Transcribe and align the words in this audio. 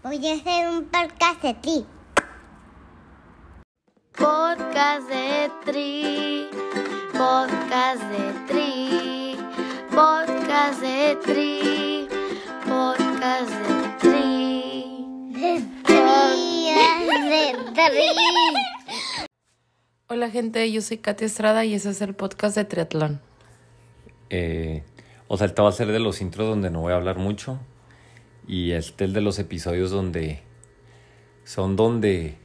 Voy 0.00 0.24
a 0.28 0.34
hacer 0.34 0.68
un 0.68 0.84
podcast 0.84 1.42
de 1.42 1.54
ti. 1.54 1.84
Podcast 4.16 5.08
de 5.08 5.50
Tri, 5.64 6.48
podcast 7.12 8.02
de 8.04 8.32
Tri, 8.46 9.36
podcast 9.90 10.80
de 10.80 11.16
Tri, 11.24 12.08
podcast 12.64 13.50
de 13.50 13.98
Tri. 13.98 15.32
De 15.32 15.62
tri, 15.82 16.72
de 17.34 17.74
tri. 17.74 19.26
Hola 20.06 20.30
gente, 20.30 20.70
yo 20.70 20.80
soy 20.80 20.98
Katia 20.98 21.26
Estrada 21.26 21.64
y 21.64 21.74
ese 21.74 21.90
es 21.90 22.00
el 22.02 22.14
podcast 22.14 22.54
de 22.54 22.64
triatlón. 22.64 23.20
Eh, 24.30 24.84
o 25.26 25.36
sea, 25.36 25.48
este 25.48 25.60
va 25.60 25.70
a 25.70 25.72
ser 25.72 25.88
de 25.88 25.98
los 25.98 26.20
intros 26.20 26.48
donde 26.48 26.70
no 26.70 26.82
voy 26.82 26.92
a 26.92 26.96
hablar 26.96 27.18
mucho. 27.18 27.58
Y 28.48 28.72
este 28.72 29.04
es 29.04 29.12
de 29.12 29.20
los 29.20 29.38
episodios 29.38 29.90
donde 29.90 30.42
son 31.44 31.76
donde... 31.76 32.36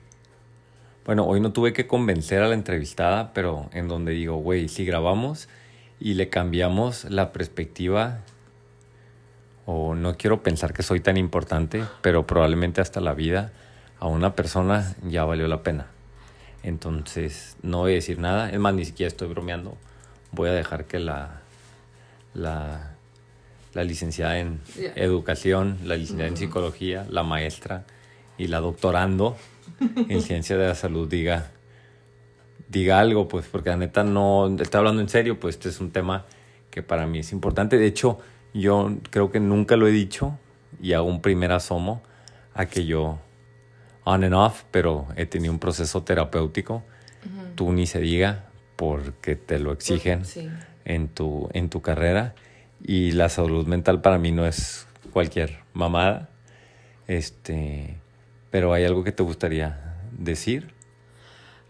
Bueno, 1.06 1.26
hoy 1.26 1.40
no 1.40 1.52
tuve 1.52 1.74
que 1.74 1.88
convencer 1.88 2.44
a 2.44 2.48
la 2.48 2.54
entrevistada, 2.54 3.34
pero 3.34 3.70
en 3.74 3.88
donde 3.88 4.12
digo, 4.12 4.36
güey, 4.36 4.68
si 4.68 4.86
grabamos 4.86 5.50
y 6.00 6.14
le 6.14 6.30
cambiamos 6.30 7.06
la 7.06 7.34
perspectiva, 7.34 8.20
o 9.66 9.96
no 9.96 10.18
quiero 10.18 10.44
pensar 10.44 10.74
que 10.74 10.84
soy 10.84 11.00
tan 11.00 11.18
importante, 11.18 11.84
pero 12.02 12.28
probablemente 12.28 12.82
hasta 12.82 13.02
la 13.02 13.14
vida 13.14 13.54
a 14.00 14.08
una 14.08 14.36
persona 14.36 14.96
ya 15.04 15.24
valió 15.24 15.48
la 15.48 15.64
pena. 15.64 15.88
Entonces, 16.64 17.58
no 17.62 17.80
voy 17.80 17.92
a 17.92 17.96
decir 17.96 18.20
nada, 18.20 18.50
es 18.50 18.60
más, 18.60 18.74
ni 18.74 18.86
siquiera 18.86 19.08
estoy 19.08 19.28
bromeando. 19.30 19.78
Voy 20.32 20.50
a 20.50 20.54
dejar 20.54 20.86
que 20.86 21.00
la, 21.00 21.42
la, 22.34 22.93
la 23.74 23.84
licenciada 23.84 24.38
en 24.40 24.60
educación, 24.96 25.80
la 25.84 25.96
licenciada 25.96 26.30
en 26.30 26.38
psicología, 26.38 27.06
la 27.10 27.24
maestra 27.24 27.86
y 28.38 28.48
la 28.48 28.60
doctorando 28.60 29.36
en 30.10 30.22
ciencia 30.30 30.58
de 30.58 30.68
la 30.68 30.76
salud 30.76 31.08
diga, 31.08 31.52
diga 32.70 33.00
algo, 33.00 33.28
pues, 33.28 33.46
porque 33.52 33.70
la 33.70 33.78
neta 33.78 34.04
no, 34.04 34.56
está 34.60 34.80
hablando 34.80 35.02
en 35.02 35.10
serio, 35.10 35.40
pues 35.40 35.56
este 35.56 35.70
es 35.70 35.80
un 35.80 35.92
tema 35.92 36.26
que 36.70 36.82
para 36.84 37.06
mí 37.08 37.20
es 37.20 37.32
importante. 37.32 37.78
De 37.78 37.86
hecho, 37.86 38.20
yo 38.54 38.98
creo 39.10 39.32
que 39.32 39.40
nunca 39.40 39.76
lo 39.76 39.88
he 39.88 39.92
dicho 39.92 40.38
y 40.82 40.94
hago 40.94 41.06
un 41.08 41.22
primer 41.22 41.52
asomo 41.52 42.02
a 42.54 42.66
que 42.66 42.86
yo, 42.86 43.20
on 44.04 44.24
and 44.24 44.34
off, 44.34 44.64
pero 44.72 45.08
he 45.16 45.26
tenido 45.26 45.52
un 45.54 45.60
proceso 45.60 46.04
terapéutico. 46.04 46.84
Tú 47.56 47.72
ni 47.72 47.86
se 47.86 48.00
diga 48.00 48.46
porque 48.76 49.36
te 49.36 49.60
lo 49.60 49.72
exigen 49.72 50.26
Sí. 50.26 50.50
en 50.84 51.08
tu, 51.08 51.50
en 51.54 51.70
tu 51.70 51.82
carrera 51.82 52.36
y 52.84 53.12
la 53.14 53.30
salud 53.30 53.66
mental 53.66 54.02
para 54.02 54.18
mí 54.18 54.32
no 54.32 54.46
es 54.46 54.86
cualquier 55.12 55.60
mamada. 55.74 56.30
Este, 57.08 57.98
pero 58.52 58.74
hay 58.74 58.84
algo 58.84 59.04
que 59.04 59.12
te 59.12 59.24
gustaría 59.24 59.96
decir. 60.12 60.74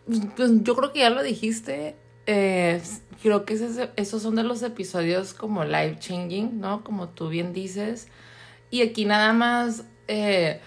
Pues 0.06 0.64
yo 0.64 0.76
creo 0.76 0.92
que 0.92 1.00
ya 1.00 1.10
lo 1.10 1.24
dijiste. 1.24 1.96
eh, 2.26 2.82
creo 3.22 3.46
que 3.46 3.54
esos 3.96 4.22
son 4.22 4.36
de 4.36 4.44
los 4.44 4.64
episodios 4.64 5.34
como 5.34 5.64
life 5.64 5.98
changing, 6.00 6.60
¿no? 6.60 6.84
Como 6.84 7.10
tú 7.10 7.30
bien 7.30 7.54
dices. 7.54 8.08
Y 8.70 8.82
aquí 8.82 9.06
nada 9.06 9.34
más, 9.34 9.86
eh, 10.08 10.60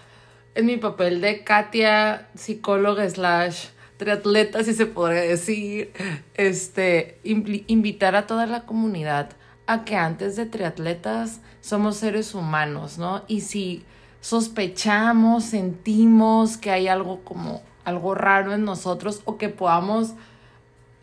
en 0.54 0.66
mi 0.66 0.76
papel 0.76 1.20
de 1.20 1.44
Katia, 1.44 2.28
psicóloga 2.34 3.08
slash 3.10 3.66
triatleta, 3.96 4.62
si 4.62 4.74
se 4.74 4.86
podría 4.86 5.22
decir, 5.22 5.92
este, 6.34 7.18
invitar 7.24 8.14
a 8.14 8.26
toda 8.26 8.46
la 8.46 8.64
comunidad 8.64 9.30
a 9.66 9.84
que 9.84 9.96
antes 9.96 10.36
de 10.36 10.46
triatletas 10.46 11.40
somos 11.60 11.96
seres 11.96 12.34
humanos, 12.34 12.98
¿no? 12.98 13.22
Y 13.26 13.40
si 13.40 13.84
sospechamos, 14.20 15.44
sentimos 15.44 16.56
que 16.56 16.70
hay 16.70 16.88
algo 16.88 17.20
como 17.24 17.62
algo 17.84 18.14
raro 18.14 18.52
en 18.52 18.64
nosotros 18.64 19.22
o 19.24 19.38
que 19.38 19.48
podamos 19.48 20.14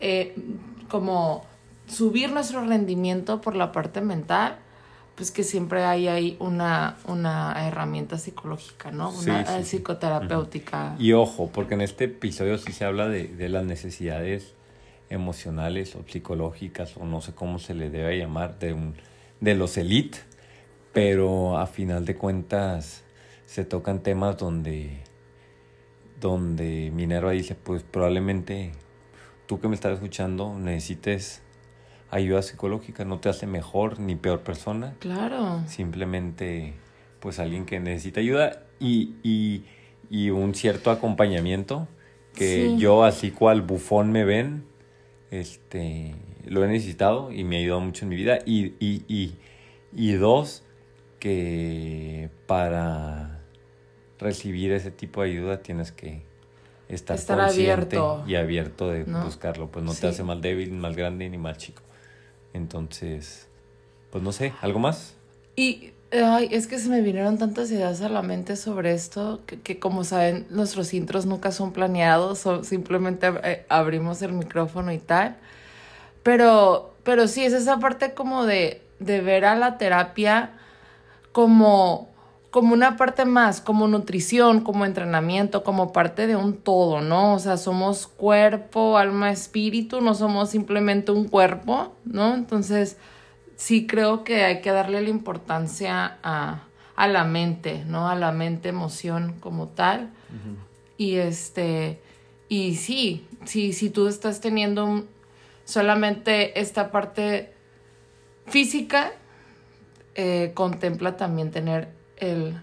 eh, 0.00 0.34
como 0.88 1.44
subir 1.86 2.30
nuestro 2.30 2.64
rendimiento 2.64 3.40
por 3.40 3.56
la 3.56 3.72
parte 3.72 4.00
mental, 4.02 4.58
pues 5.14 5.30
que 5.30 5.44
siempre 5.44 5.84
hay 5.84 6.08
ahí 6.08 6.36
una, 6.40 6.96
una 7.06 7.66
herramienta 7.66 8.18
psicológica, 8.18 8.90
¿no? 8.90 9.10
Una 9.10 9.46
sí, 9.46 9.52
sí. 9.58 9.76
psicoterapéutica. 9.78 10.96
Y 10.98 11.12
ojo, 11.12 11.48
porque 11.52 11.74
en 11.74 11.80
este 11.80 12.04
episodio 12.04 12.58
sí 12.58 12.72
se 12.72 12.84
habla 12.84 13.08
de, 13.08 13.28
de 13.28 13.48
las 13.48 13.64
necesidades 13.64 14.54
emocionales 15.10 15.94
o 15.96 16.04
psicológicas, 16.06 16.96
o 16.96 17.04
no 17.04 17.20
sé 17.20 17.34
cómo 17.34 17.58
se 17.58 17.74
le 17.74 17.90
debe 17.90 18.18
llamar, 18.18 18.58
de, 18.58 18.72
un, 18.72 18.94
de 19.40 19.54
los 19.54 19.76
elite, 19.76 20.18
pero 20.92 21.58
a 21.58 21.66
final 21.66 22.04
de 22.04 22.16
cuentas 22.16 23.04
se 23.46 23.64
tocan 23.64 24.02
temas 24.02 24.36
donde, 24.38 25.00
donde 26.20 26.90
Minero 26.94 27.30
dice, 27.30 27.54
pues 27.54 27.82
probablemente 27.82 28.72
tú 29.46 29.60
que 29.60 29.68
me 29.68 29.74
estás 29.74 29.94
escuchando 29.94 30.58
necesites 30.58 31.42
ayuda 32.10 32.42
psicológica, 32.42 33.04
no 33.04 33.18
te 33.18 33.28
hace 33.28 33.46
mejor 33.46 33.98
ni 33.98 34.14
peor 34.14 34.40
persona 34.40 34.94
Claro. 35.00 35.62
simplemente 35.66 36.74
pues 37.20 37.38
alguien 37.38 37.66
que 37.66 37.80
necesita 37.80 38.20
ayuda 38.20 38.62
y, 38.78 39.14
y, 39.22 39.64
y 40.10 40.30
un 40.30 40.54
cierto 40.54 40.90
acompañamiento 40.90 41.88
que 42.34 42.70
Sí. 42.70 42.76
yo 42.78 43.04
así 43.04 43.30
cual 43.30 43.62
bufón 43.62 44.12
me 44.12 44.24
ven 44.24 44.64
este 45.40 46.14
lo 46.46 46.64
he 46.64 46.68
necesitado 46.68 47.32
y 47.32 47.44
me 47.44 47.56
ha 47.56 47.60
ayudado 47.60 47.80
mucho 47.80 48.04
en 48.04 48.08
mi 48.10 48.16
vida 48.16 48.38
y, 48.44 48.74
y, 48.78 49.02
y, 49.08 49.34
y 49.92 50.12
dos 50.12 50.62
que 51.18 52.28
para 52.46 53.40
recibir 54.18 54.72
ese 54.72 54.90
tipo 54.90 55.22
de 55.22 55.30
ayuda 55.30 55.62
tienes 55.62 55.90
que 55.92 56.22
estar, 56.88 57.16
Estar 57.16 57.38
consciente 57.38 57.96
abierto. 57.96 58.24
y 58.26 58.34
abierto 58.34 58.90
de 58.90 59.06
¿No? 59.06 59.24
buscarlo 59.24 59.70
pues 59.70 59.84
no 59.84 59.92
Sí. 59.92 60.02
te 60.02 60.06
hace 60.08 60.22
más 60.22 60.40
débil 60.40 60.72
más 60.72 60.94
grande 60.96 61.28
ni 61.30 61.38
más 61.38 61.56
chico 61.58 61.82
entonces 62.52 63.48
pues 64.10 64.22
no 64.22 64.32
sé 64.32 64.52
algo 64.60 64.78
más 64.78 65.16
Y 65.56 65.92
ay, 66.22 66.48
es 66.52 66.66
que 66.66 66.78
se 66.78 66.88
me 66.88 67.00
vinieron 67.00 67.38
tantas 67.38 67.70
ideas 67.70 68.00
a 68.02 68.08
la 68.08 68.22
mente 68.22 68.56
sobre 68.56 68.92
esto 68.92 69.40
que, 69.46 69.60
que 69.60 69.78
como 69.78 70.04
saben, 70.04 70.46
nuestros 70.50 70.94
intros 70.94 71.26
nunca 71.26 71.50
son 71.52 71.72
planeados, 71.72 72.38
son- 72.40 72.64
simplemente 72.64 73.32
eh, 73.42 73.66
abrimos 73.68 74.22
el 74.22 74.32
micrófono 74.32 74.92
y 74.92 74.98
tal. 74.98 75.36
Pero, 76.24 76.94
pero 77.04 77.28
sí, 77.28 77.44
es 77.44 77.52
esa 77.54 77.78
parte 77.80 78.14
como 78.14 78.46
de, 78.46 78.82
de 79.00 79.20
ver 79.22 79.44
a 79.46 79.56
la 79.56 79.78
terapia 79.78 80.52
como, 81.32 82.08
como 82.50 82.74
una 82.74 82.96
parte 82.96 83.24
más, 83.24 83.60
como 83.60 83.88
nutrición, 83.88 84.60
como 84.60 84.84
entrenamiento, 84.86 85.64
como 85.64 85.92
parte 85.92 86.26
de 86.26 86.36
un 86.36 86.54
todo, 86.56 87.00
¿no? 87.00 87.34
O 87.34 87.38
sea, 87.38 87.56
somos 87.56 88.06
cuerpo, 88.06 88.96
alma, 88.98 89.30
espíritu, 89.30 90.00
no 90.00 90.14
somos 90.14 90.50
simplemente 90.50 91.12
un 91.12 91.26
cuerpo, 91.28 91.94
¿no? 92.04 92.34
Entonces, 92.34 92.96
sí 93.56 93.86
creo 93.86 94.24
que 94.24 94.44
hay 94.44 94.60
que 94.60 94.70
darle 94.70 95.00
la 95.02 95.08
importancia 95.10 96.18
a, 96.22 96.64
a 96.96 97.08
la 97.08 97.24
mente, 97.24 97.84
¿no? 97.86 98.08
A 98.08 98.14
la 98.14 98.32
mente, 98.32 98.68
emoción 98.68 99.36
como 99.40 99.68
tal. 99.68 100.10
Y 100.96 101.16
este, 101.16 102.00
y 102.48 102.76
sí, 102.76 103.26
sí, 103.44 103.72
si 103.72 103.90
tú 103.90 104.06
estás 104.08 104.40
teniendo 104.40 104.84
un- 104.84 105.08
solamente 105.64 106.60
esta 106.60 106.90
parte 106.92 107.52
física, 108.46 109.12
eh, 110.14 110.52
contempla 110.54 111.16
también 111.16 111.50
tener 111.50 111.88
el, 112.18 112.60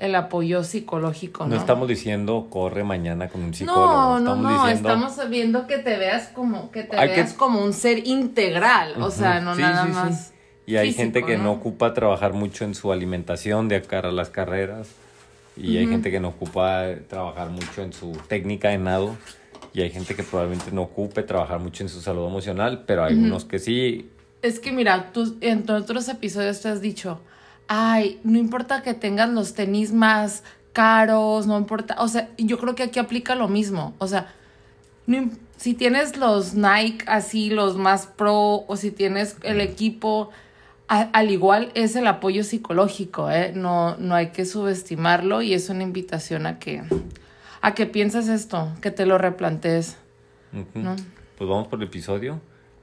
el 0.00 0.14
apoyo 0.14 0.64
psicológico, 0.64 1.44
¿no? 1.44 1.54
No 1.54 1.60
estamos 1.60 1.88
diciendo 1.88 2.46
corre 2.50 2.84
mañana 2.84 3.28
con 3.28 3.42
un 3.42 3.54
psicólogo. 3.54 3.86
No, 3.86 4.18
no, 4.18 4.18
estamos 4.18 4.42
no, 4.42 4.64
diciendo, 4.66 4.88
estamos 4.88 5.30
viendo 5.30 5.66
que 5.66 5.78
te 5.78 5.96
veas 5.98 6.28
como, 6.28 6.70
que 6.70 6.84
te 6.84 6.96
Hay 6.98 7.08
que- 7.10 7.16
veas 7.16 7.32
como 7.34 7.62
un 7.62 7.72
ser 7.72 8.06
integral, 8.06 9.00
o 9.02 9.10
sea, 9.10 9.40
no 9.40 9.54
sí, 9.54 9.60
nada 9.62 9.82
sí, 9.84 9.88
sí. 9.88 9.94
más. 9.94 10.32
Y 10.66 10.76
hay 10.76 10.86
físico, 10.88 11.02
gente 11.02 11.24
que 11.24 11.36
no 11.36 11.44
¿no? 11.44 11.52
ocupa 11.52 11.94
trabajar 11.94 12.32
mucho 12.32 12.64
en 12.64 12.74
su 12.74 12.92
alimentación 12.92 13.68
de 13.68 13.82
cara 13.82 14.08
a 14.10 14.12
las 14.12 14.30
carreras. 14.30 14.88
Y 15.56 15.76
hay 15.76 15.86
gente 15.88 16.10
que 16.10 16.20
no 16.20 16.28
ocupa 16.28 16.84
trabajar 17.08 17.50
mucho 17.50 17.82
en 17.82 17.92
su 17.92 18.12
técnica 18.28 18.68
de 18.68 18.78
nado. 18.78 19.16
Y 19.74 19.82
hay 19.82 19.90
gente 19.90 20.14
que 20.14 20.22
probablemente 20.22 20.70
no 20.72 20.82
ocupe 20.82 21.22
trabajar 21.22 21.58
mucho 21.58 21.82
en 21.82 21.88
su 21.88 22.00
salud 22.00 22.26
emocional. 22.26 22.84
Pero 22.86 23.04
hay 23.04 23.14
unos 23.14 23.44
que 23.44 23.58
sí. 23.58 24.08
Es 24.42 24.58
que 24.60 24.70
mira, 24.72 25.10
tú 25.12 25.36
en 25.40 25.68
otros 25.70 26.08
episodios 26.08 26.60
te 26.62 26.68
has 26.68 26.80
dicho, 26.80 27.20
ay, 27.72 28.18
no 28.24 28.36
importa 28.36 28.82
que 28.82 28.94
tengas 28.94 29.28
los 29.30 29.54
tenis 29.54 29.92
más 29.92 30.42
caros, 30.72 31.46
no 31.46 31.56
importa, 31.56 31.94
o 32.00 32.08
sea, 32.08 32.28
yo 32.36 32.58
creo 32.58 32.74
que 32.74 32.82
aquí 32.82 32.98
aplica 32.98 33.36
lo 33.36 33.46
mismo, 33.46 33.94
o 33.98 34.08
sea, 34.08 34.34
no 35.06 35.30
si 35.56 35.74
tienes 35.74 36.16
los 36.16 36.54
Nike 36.54 37.04
así, 37.06 37.48
los 37.50 37.76
más 37.76 38.06
pro, 38.06 38.64
o 38.66 38.76
si 38.76 38.90
tienes 38.90 39.36
el 39.42 39.60
equipo, 39.60 40.30
a- 40.88 41.10
al 41.12 41.30
igual 41.30 41.70
es 41.74 41.94
el 41.96 42.06
apoyo 42.06 42.42
psicológico, 42.44 43.30
¿eh? 43.30 43.52
No, 43.54 43.96
no 43.98 44.14
hay 44.14 44.30
que 44.30 44.44
subestimarlo 44.46 45.40
y 45.42 45.52
es 45.54 45.68
una 45.68 45.82
invitación 45.84 46.46
a 46.46 46.58
que, 46.58 46.82
a 47.60 47.74
que 47.74 47.86
pienses 47.86 48.28
esto, 48.28 48.72
que 48.80 48.90
te 48.90 49.04
lo 49.06 49.18
replantees. 49.18 49.96
¿no? 50.74 50.96
Pues 51.38 51.48
vamos 51.50 51.68
por 51.68 51.78
el 51.80 51.86
episodio. 51.88 52.40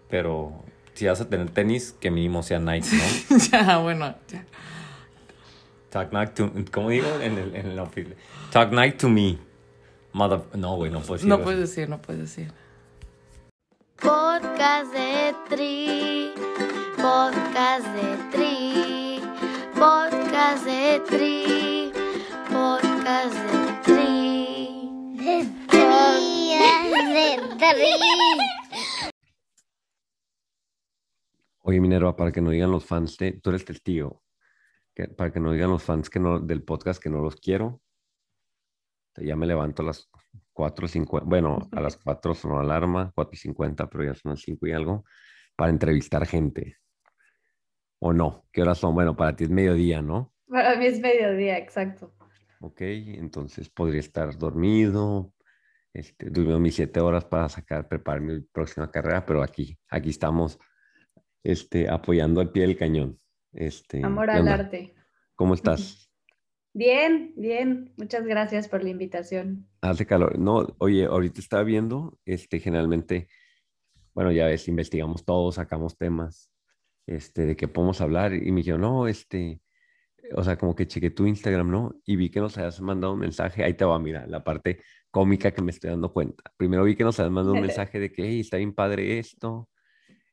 Pero 0.10 0.64
si 0.94 1.06
vas 1.08 1.20
a 1.20 1.28
tener 1.28 1.50
tenis, 1.50 1.94
que 2.00 2.12
mínimo 2.12 2.44
sea 2.44 2.60
Nike, 2.60 2.88
¿no? 3.30 3.38
ya, 3.52 3.78
bueno, 3.80 4.14
ya. 4.32 4.46
Talk 5.90 6.12
night 6.12 6.34
to, 6.34 6.52
¿cómo 6.72 6.90
digo? 6.90 7.08
En 7.22 7.38
el, 7.38 7.56
en 7.56 7.68
el 7.68 8.16
Talk 8.52 8.72
night 8.72 8.98
to 8.98 9.08
me. 9.08 9.38
Mother, 10.12 10.42
no, 10.56 10.76
güey, 10.76 10.92
no 10.92 11.00
puedo 11.00 11.14
decir. 11.14 11.30
No 11.30 11.42
puedes 11.42 11.60
decir, 11.60 11.90
no 11.90 12.02
puedes 12.02 12.22
decir. 12.22 12.52
Podcast 13.96 14.92
de 14.94 15.36
Tri, 15.50 16.32
podcast 16.98 17.88
de 17.96 18.18
Tri, 18.32 19.22
podcast 19.74 20.66
de 20.66 21.02
Tri, 21.08 21.92
podcast 22.52 23.34
de 23.34 23.82
Tri. 23.84 25.16
De 25.16 25.46
Tri, 25.68 26.58
de 27.14 27.58
Tri. 27.58 27.98
Oye, 31.62 31.82
Minerva, 31.82 32.16
para 32.16 32.32
que 32.32 32.42
no 32.42 32.50
digan 32.50 32.72
los 32.72 32.86
fans 32.86 33.18
de, 33.18 33.34
tú 33.34 33.50
eres 33.50 33.66
testigo, 33.66 34.22
que, 34.98 35.08
para 35.08 35.32
que 35.32 35.40
no 35.40 35.52
digan 35.52 35.70
los 35.70 35.84
fans 35.84 36.10
que 36.10 36.20
no, 36.20 36.40
del 36.40 36.64
podcast 36.64 37.02
que 37.02 37.12
no 37.12 37.22
los 37.22 37.36
quiero, 37.36 37.80
ya 39.16 39.36
me 39.36 39.46
levanto 39.46 39.84
a 39.84 39.86
las 39.86 40.10
4.50, 40.56 41.22
bueno, 41.24 41.70
a 41.72 41.82
las 41.82 41.98
4 41.98 42.34
sonó 42.34 42.60
alarma, 42.60 43.14
4.50, 43.16 43.90
pero 43.92 44.04
ya 44.04 44.16
son 44.16 44.32
las 44.32 44.42
5 44.42 44.66
y 44.66 44.72
algo, 44.72 45.06
para 45.56 45.70
entrevistar 45.70 46.26
gente. 46.26 46.78
¿O 48.00 48.12
no? 48.12 48.48
¿Qué 48.52 48.64
horas 48.64 48.80
son? 48.80 48.96
Bueno, 48.96 49.16
para 49.16 49.36
ti 49.36 49.44
es 49.44 49.52
mediodía, 49.52 50.02
¿no? 50.02 50.34
Para 50.50 50.76
mí 50.78 50.88
es 50.88 51.00
mediodía, 51.00 51.60
exacto. 51.60 52.16
Ok, 52.60 52.82
entonces 52.82 53.70
podría 53.70 54.00
estar 54.00 54.36
dormido, 54.36 55.32
este, 55.94 56.32
durmiendo 56.32 56.60
mis 56.60 56.74
7 56.74 57.00
horas 57.02 57.24
para 57.26 57.50
sacar, 57.50 57.88
preparar 57.88 58.22
mi 58.22 58.40
próxima 58.40 58.90
carrera, 58.90 59.24
pero 59.28 59.44
aquí, 59.44 59.78
aquí 59.90 60.10
estamos 60.10 60.58
este, 61.44 61.88
apoyando 61.88 62.42
al 62.42 62.52
pie 62.52 62.64
del 62.64 62.78
cañón. 62.78 63.20
Este, 63.58 64.06
Amor 64.06 64.28
¿qué 64.28 64.34
al 64.34 64.48
arte. 64.48 64.94
¿Cómo 65.36 65.56
estás? 65.56 66.04
Bien, 66.74 67.34
bien. 67.36 67.92
Muchas 67.98 68.24
gracias 68.24 68.68
por 68.68 68.84
la 68.84 68.92
invitación. 68.92 69.68
Hace 69.82 70.06
calor. 70.06 70.38
No, 70.38 70.76
oye, 70.78 71.06
ahorita 71.06 71.42
estaba 71.42 71.64
viendo, 71.64 72.20
este, 72.24 72.60
generalmente, 72.60 73.30
bueno, 74.14 74.32
ya 74.32 74.46
ves, 74.46 74.68
investigamos 74.68 75.26
todo, 75.26 75.52
sacamos 75.52 75.98
temas, 75.98 76.52
este, 77.08 77.48
de 77.48 77.56
qué 77.56 77.68
podemos 77.68 78.00
hablar, 78.00 78.36
y 78.36 78.52
me 78.52 78.58
dijeron, 78.58 78.82
no, 78.82 79.08
este, 79.08 79.60
o 80.36 80.44
sea, 80.44 80.56
como 80.56 80.76
que 80.76 80.86
chequé 80.86 81.10
tu 81.10 81.26
Instagram, 81.26 81.72
¿no? 81.72 81.96
Y 82.06 82.16
vi 82.16 82.30
que 82.30 82.42
nos 82.42 82.56
habías 82.60 82.80
mandado 82.80 83.14
un 83.14 83.22
mensaje, 83.22 83.64
ahí 83.64 83.74
te 83.74 83.84
va, 83.84 83.98
mira, 83.98 84.28
la 84.28 84.44
parte 84.44 84.80
cómica 85.10 85.50
que 85.50 85.64
me 85.64 85.72
estoy 85.72 85.90
dando 85.90 86.14
cuenta. 86.14 86.44
Primero 86.58 86.84
vi 86.84 86.96
que 86.96 87.04
nos 87.04 87.20
habías 87.20 87.34
mandado 87.34 87.56
un 87.56 87.62
mensaje 87.68 88.00
de 88.00 88.12
que, 88.12 88.24
hey, 88.24 88.42
está 88.42 88.58
bien 88.58 88.76
padre 88.76 89.18
esto, 89.18 89.68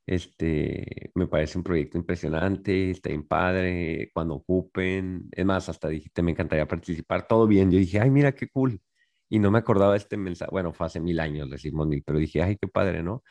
este, 0.06 1.10
me 1.14 1.26
parece 1.26 1.58
un 1.58 1.64
proyecto 1.64 1.98
impresionante, 1.98 2.90
está 2.90 3.08
bien 3.10 3.26
padre, 3.26 4.10
cuando 4.14 4.34
ocupen, 4.36 5.28
es 5.32 5.44
más, 5.46 5.68
hasta 5.68 5.88
dijiste, 5.88 6.22
me 6.22 6.32
encantaría 6.32 6.66
participar, 6.68 7.26
todo 7.26 7.46
bien. 7.46 7.70
Yo 7.70 7.78
dije, 7.78 8.00
ay, 8.00 8.10
mira 8.10 8.34
qué 8.34 8.48
cool. 8.48 8.80
Y 9.28 9.38
no 9.38 9.50
me 9.50 9.58
acordaba 9.58 9.96
este 9.96 10.16
mensaje, 10.16 10.50
bueno, 10.52 10.72
fue 10.72 10.86
hace 10.86 11.00
mil 11.00 11.18
años, 11.20 11.50
decimos 11.50 11.86
mil, 11.88 12.02
pero 12.04 12.18
dije, 12.18 12.42
ay, 12.42 12.56
qué 12.56 12.68
padre, 12.68 13.02
¿no? 13.02 13.22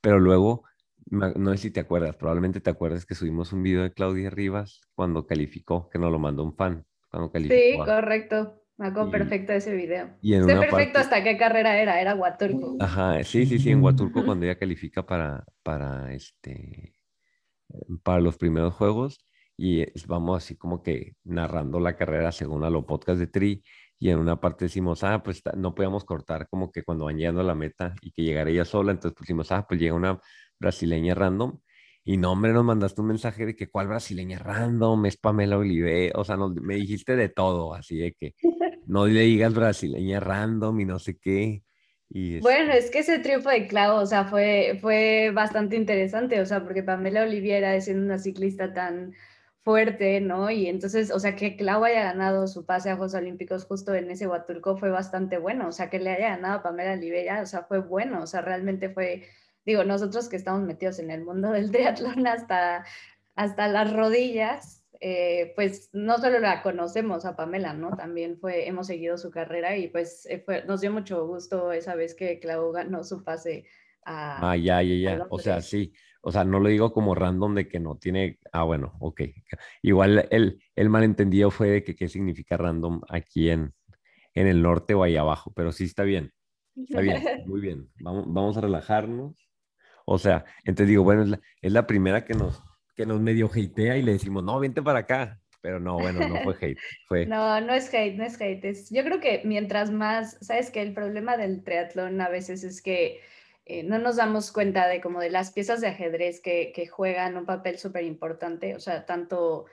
Pero 0.00 0.18
luego, 0.20 0.64
no 1.10 1.52
sé 1.52 1.58
si 1.58 1.70
te 1.70 1.80
acuerdas, 1.80 2.16
probablemente 2.16 2.60
te 2.60 2.70
acuerdas 2.70 3.06
que 3.06 3.14
subimos 3.14 3.52
un 3.52 3.62
video 3.62 3.82
de 3.82 3.92
Claudia 3.92 4.30
Rivas 4.30 4.80
cuando 4.94 5.26
calificó, 5.26 5.88
que 5.90 5.98
nos 5.98 6.12
lo 6.12 6.18
mandó 6.18 6.44
un 6.44 6.54
fan, 6.56 6.86
cuando 7.10 7.30
Sí, 7.48 7.80
calificó. 7.80 7.82
a- 7.84 7.94
correcto. 7.94 8.63
Me 8.76 8.88
acuerdo 8.88 9.08
Y- 9.08 9.12
perfecto 9.12 9.52
de 9.52 9.58
ese 9.58 9.74
video. 9.74 10.10
y 10.20 10.32
sé 10.34 10.44
perfecto 10.46 10.70
parte- 10.70 10.98
hasta 10.98 11.22
qué 11.24 11.36
carrera 11.36 11.78
era, 11.80 12.00
era 12.00 12.14
Huatulco. 12.14 12.76
Ajá, 12.80 13.22
sí, 13.24 13.46
sí, 13.46 13.58
sí, 13.58 13.70
en 13.70 13.82
Huatulco 13.82 14.24
cuando 14.24 14.44
ella 14.46 14.58
califica 14.58 15.06
para, 15.06 15.44
para 15.62 16.12
este, 16.12 16.94
para 18.02 18.20
los 18.20 18.36
primeros 18.36 18.74
juegos 18.74 19.24
y 19.56 19.84
vamos 20.06 20.42
así 20.42 20.56
como 20.56 20.82
que 20.82 21.14
narrando 21.24 21.78
la 21.78 21.96
carrera 21.96 22.32
según 22.32 22.64
a 22.64 22.70
los 22.70 22.84
podcasts 22.84 23.20
de 23.20 23.26
Tri 23.28 23.62
y 23.98 24.10
en 24.10 24.18
una 24.18 24.40
parte 24.40 24.64
decimos, 24.64 25.04
ah, 25.04 25.22
pues 25.22 25.40
no 25.56 25.74
podíamos 25.74 26.04
cortar 26.04 26.48
como 26.48 26.72
que 26.72 26.82
cuando 26.82 27.04
van 27.04 27.16
llegando 27.16 27.40
a 27.40 27.44
la 27.44 27.54
meta 27.54 27.94
y 28.02 28.10
que 28.10 28.22
llegara 28.22 28.50
ella 28.50 28.64
sola, 28.64 28.90
entonces 28.90 29.16
pusimos, 29.16 29.52
ah, 29.52 29.64
pues 29.68 29.80
llega 29.80 29.94
una 29.94 30.20
brasileña 30.58 31.14
random 31.14 31.58
y 32.04 32.16
no, 32.18 32.32
hombre, 32.32 32.52
nos 32.52 32.64
mandaste 32.64 33.00
un 33.00 33.08
mensaje 33.08 33.46
de 33.46 33.56
que 33.56 33.68
cuál 33.70 33.88
brasileña 33.88 34.38
random, 34.38 35.06
es 35.06 35.16
Pamela 35.16 35.58
Olive, 35.58 36.12
o 36.14 36.24
sea, 36.24 36.36
nos- 36.36 36.54
me 36.56 36.74
dijiste 36.76 37.16
de 37.16 37.28
todo, 37.30 37.74
así 37.74 37.96
de 37.98 38.12
que 38.14 38.34
no 38.86 39.06
le 39.06 39.20
digas 39.22 39.54
brasileña 39.54 40.20
random 40.20 40.80
y 40.80 40.84
no 40.86 40.98
sé 40.98 41.18
qué. 41.18 41.64
Y 42.10 42.36
Bueno, 42.38 42.72
este, 42.72 42.74
es 42.74 42.90
que 42.90 42.98
ese 43.00 43.18
triunfo 43.20 43.48
de 43.50 43.66
Clau, 43.66 43.96
o 43.96 44.06
sea, 44.06 44.24
fue, 44.26 44.78
fue 44.80 45.30
bastante 45.34 45.76
interesante, 45.76 46.40
o 46.40 46.46
sea, 46.46 46.62
porque 46.62 46.82
Pamela 46.82 47.22
Oliviera 47.22 47.74
es 47.74 47.88
una 47.88 48.18
ciclista 48.18 48.72
tan 48.74 49.14
fuerte, 49.62 50.20
¿no? 50.20 50.50
Y 50.50 50.66
entonces, 50.66 51.10
o 51.10 51.18
sea, 51.20 51.36
que 51.36 51.56
Clau 51.56 51.84
haya 51.84 52.02
ganado 52.04 52.46
su 52.46 52.66
pase 52.66 52.90
a 52.90 52.96
Juegos 52.96 53.14
Olímpicos 53.14 53.64
justo 53.64 53.94
en 53.94 54.10
ese 54.10 54.26
Huatulco 54.26 54.76
fue 54.76 54.90
bastante 54.90 55.38
bueno, 55.38 55.68
o 55.68 55.72
sea, 55.72 55.88
que 55.88 55.98
le 55.98 56.10
haya 56.10 56.30
ganado 56.30 56.58
a 56.58 56.62
Pamela 56.62 56.92
Oliviera, 56.92 57.40
o 57.42 57.46
sea, 57.46 57.62
fue 57.64 57.78
bueno, 57.80 58.22
o 58.22 58.26
sea, 58.26 58.42
realmente 58.42 58.90
fue, 58.90 59.24
digo, 59.64 59.84
nosotros 59.84 60.28
que 60.28 60.36
estamos 60.36 60.62
metidos 60.62 60.98
en 60.98 61.10
el 61.10 61.24
mundo 61.24 61.50
del 61.50 61.70
triatlón 61.70 62.26
hasta, 62.26 62.84
hasta 63.34 63.68
las 63.68 63.92
rodillas, 63.92 64.84
eh, 65.00 65.52
pues 65.56 65.90
no 65.92 66.18
solo 66.18 66.38
la 66.38 66.62
conocemos 66.62 67.24
a 67.24 67.36
Pamela, 67.36 67.74
¿no? 67.74 67.90
También 67.96 68.38
fue, 68.38 68.66
hemos 68.68 68.86
seguido 68.86 69.18
su 69.18 69.30
carrera 69.30 69.76
y 69.76 69.88
pues 69.88 70.26
eh, 70.26 70.42
fue- 70.44 70.64
nos 70.64 70.80
dio 70.80 70.92
mucho 70.92 71.26
gusto 71.26 71.72
esa 71.72 71.94
vez 71.94 72.14
que 72.14 72.38
Clau 72.40 72.72
ganó 72.72 73.02
su 73.04 73.22
pase 73.24 73.66
a... 74.04 74.50
Ah, 74.50 74.56
ya, 74.56 74.82
ya, 74.82 74.94
ya. 75.18 75.26
O 75.30 75.38
sea, 75.38 75.60
sí. 75.60 75.92
O 76.22 76.32
sea, 76.32 76.44
no 76.44 76.58
lo 76.58 76.68
digo 76.70 76.92
como 76.92 77.14
random 77.14 77.54
de 77.54 77.68
que 77.68 77.80
no 77.80 77.98
tiene. 77.98 78.38
Ah, 78.52 78.62
bueno, 78.62 78.94
ok. 79.00 79.20
Igual 79.82 80.26
el, 80.30 80.62
el 80.74 80.88
malentendido 80.88 81.50
fue 81.50 81.68
de 81.68 81.84
que 81.84 81.94
qué 81.94 82.08
significa 82.08 82.56
random 82.56 83.02
aquí 83.10 83.50
en, 83.50 83.74
en 84.34 84.46
el 84.46 84.62
norte 84.62 84.94
o 84.94 85.02
ahí 85.02 85.16
abajo, 85.16 85.52
pero 85.54 85.72
sí 85.72 85.84
está 85.84 86.02
bien. 86.04 86.32
Está 86.76 87.00
bien, 87.02 87.22
muy 87.46 87.60
bien. 87.60 87.90
Vamos, 88.00 88.24
vamos 88.28 88.56
a 88.56 88.62
relajarnos. 88.62 89.43
O 90.04 90.18
sea, 90.18 90.44
entonces 90.64 90.88
digo, 90.88 91.02
bueno, 91.04 91.22
es 91.22 91.28
la, 91.28 91.40
es 91.62 91.72
la 91.72 91.86
primera 91.86 92.24
que 92.24 92.34
nos, 92.34 92.62
que 92.94 93.06
nos 93.06 93.20
medio 93.20 93.46
hatea 93.46 93.96
y 93.96 94.02
le 94.02 94.12
decimos, 94.12 94.42
no, 94.44 94.58
vente 94.60 94.82
para 94.82 95.00
acá. 95.00 95.40
Pero 95.60 95.80
no, 95.80 95.94
bueno, 95.98 96.28
no 96.28 96.42
fue 96.42 96.54
hate. 96.60 96.78
Fue. 97.08 97.24
No, 97.24 97.58
no 97.62 97.72
es 97.72 97.88
hate, 97.94 98.16
no 98.16 98.24
es 98.24 98.38
hate. 98.38 98.62
es- 98.66 98.90
yo 98.90 99.02
creo 99.02 99.18
que 99.18 99.40
mientras 99.46 99.90
más, 99.90 100.36
sabes 100.42 100.70
que 100.70 100.82
el 100.82 100.92
problema 100.92 101.38
del 101.38 101.64
triatlón 101.64 102.20
a 102.20 102.28
veces 102.28 102.64
es 102.64 102.82
que 102.82 103.20
eh, 103.64 103.82
no 103.82 103.98
nos 103.98 104.16
damos 104.16 104.52
cuenta 104.52 104.86
de 104.88 105.00
como 105.00 105.20
de 105.20 105.30
las 105.30 105.52
piezas 105.52 105.80
de 105.80 105.86
ajedrez 105.88 106.42
que, 106.42 106.70
que 106.74 106.86
juegan 106.86 107.38
un 107.38 107.46
papel 107.46 107.78
súper 107.78 108.04
importante, 108.04 108.74
o 108.74 108.78
sea, 108.80 109.06
tanto, 109.06 109.64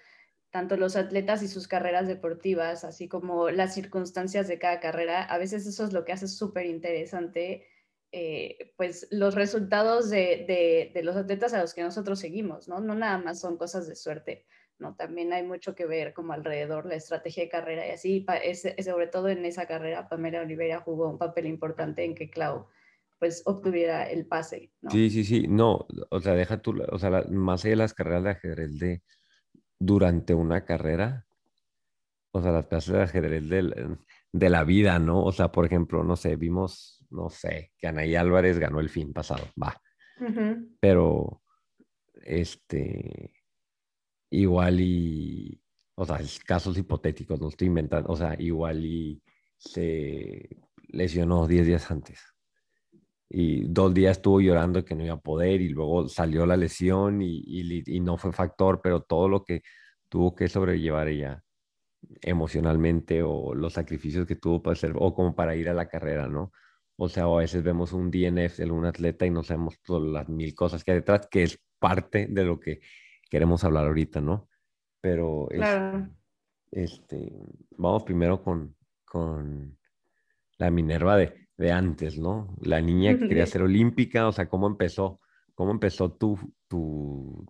tanto 0.50 0.78
los 0.78 0.96
atletas 0.96 1.44
y 1.44 1.50
sus 1.50 1.68
carreras 1.68 2.08
deportivas, 2.08 2.86
así 2.86 3.10
como 3.10 3.50
las 3.50 3.74
circunstancias 3.74 4.48
de 4.48 4.60
cada 4.60 4.80
carrera, 4.80 5.24
a 5.24 5.38
veces 5.38 5.68
eso 5.68 5.84
es 5.84 5.92
lo 5.92 6.06
que 6.06 6.14
hace 6.14 6.30
súper 6.30 6.68
interesante, 6.68 7.68
eh, 8.12 8.74
pues 8.78 9.08
los 9.12 9.36
resultados 9.36 10.10
de, 10.10 10.46
de, 10.48 10.92
de 10.94 11.04
los 11.04 11.16
atletas 11.16 11.54
a 11.54 11.62
los 11.62 11.74
que 11.74 11.84
nosotros 11.84 12.20
seguimos, 12.20 12.68
¿no? 12.68 12.80
No 12.80 12.94
nada 12.96 13.18
más 13.18 13.40
son 13.40 13.58
cosas 13.58 13.88
de 13.88 13.96
suerte. 13.96 14.46
¿no? 14.80 14.96
También 14.96 15.32
hay 15.32 15.44
mucho 15.44 15.76
que 15.76 15.86
ver 15.86 16.12
como 16.12 16.34
alrededor 16.34 16.88
la 16.88 16.96
estrategia 16.96 17.44
de 17.44 17.50
carrera 17.50 17.88
y 17.88 17.92
así, 17.92 18.26
es- 18.44 18.66
sobre 18.84 19.06
todo 19.06 19.30
en 19.30 19.46
esa 19.46 19.68
carrera, 19.68 20.10
Pamela 20.10 20.42
Oliveira 20.42 20.80
jugó 20.82 21.08
un 21.08 21.20
papel 21.20 21.46
importante 21.46 22.04
en 22.04 22.16
que 22.16 22.32
Clau 22.32 22.66
pues 23.20 23.44
obtuviera 23.46 24.10
el 24.10 24.26
pase, 24.26 24.72
¿no? 24.82 24.90
Sí, 24.90 25.12
sí, 25.12 25.24
sí. 25.24 25.48
No, 25.48 25.86
o 26.10 26.20
sea, 26.20 26.34
deja 26.34 26.60
tú, 26.60 26.74
o 26.92 26.98
sea, 26.98 27.12
la- 27.12 27.24
más 27.30 27.64
allá 27.64 27.70
de 27.74 27.76
las 27.76 27.94
carreras 27.94 28.24
de 28.24 28.30
ajedrez 28.32 28.80
de 28.80 29.04
durante 29.78 30.34
una 30.34 30.66
carrera, 30.66 31.28
o 32.32 32.42
sea, 32.42 32.52
las 32.52 32.66
clases 32.66 32.94
de 32.94 33.02
ajedrez 33.04 33.48
del- 33.50 33.98
de 34.32 34.50
la 34.50 34.64
vida, 34.64 34.98
¿no? 34.98 35.24
O 35.24 35.32
sea, 35.32 35.52
por 35.52 35.66
ejemplo, 35.68 36.04
no 36.04 36.16
sé, 36.16 36.36
vimos, 36.38 37.01
no 37.12 37.30
sé, 37.30 37.72
que 37.78 37.88
Anaí 37.88 38.16
Álvarez 38.16 38.58
ganó 38.60 38.80
el 38.80 38.90
fin 38.90 39.14
pasado, 39.14 39.44
va, 39.62 39.80
pero 40.80 41.42
este, 42.24 43.34
igual 44.30 44.80
y, 44.80 45.62
o 45.96 46.06
sea, 46.06 46.20
casos 46.46 46.78
hipotéticos, 46.78 47.40
no 47.42 47.50
estoy 47.50 47.68
inventando, 47.68 48.10
o 48.10 48.16
sea, 48.16 48.36
igual 48.40 48.86
y 48.86 49.22
se 49.58 50.50
lesionó 50.90 51.48
10 51.48 51.66
días 51.68 51.90
antes. 51.92 52.20
Y 53.34 53.64
dos 53.64 53.94
días 53.94 54.18
estuvo 54.18 54.42
llorando 54.42 54.84
que 54.84 54.94
no 54.94 55.06
iba 55.06 55.14
a 55.14 55.20
poder 55.22 55.62
y 55.62 55.70
luego 55.70 56.10
salió 56.10 56.46
la 56.46 56.58
lesión 56.58 57.22
y, 57.22 57.40
y 57.46 57.64
li- 57.64 57.84
y 57.86 58.00
no 58.02 58.18
fue 58.18 58.34
factor, 58.34 58.82
pero 58.84 59.04
todo 59.04 59.30
lo 59.30 59.44
que 59.46 59.62
tuvo 60.10 60.36
que 60.36 60.50
sobrellevar 60.50 61.08
ella 61.08 61.42
emocionalmente 62.22 63.24
o 63.24 63.54
los 63.56 63.74
sacrificios 63.74 64.26
que 64.28 64.36
tuvo 64.36 64.62
para 64.62 64.74
hacer 64.74 64.94
o 64.98 65.14
como 65.14 65.34
para 65.36 65.56
ir 65.56 65.70
a 65.70 65.74
la 65.74 65.88
carrera, 65.88 66.28
¿no? 66.28 66.52
O 67.04 67.10
sea, 67.10 67.24
a 67.24 67.36
veces 67.38 67.64
vemos 67.64 67.94
un 67.94 68.12
DNF 68.12 68.60
de 68.64 68.70
un 68.70 68.86
atleta 68.86 69.26
y 69.26 69.32
no 69.32 69.42
sabemos 69.42 69.80
todas 69.82 70.04
las 70.08 70.30
mil 70.30 70.54
cosas 70.54 70.84
que 70.84 70.92
hay 70.92 70.98
detrás, 71.00 71.28
que 71.32 71.42
es 71.42 71.60
parte 71.80 72.28
de 72.30 72.44
lo 72.46 72.60
que 72.60 72.80
queremos 73.28 73.64
hablar 73.64 73.88
ahorita, 73.88 74.22
¿no? 74.22 74.48
Pero 75.02 75.50
es- 75.50 75.62
Claro. 75.62 76.10
este, 76.70 77.34
vamos 77.76 78.04
primero 78.04 78.44
con, 78.44 78.76
con 79.04 79.80
la 80.60 80.70
Minerva 80.70 81.18
de, 81.18 81.48
de 81.58 81.72
antes, 81.72 82.20
¿no? 82.20 82.56
La 82.62 82.82
niña 82.82 83.18
que 83.18 83.28
quería 83.30 83.46
ser 83.48 83.64
olímpica, 83.64 84.28
o 84.28 84.32
sea, 84.32 84.48
¿cómo 84.48 84.68
empezó? 84.68 85.20
¿Cómo 85.56 85.72
empezó 85.72 86.12
tu, 86.12 86.38
tu, 86.68 87.44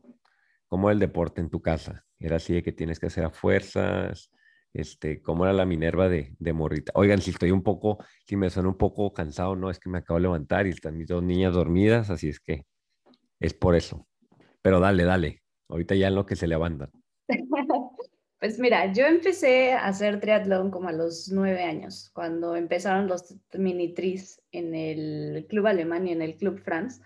cómo 0.67 0.89
el 0.91 0.99
deporte 0.99 1.41
en 1.41 1.49
tu 1.49 1.61
casa? 1.61 2.05
Era 2.19 2.37
así 2.37 2.53
de 2.53 2.63
que 2.63 2.71
tienes 2.71 3.01
que 3.01 3.07
hacer 3.07 3.25
a 3.25 3.29
fuerzas, 3.31 4.31
este, 4.73 5.21
cómo 5.21 5.45
era 5.45 5.53
la 5.53 5.65
Minerva 5.65 6.09
de, 6.09 6.33
de 6.39 6.53
morrita. 6.53 6.91
Oigan, 6.95 7.21
si 7.21 7.31
estoy 7.31 7.51
un 7.51 7.63
poco, 7.63 8.03
si 8.25 8.35
me 8.35 8.49
suena 8.49 8.69
un 8.69 8.77
poco 8.77 9.13
cansado, 9.13 9.55
no, 9.55 9.69
es 9.69 9.79
que 9.79 9.89
me 9.89 9.99
acabo 9.99 10.19
de 10.19 10.23
levantar 10.23 10.67
y 10.67 10.71
están 10.71 10.97
mis 10.97 11.07
dos 11.07 11.23
niñas 11.23 11.53
dormidas, 11.53 12.09
así 12.09 12.29
es 12.29 12.39
que 12.39 12.65
es 13.39 13.53
por 13.53 13.75
eso. 13.75 14.07
Pero 14.61 14.79
dale, 14.79 15.03
dale, 15.03 15.41
ahorita 15.69 15.95
ya 15.95 16.07
en 16.07 16.15
lo 16.15 16.25
que 16.25 16.35
se 16.35 16.47
levantan. 16.47 16.91
Pues 18.41 18.57
mira, 18.57 18.91
yo 18.91 19.05
empecé 19.05 19.73
a 19.73 19.85
hacer 19.85 20.19
triatlón 20.19 20.71
como 20.71 20.89
a 20.89 20.91
los 20.91 21.29
nueve 21.31 21.61
años, 21.61 22.09
cuando 22.11 22.55
empezaron 22.55 23.07
los 23.07 23.35
mini 23.53 23.93
tris 23.93 24.41
en 24.51 24.73
el 24.73 25.45
Club 25.47 25.67
Alemán 25.67 26.07
y 26.07 26.11
en 26.13 26.23
el 26.23 26.37
Club 26.37 26.57
France. 26.57 27.03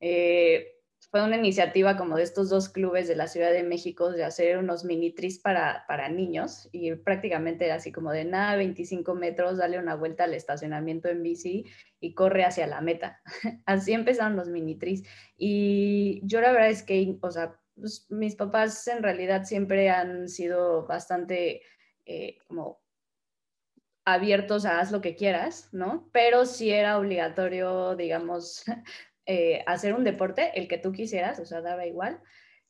Eh, 0.00 0.78
fue 1.12 1.22
una 1.22 1.36
iniciativa 1.36 1.98
como 1.98 2.16
de 2.16 2.22
estos 2.22 2.48
dos 2.48 2.70
clubes 2.70 3.06
de 3.06 3.16
la 3.16 3.26
Ciudad 3.26 3.52
de 3.52 3.62
México 3.62 4.10
de 4.10 4.24
hacer 4.24 4.56
unos 4.56 4.82
mini 4.82 5.12
tris 5.12 5.38
para, 5.38 5.84
para 5.86 6.08
niños 6.08 6.70
y 6.72 6.94
prácticamente 6.94 7.66
era 7.66 7.74
así 7.74 7.92
como 7.92 8.12
de 8.12 8.24
nada, 8.24 8.56
25 8.56 9.14
metros, 9.14 9.58
dale 9.58 9.78
una 9.78 9.94
vuelta 9.94 10.24
al 10.24 10.32
estacionamiento 10.32 11.10
en 11.10 11.22
bici 11.22 11.66
y 12.00 12.14
corre 12.14 12.46
hacia 12.46 12.66
la 12.66 12.80
meta. 12.80 13.20
Así 13.66 13.92
empezaron 13.92 14.36
los 14.36 14.48
mini 14.48 14.78
tris. 14.78 15.02
Y 15.36 16.22
yo 16.24 16.40
la 16.40 16.50
verdad 16.50 16.70
es 16.70 16.82
que, 16.82 17.18
o 17.20 17.30
sea, 17.30 17.60
pues, 17.74 18.06
mis 18.08 18.34
papás 18.34 18.88
en 18.88 19.02
realidad 19.02 19.44
siempre 19.44 19.90
han 19.90 20.30
sido 20.30 20.86
bastante 20.86 21.60
eh, 22.06 22.38
como 22.48 22.80
abiertos 24.06 24.64
a 24.64 24.80
haz 24.80 24.90
lo 24.90 25.02
que 25.02 25.14
quieras, 25.14 25.68
¿no? 25.72 26.08
Pero 26.10 26.46
sí 26.46 26.70
era 26.70 26.98
obligatorio, 26.98 27.96
digamos, 27.96 28.64
eh, 29.26 29.62
hacer 29.66 29.94
un 29.94 30.04
deporte, 30.04 30.50
el 30.54 30.68
que 30.68 30.78
tú 30.78 30.92
quisieras, 30.92 31.38
o 31.38 31.46
sea, 31.46 31.60
daba 31.60 31.86
igual, 31.86 32.20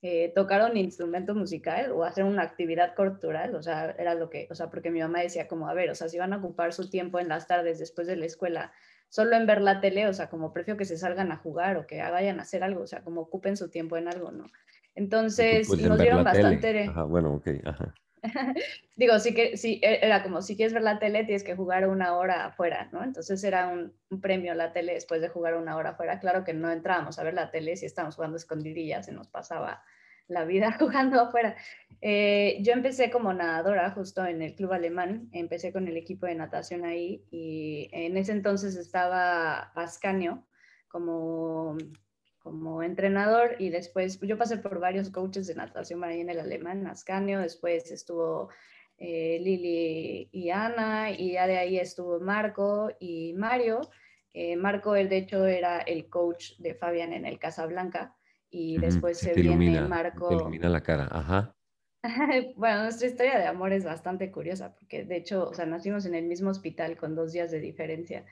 eh, 0.03 0.33
tocar 0.35 0.69
un 0.69 0.77
instrumento 0.77 1.35
musical 1.35 1.93
o 1.93 2.05
hacer 2.05 2.25
una 2.25 2.43
actividad 2.43 2.95
cultural, 2.95 3.55
o 3.55 3.63
sea, 3.63 3.95
era 3.99 4.15
lo 4.15 4.31
que, 4.31 4.49
o 4.51 4.55
sea, 4.55 4.69
porque 4.69 4.91
mi 4.91 5.01
mamá 5.01 5.21
decía 5.21 5.47
como, 5.47 5.69
a 5.69 5.75
ver, 5.75 5.91
o 5.91 5.95
sea, 5.95 6.09
si 6.09 6.19
van 6.19 6.33
a 6.33 6.39
ocupar 6.39 6.73
su 6.73 6.91
tiempo 6.91 7.21
en 7.21 7.29
las 7.29 7.47
tardes 7.47 7.79
después 7.79 8.07
de 8.07 8.17
la 8.17 8.27
escuela 8.27 8.73
solo 9.09 9.37
en 9.37 9.47
ver 9.47 9.61
la 9.61 9.81
tele, 9.81 10.09
o 10.09 10.13
sea, 10.15 10.29
como 10.29 10.53
prefiero 10.53 10.77
que 10.79 10.87
se 10.87 10.97
salgan 10.97 11.31
a 11.33 11.37
jugar 11.37 11.77
o 11.77 11.87
que 11.87 12.03
vayan 12.03 12.41
a 12.41 12.43
hacer 12.43 12.65
algo, 12.65 12.83
o 12.83 12.87
sea, 12.87 13.05
como 13.05 13.21
ocupen 13.21 13.57
su 13.57 13.69
tiempo 13.69 13.97
en 13.97 14.09
algo, 14.09 14.33
¿no? 14.33 14.47
Entonces 14.95 15.71
en 15.71 15.89
nos 15.89 15.99
dieron 15.99 16.25
bastante... 16.25 16.85
Ajá, 16.85 17.05
bueno, 17.05 17.35
ok, 17.35 17.49
ajá. 17.65 17.95
Digo, 18.97 19.19
sí 19.19 19.35
que 19.35 19.57
sí, 19.57 19.81
e- 19.83 20.01
era 20.07 20.23
como 20.23 20.43
si 20.43 20.57
quieres 20.57 20.73
ver 20.73 20.83
la 20.83 20.99
tele 20.99 21.25
tienes 21.25 21.45
que 21.45 21.57
jugar 21.57 21.89
una 21.89 22.17
hora 22.17 22.47
afuera, 22.47 22.89
¿no? 22.93 23.03
Entonces 23.03 23.43
era 23.45 23.69
un, 23.69 23.99
un 24.11 24.21
premio 24.21 24.55
la 24.55 24.73
tele 24.73 24.95
después 24.95 25.21
de 25.21 25.29
jugar 25.29 25.55
una 25.57 25.77
hora 25.77 25.91
afuera. 25.91 26.21
Claro 26.21 26.45
que 26.45 26.55
no 26.55 26.71
entrábamos 26.71 27.19
a 27.19 27.25
ver 27.25 27.35
la 27.35 27.51
tele 27.51 27.77
si 27.77 27.87
estábamos 27.87 28.17
jugando 28.17 28.37
escondidillas, 28.37 29.07
se 29.07 29.13
nos 29.13 29.29
pasaba 29.29 29.85
la 30.29 30.45
vida 30.45 30.73
jugando 30.79 31.21
afuera. 31.21 31.57
Eh, 32.01 32.59
yo 32.63 32.73
empecé 32.73 33.11
como 33.11 33.33
nadadora 33.33 33.91
justo 33.91 34.25
en 34.25 34.43
el 34.43 34.55
club 34.55 34.73
alemán, 34.73 35.29
empecé 35.33 35.73
con 35.73 35.89
el 35.89 35.97
equipo 35.97 36.27
de 36.27 36.35
natación 36.37 36.85
ahí 36.85 37.27
y 37.31 37.89
en 37.93 38.17
ese 38.17 38.33
entonces 38.33 38.77
estaba 38.77 39.59
Ascanio 39.75 40.47
como 40.89 41.77
como 42.43 42.83
entrenador 42.83 43.57
y 43.59 43.71
después 43.71 44.21
yo 44.21 44.37
pasé 44.37 44.59
por 44.59 44.81
varios 44.81 45.11
coaches 45.11 45.47
de 45.47 45.55
natación 45.55 46.03
en 46.05 46.29
el 46.29 46.41
alemán, 46.41 46.87
Ascanio, 46.87 47.41
después 47.41 47.91
estuvo 47.93 48.49
eh, 48.99 49.39
Lili 49.41 50.29
y 50.33 50.51
Ana 50.51 51.11
y 51.11 51.33
ya 51.33 51.47
de 51.47 51.59
ahí 51.59 51.79
estuvo 51.79 52.21
Marco 52.21 52.91
y 53.01 53.33
Mario. 53.35 53.81
Eh, 54.33 54.57
Marco, 54.57 54.97
él 54.97 55.09
de 55.09 55.19
hecho 55.19 55.47
era 55.47 55.79
el 55.81 56.09
coach 56.09 56.57
de 56.59 56.75
Fabián 56.75 57.13
en 57.13 57.27
el 57.27 57.39
Casablanca 57.39 58.17
y 58.51 58.79
después 58.79 59.19
se, 59.19 59.31
te 59.33 59.43
viene 59.43 59.65
ilumina, 59.65 59.89
Marco. 59.89 60.29
Te 60.29 60.35
ilumina 60.35 60.69
la 60.69 60.83
cara, 60.83 61.09
ajá. 61.11 61.55
Bueno, 62.57 62.83
nuestra 62.83 63.07
historia 63.07 63.39
de 63.39 63.47
amor 63.47 63.73
es 63.73 63.85
bastante 63.85 64.33
curiosa 64.33 64.75
porque 64.75 65.05
de 65.05 65.17
hecho, 65.17 65.49
o 65.49 65.55
sea, 65.55 65.67
nacimos 65.67 66.07
en 66.07 66.15
el 66.15 66.25
mismo 66.25 66.51
hospital 66.51 66.97
con 66.97 67.15
dos 67.15 67.33
días 67.33 67.51
de 67.51 67.61
diferencia. 67.61 68.25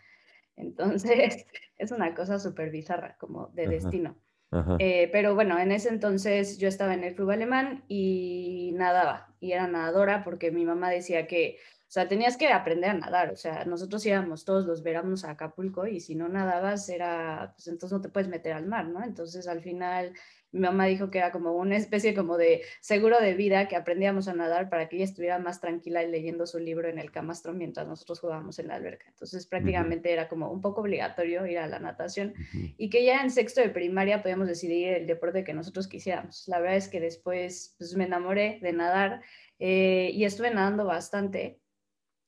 Entonces, 0.60 1.46
es 1.78 1.90
una 1.92 2.14
cosa 2.14 2.38
súper 2.38 2.70
bizarra, 2.70 3.16
como 3.18 3.48
de 3.48 3.62
Ajá. 3.62 3.70
destino. 3.72 4.16
Ajá. 4.50 4.76
Eh, 4.78 5.08
pero 5.12 5.34
bueno, 5.34 5.58
en 5.58 5.72
ese 5.72 5.88
entonces 5.88 6.58
yo 6.58 6.68
estaba 6.68 6.94
en 6.94 7.04
el 7.04 7.14
club 7.14 7.30
alemán 7.30 7.84
y 7.88 8.72
nadaba, 8.74 9.34
y 9.40 9.52
era 9.52 9.66
nadadora 9.68 10.24
porque 10.24 10.50
mi 10.50 10.64
mamá 10.64 10.90
decía 10.90 11.26
que, 11.26 11.58
o 11.90 11.92
sea, 11.92 12.06
tenías 12.06 12.36
que 12.36 12.46
aprender 12.46 12.90
a 12.90 12.94
nadar, 12.94 13.32
o 13.32 13.36
sea, 13.36 13.64
nosotros 13.64 14.06
íbamos 14.06 14.44
todos 14.44 14.64
los 14.64 14.84
veranos 14.84 15.24
a 15.24 15.32
Acapulco 15.32 15.88
y 15.88 15.98
si 15.98 16.14
no 16.14 16.28
nadabas 16.28 16.88
era, 16.88 17.50
pues 17.56 17.66
entonces 17.66 17.98
no 17.98 18.00
te 18.00 18.08
puedes 18.08 18.28
meter 18.28 18.52
al 18.52 18.64
mar, 18.64 18.86
¿no? 18.86 19.02
Entonces 19.02 19.48
al 19.48 19.60
final 19.60 20.12
mi 20.52 20.60
mamá 20.60 20.86
dijo 20.86 21.10
que 21.10 21.18
era 21.18 21.32
como 21.32 21.50
una 21.52 21.76
especie 21.76 22.14
como 22.14 22.36
de 22.36 22.62
seguro 22.80 23.20
de 23.20 23.34
vida 23.34 23.66
que 23.66 23.74
aprendíamos 23.74 24.28
a 24.28 24.34
nadar 24.34 24.70
para 24.70 24.88
que 24.88 24.96
ella 24.96 25.04
estuviera 25.04 25.40
más 25.40 25.60
tranquila 25.60 26.04
y 26.04 26.10
leyendo 26.12 26.46
su 26.46 26.60
libro 26.60 26.88
en 26.88 27.00
el 27.00 27.10
camastro 27.10 27.52
mientras 27.52 27.88
nosotros 27.88 28.20
jugábamos 28.20 28.60
en 28.60 28.68
la 28.68 28.76
alberca. 28.76 29.06
Entonces 29.08 29.46
prácticamente 29.46 30.12
era 30.12 30.28
como 30.28 30.48
un 30.50 30.60
poco 30.60 30.82
obligatorio 30.82 31.44
ir 31.46 31.58
a 31.58 31.66
la 31.66 31.80
natación 31.80 32.34
y 32.52 32.88
que 32.88 33.04
ya 33.04 33.20
en 33.20 33.30
sexto 33.30 33.60
de 33.62 33.70
primaria 33.70 34.22
podíamos 34.22 34.46
decidir 34.46 34.88
el 34.94 35.06
deporte 35.08 35.42
que 35.42 35.54
nosotros 35.54 35.88
quisiéramos. 35.88 36.46
La 36.46 36.60
verdad 36.60 36.76
es 36.76 36.88
que 36.88 37.00
después 37.00 37.74
pues, 37.78 37.96
me 37.96 38.04
enamoré 38.04 38.60
de 38.62 38.72
nadar 38.72 39.22
eh, 39.58 40.10
y 40.14 40.24
estuve 40.24 40.52
nadando 40.52 40.84
bastante. 40.84 41.59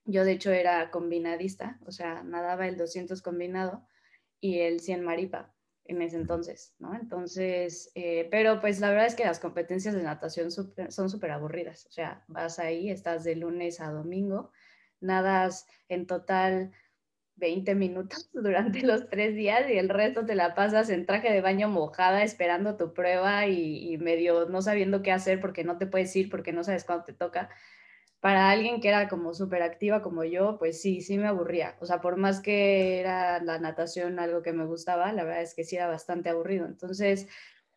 Yo 0.04 0.25
de 0.25 0.32
hecho 0.32 0.50
era 0.52 0.90
combinadista, 0.90 1.78
o 1.87 1.92
sea, 1.92 2.23
nadaba 2.23 2.66
el 2.66 2.76
200 2.76 3.23
combinado 3.23 3.87
y 4.40 4.61
el 4.61 4.80
100 4.80 5.04
maripa 5.04 5.54
en 5.85 6.02
ese 6.02 6.16
entonces, 6.16 6.75
¿no? 6.78 6.94
Entonces, 6.94 7.90
eh, 7.94 8.28
pero 8.30 8.61
pues 8.61 8.80
la 8.80 8.90
verdad 8.90 9.06
es 9.06 9.14
que 9.14 9.25
las 9.25 9.40
competencias 9.40 9.94
de 9.94 10.02
natación 10.02 10.50
son 10.50 11.11
súper 11.11 11.30
aburridas, 11.30 11.87
o 11.87 11.92
sea, 11.92 12.25
vas 12.28 12.59
ahí, 12.59 12.90
estás 12.90 13.25
de 13.25 13.37
lunes 13.37 13.80
a 13.80 13.90
domingo, 13.90 14.50
nadas 15.00 15.66
en 15.88 16.06
total 16.06 16.73
20 17.37 17.75
minutos 17.75 18.30
durante 18.32 18.82
los 18.82 19.09
tres 19.09 19.35
días 19.35 19.68
y 19.68 19.78
el 19.78 19.88
resto 19.88 20.25
te 20.25 20.35
la 20.35 20.54
pasas 20.54 20.90
en 20.90 21.06
traje 21.06 21.32
de 21.32 21.40
baño 21.40 21.68
mojada 21.68 22.23
esperando 22.23 22.76
tu 22.76 22.94
prueba 22.94 23.47
y, 23.47 23.92
y 23.92 23.99
medio 23.99 24.49
no 24.49 24.62
sabiendo 24.62 25.02
qué 25.02 25.12
hacer 25.12 25.40
porque 25.40 25.64
no 25.64 25.78
te 25.78 25.87
puedes 25.87 26.14
ir 26.16 26.30
porque 26.30 26.52
no 26.52 26.64
sabes 26.64 26.85
cuándo 26.85 27.04
te 27.04 27.12
toca. 27.12 27.50
Para 28.22 28.50
alguien 28.50 28.80
que 28.80 28.86
era 28.88 29.08
como 29.08 29.34
súper 29.34 29.62
activa 29.62 30.00
como 30.00 30.22
yo, 30.22 30.56
pues 30.56 30.80
sí, 30.80 31.00
sí 31.00 31.18
me 31.18 31.26
aburría. 31.26 31.76
O 31.80 31.86
sea, 31.86 32.00
por 32.00 32.16
más 32.16 32.40
que 32.40 33.00
era 33.00 33.42
la 33.42 33.58
natación 33.58 34.20
algo 34.20 34.42
que 34.42 34.52
me 34.52 34.64
gustaba, 34.64 35.12
la 35.12 35.24
verdad 35.24 35.42
es 35.42 35.56
que 35.56 35.64
sí 35.64 35.74
era 35.74 35.88
bastante 35.88 36.28
aburrido. 36.30 36.66
Entonces, 36.66 37.26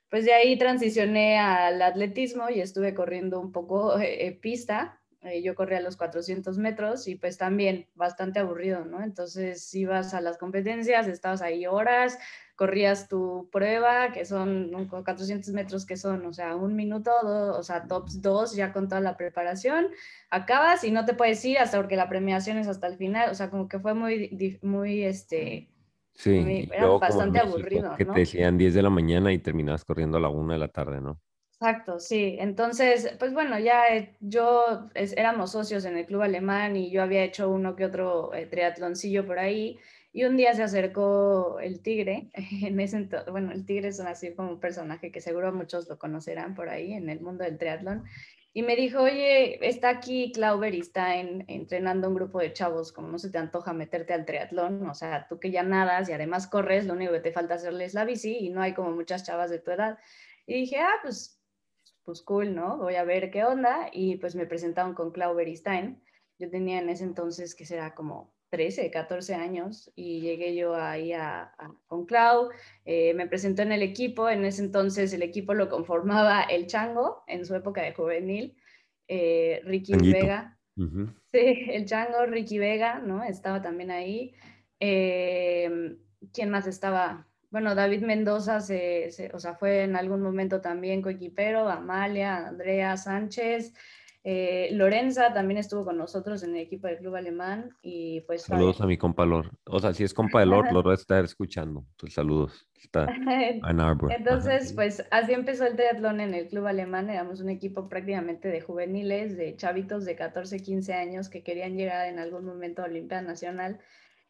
pues 0.07 0.23
de 0.23 0.33
ahí 0.33 0.55
transicioné 0.59 1.39
al 1.39 1.81
atletismo 1.81 2.51
y 2.51 2.61
estuve 2.61 2.93
corriendo 2.93 3.39
un 3.39 3.51
poco 3.51 3.97
eh, 3.99 4.27
eh, 4.27 4.33
pista. 4.33 5.01
Eh, 5.23 5.41
yo 5.41 5.55
corría 5.55 5.81
los 5.81 5.97
400 5.97 6.59
metros 6.59 7.07
y 7.07 7.15
pues 7.15 7.39
también 7.39 7.89
bastante 7.95 8.37
aburrido, 8.37 8.85
¿no? 8.85 9.01
Entonces 9.03 9.73
ibas 9.73 10.13
a 10.13 10.21
las 10.21 10.37
competencias, 10.37 11.07
estabas 11.07 11.41
ahí 11.41 11.65
horas, 11.65 12.19
corrías 12.55 13.07
tu 13.09 13.50
prueba, 13.51 14.12
que 14.12 14.25
son 14.25 14.71
¿no? 14.71 14.88
400 14.88 15.50
metros, 15.53 15.85
que 15.85 15.97
son, 15.97 16.25
o 16.25 16.33
sea, 16.33 16.55
un 16.55 16.75
minuto, 16.75 17.12
do- 17.24 17.57
o 17.59 17.63
sea, 17.63 17.88
tops 17.88 18.21
dos 18.21 18.55
ya 18.55 18.71
con 18.74 18.88
toda 18.89 19.01
la 19.01 19.17
preparación, 19.17 19.89
acabas 20.29 20.83
y 20.83 20.91
no 20.91 21.05
te 21.05 21.13
puedes 21.13 21.43
ir 21.45 21.59
hasta 21.59 21.77
porque 21.77 21.95
la 21.95 22.09
premiación 22.09 22.57
es 22.57 22.67
hasta 22.67 22.88
el 22.88 22.97
final, 22.97 23.29
o 23.31 23.35
sea, 23.35 23.50
como 23.50 23.67
que 23.67 23.79
fue 23.79 23.93
muy, 23.93 24.59
muy, 24.62 25.03
este, 25.03 25.69
Sí, 26.13 26.31
Muy- 26.31 26.69
era 26.71 26.83
luego 26.83 27.00
bastante 27.00 27.39
México, 27.39 27.47
aburrido, 27.47 27.97
que 27.97 28.05
¿no? 28.05 28.13
te 28.13 28.19
decían 28.19 28.57
10 28.57 28.74
de 28.74 28.81
la 28.81 28.89
mañana 28.89 29.31
y 29.33 29.39
terminabas 29.39 29.83
corriendo 29.85 30.17
a 30.17 30.21
la 30.21 30.29
1 30.29 30.53
de 30.53 30.59
la 30.59 30.69
tarde, 30.69 31.01
¿no? 31.01 31.21
Exacto, 31.59 32.00
sí. 32.00 32.35
Entonces, 32.39 33.15
pues 33.17 33.33
bueno, 33.33 33.57
ya 33.59 33.88
eh, 33.88 34.17
yo 34.19 34.89
es- 34.93 35.13
éramos 35.15 35.51
socios 35.53 35.85
en 35.85 35.97
el 35.97 36.05
club 36.05 36.21
alemán 36.21 36.75
y 36.75 36.91
yo 36.91 37.01
había 37.01 37.24
hecho 37.24 37.50
uno 37.50 37.75
que 37.75 37.85
otro 37.85 38.33
eh, 38.33 38.45
triatloncillo 38.45 39.25
por 39.25 39.39
ahí. 39.39 39.79
Y 40.17 40.24
un 40.24 40.38
día 40.38 40.53
se 40.53 40.63
acercó 40.63 41.60
el 41.60 41.81
tigre. 41.81 42.29
En 42.63 42.79
ese 42.79 42.98
ento- 42.98 43.29
bueno, 43.29 43.51
el 43.51 43.65
tigre 43.65 43.89
es 43.89 44.00
así 44.00 44.34
como 44.34 44.50
un 44.51 44.60
personaje 44.62 45.12
que 45.12 45.19
seguro 45.19 45.51
muchos 45.51 45.89
lo 45.89 46.00
conocerán 46.00 46.55
por 46.55 46.69
ahí 46.69 46.93
en 46.93 47.10
el 47.10 47.19
mundo 47.19 47.43
del 47.43 47.57
triatlón. 47.57 48.05
Y 48.53 48.63
me 48.63 48.77
dijo, 48.77 49.01
oye, 49.01 49.60
está 49.67 49.89
aquí 49.89 50.31
Clauber 50.31 50.74
y 50.74 50.79
está 50.79 51.17
en- 51.17 51.43
entrenando 51.50 52.07
un 52.07 52.15
grupo 52.15 52.39
de 52.39 52.53
chavos, 52.53 52.93
como 52.93 53.10
no 53.10 53.19
se 53.19 53.29
te 53.29 53.38
antoja 53.39 53.74
meterte 53.74 54.13
al 54.13 54.24
triatlón, 54.25 54.88
o 54.89 54.93
sea, 54.93 55.27
tú 55.27 55.38
que 55.38 55.51
ya 55.51 55.63
nadas 55.63 56.07
y 56.07 56.13
además 56.13 56.48
corres, 56.48 56.86
lo 56.86 56.93
único 56.93 57.12
que 57.12 57.19
te 57.19 57.34
falta 57.34 57.55
hacerles 57.55 57.93
la 57.93 58.05
bici 58.05 58.38
y 58.38 58.50
no 58.51 58.62
hay 58.62 58.74
como 58.74 58.91
muchas 58.91 59.24
chavas 59.25 59.50
de 59.50 59.60
tu 59.60 59.72
edad. 59.72 59.98
Y 60.48 60.53
dije, 60.53 60.77
ah, 60.79 60.93
pues, 61.01 61.41
pues 62.05 62.22
cool, 62.22 62.55
¿no? 62.55 62.77
Voy 62.77 62.95
a 62.95 63.03
ver 63.03 63.31
qué 63.31 63.43
onda. 63.43 63.89
Y 63.91 64.15
pues 64.15 64.34
me 64.36 64.45
presentaron 64.45 64.93
con 64.93 65.12
Clauber 65.12 65.50
y 65.50 65.57
Stein. 65.57 66.01
Yo 66.39 66.50
tenía 66.50 66.79
en 66.79 66.88
ese 66.89 67.03
entonces, 67.03 67.53
que 67.53 67.65
será 67.65 67.93
como 67.93 68.34
13, 68.55 68.89
14 68.89 69.33
años, 69.35 69.91
y 69.95 70.21
llegué 70.21 70.55
yo 70.55 70.75
ahí 70.75 71.12
a, 71.13 71.43
a- 71.57 71.74
con 71.88 72.05
Clau, 72.05 72.50
eh, 72.85 73.13
me 73.13 73.27
presentó 73.27 73.62
en 73.63 73.71
el 73.74 73.81
equipo, 73.81 74.29
en 74.29 74.45
ese 74.45 74.62
entonces 74.63 75.12
el 75.13 75.24
equipo 75.24 75.53
lo 75.53 75.67
conformaba 75.69 76.41
el 76.43 76.67
Chango, 76.67 77.24
en 77.27 77.45
su 77.45 77.53
época 77.55 77.81
de 77.81 77.93
juvenil, 77.93 78.55
eh, 79.07 79.62
Ricky 79.65 79.91
Changuito. 79.91 80.17
Vega, 80.17 80.57
Ujú. 80.77 81.07
Sí, 81.33 81.65
el 81.69 81.85
Chango, 81.85 82.25
Ricky 82.27 82.59
Vega, 82.59 83.00
¿no? 83.00 83.21
Estaba 83.24 83.62
también 83.62 83.91
ahí. 83.91 84.33
Eh, 84.79 85.97
¿Quién 86.33 86.50
más 86.50 86.67
estaba? 86.67 87.27
bueno, 87.50 87.74
David 87.75 88.01
Mendoza 88.03 88.59
se, 88.59 89.12
se, 89.12 89.31
o 89.33 89.39
sea, 89.39 89.55
fue 89.55 89.83
en 89.83 89.95
algún 89.95 90.21
momento 90.21 90.59
también 90.59 91.01
coequipero, 91.01 91.69
Amalia, 91.69 92.47
Andrea 92.47 92.97
Sánchez, 92.97 93.74
eh, 94.27 94.70
Lorenza 94.72 95.36
también 95.36 95.60
estuvo 95.60 95.86
con 95.86 96.00
nosotros 96.00 96.41
en 96.41 96.55
el 96.55 96.62
equipo 96.62 96.88
del 96.88 96.98
club 96.98 97.13
alemán 97.13 97.77
y 97.84 98.22
pues... 98.22 98.41
Saludos 98.41 98.82
a 98.82 98.88
mi 98.88 98.98
compa 98.98 99.24
Lor. 99.24 99.51
O 99.65 99.79
sea, 99.79 99.94
si 99.94 100.03
es 100.03 100.15
compa 100.15 100.39
de 100.39 100.48
Lor, 100.48 100.65
Lor 100.74 100.88
va 100.88 100.94
a 100.94 100.96
estar 100.96 101.24
escuchando. 101.24 101.86
Entonces, 101.91 102.15
saludos. 102.15 102.67
Está 102.74 103.05
en 103.70 103.79
Arbor. 103.79 104.12
Entonces, 104.12 104.74
pues 104.74 105.05
así 105.12 105.34
empezó 105.34 105.67
el 105.67 105.75
triatlón 105.75 106.22
en 106.22 106.34
el 106.34 106.48
club 106.48 106.65
alemán. 106.65 107.12
Éramos 107.12 107.39
un 107.39 107.51
equipo 107.51 107.88
prácticamente 107.88 108.48
de 108.48 108.62
juveniles, 108.62 109.38
de 109.38 109.55
chavitos 109.58 110.05
de 110.05 110.15
14, 110.15 110.60
15 110.60 110.94
años 110.96 111.29
que 111.29 111.44
querían 111.44 111.77
llegar 111.77 112.08
en 112.08 112.17
algún 112.17 112.46
momento 112.46 112.82
a 112.82 112.86
Olimpia 112.86 113.22
Nacional. 113.22 113.79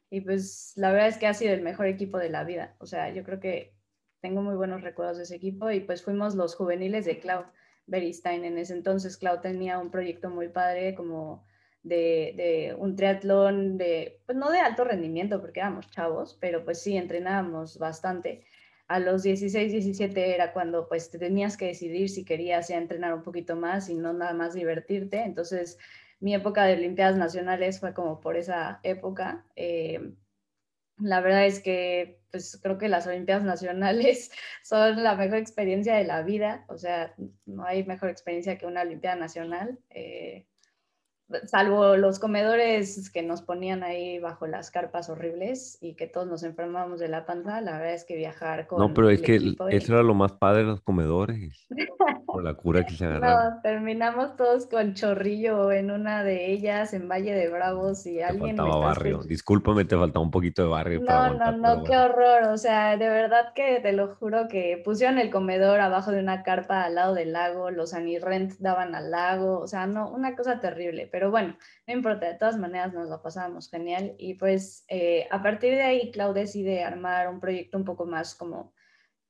Y 0.09 0.19
pues 0.19 0.73
la 0.75 0.91
verdad 0.91 1.07
es 1.07 1.17
que 1.17 1.27
ha 1.27 1.33
sido 1.33 1.53
el 1.53 1.61
mejor 1.61 1.85
equipo 1.85 2.17
de 2.17 2.29
la 2.29 2.43
vida. 2.43 2.75
O 2.79 2.85
sea, 2.85 3.13
yo 3.13 3.23
creo 3.23 3.39
que 3.39 3.73
tengo 4.19 4.41
muy 4.41 4.55
buenos 4.55 4.81
recuerdos 4.81 5.15
de 5.15 5.23
ese 5.23 5.37
equipo 5.37 5.71
y 5.71 5.79
pues 5.79 6.03
fuimos 6.03 6.35
los 6.35 6.53
juveniles 6.53 7.05
de 7.05 7.17
Clau. 7.19 7.45
Beristain. 7.87 8.43
En 8.45 8.57
ese 8.57 8.73
entonces, 8.73 9.17
Clau 9.17 9.41
tenía 9.41 9.79
un 9.79 9.91
proyecto 9.91 10.29
muy 10.29 10.49
padre 10.49 10.95
como 10.95 11.45
de, 11.83 12.75
un 12.79 12.95
triatlón 12.95 13.77
de, 13.77 14.21
pues 14.25 14.37
no 14.37 14.51
de 14.51 14.59
alto 14.59 14.83
rendimiento 14.83 15.39
porque 15.39 15.59
éramos 15.59 15.89
chavos, 15.91 16.37
pero 16.39 16.65
pues 16.65 16.81
sí, 16.81 16.97
entrenábamos 16.97 17.77
bastante. 17.77 18.45
A 18.87 18.99
los 18.99 19.23
16, 19.23 19.71
17 19.71 20.35
era 20.35 20.53
cuando 20.53 20.87
pues 20.87 21.09
te 21.09 21.17
tenías 21.17 21.57
que 21.57 21.67
decidir 21.67 22.09
si 22.09 22.23
querías 22.23 22.67
ya 22.67 22.77
entrenar 22.77 23.13
un 23.13 23.23
poquito 23.23 23.55
más 23.55 23.89
y 23.89 23.95
no 23.95 24.13
nada 24.13 24.33
más 24.33 24.53
divertirte. 24.53 25.23
Entonces, 25.23 25.77
mi 26.19 26.33
época 26.33 26.65
de 26.65 26.73
Olimpiadas 26.73 27.17
Nacionales 27.17 27.79
fue 27.79 27.93
como 27.93 28.19
por 28.19 28.37
esa 28.37 28.79
época. 28.83 29.45
Eh, 29.55 30.13
la 30.97 31.21
verdad 31.21 31.45
es 31.45 31.59
que 31.59 32.19
pues 32.31 32.59
creo 32.61 32.77
que 32.77 32.89
las 32.89 33.07
Olimpiadas 33.07 33.43
Nacionales 33.43 34.31
son 34.63 35.03
la 35.03 35.15
mejor 35.15 35.37
experiencia 35.37 35.95
de 35.95 36.05
la 36.05 36.21
vida, 36.21 36.65
o 36.67 36.77
sea, 36.77 37.13
no 37.45 37.65
hay 37.65 37.83
mejor 37.83 38.09
experiencia 38.09 38.57
que 38.57 38.65
una 38.65 38.81
Olimpiada 38.81 39.15
Nacional. 39.15 39.79
Eh, 39.89 40.45
salvo 41.45 41.95
los 41.97 42.19
comedores 42.19 43.09
que 43.09 43.23
nos 43.23 43.41
ponían 43.41 43.83
ahí 43.83 44.19
bajo 44.19 44.45
las 44.45 44.69
carpas 44.69 45.09
horribles 45.09 45.77
y 45.81 45.95
que 45.95 46.07
todos 46.07 46.27
nos 46.27 46.43
enfermábamos 46.43 46.99
de 46.99 47.07
la 47.07 47.25
panza, 47.25 47.61
la 47.61 47.73
verdad 47.73 47.93
es 47.93 48.05
que 48.05 48.15
viajar 48.15 48.67
con... 48.67 48.79
No, 48.79 48.93
pero 48.93 49.09
es 49.09 49.21
que 49.21 49.35
eso 49.69 49.93
era 49.93 50.03
lo 50.03 50.13
más 50.13 50.33
padre 50.33 50.59
de 50.59 50.65
los 50.65 50.81
comedores, 50.81 51.65
por 52.27 52.43
la 52.43 52.53
cura 52.53 52.85
que 52.85 52.93
se 52.93 53.05
agarraba. 53.05 53.49
No, 53.49 53.61
terminamos 53.61 54.35
todos 54.35 54.67
con 54.67 54.93
chorrillo 54.93 55.71
en 55.71 55.89
una 55.89 56.23
de 56.23 56.51
ellas, 56.51 56.93
en 56.93 57.09
Valle 57.09 57.33
de 57.33 57.49
Bravos, 57.49 58.05
y 58.05 58.21
alguien... 58.21 58.57
Faltaba 58.57 58.77
barrio, 58.77 59.23
discúlpame, 59.23 59.85
te 59.85 59.97
faltaba 59.97 60.23
un 60.23 60.31
poquito 60.31 60.61
de 60.63 60.67
barrio. 60.69 60.99
No, 60.99 61.07
para 61.07 61.51
no, 61.51 61.75
no, 61.75 61.83
qué 61.83 61.97
horror, 61.97 62.43
o 62.51 62.57
sea, 62.57 62.97
de 62.97 63.09
verdad 63.09 63.53
que 63.55 63.79
te 63.79 63.93
lo 63.93 64.15
juro 64.15 64.47
que 64.47 64.81
pusieron 64.83 65.17
el 65.17 65.31
comedor 65.31 65.79
abajo 65.79 66.11
de 66.11 66.19
una 66.19 66.43
carpa 66.43 66.83
al 66.83 66.95
lado 66.95 67.15
del 67.15 67.33
lago, 67.33 67.71
los 67.71 67.93
Anirrent 67.95 68.53
daban 68.59 68.93
al 68.93 69.09
lago, 69.09 69.59
o 69.59 69.67
sea, 69.67 69.87
no, 69.87 70.09
una 70.09 70.35
cosa 70.35 70.59
terrible 70.59 71.07
pero 71.15 71.31
bueno, 71.31 71.57
no 71.87 71.93
importa, 71.93 72.27
de 72.27 72.37
todas 72.37 72.57
maneras 72.57 72.93
nos 72.93 73.07
lo 73.07 73.21
pasábamos 73.21 73.69
genial 73.69 74.15
y 74.17 74.33
pues 74.33 74.83
eh, 74.89 75.29
a 75.31 75.41
partir 75.41 75.73
de 75.73 75.81
ahí 75.81 76.11
Clau 76.11 76.33
decide 76.33 76.83
armar 76.83 77.29
un 77.29 77.39
proyecto 77.39 77.77
un 77.77 77.85
poco 77.85 78.05
más 78.05 78.35
como 78.35 78.73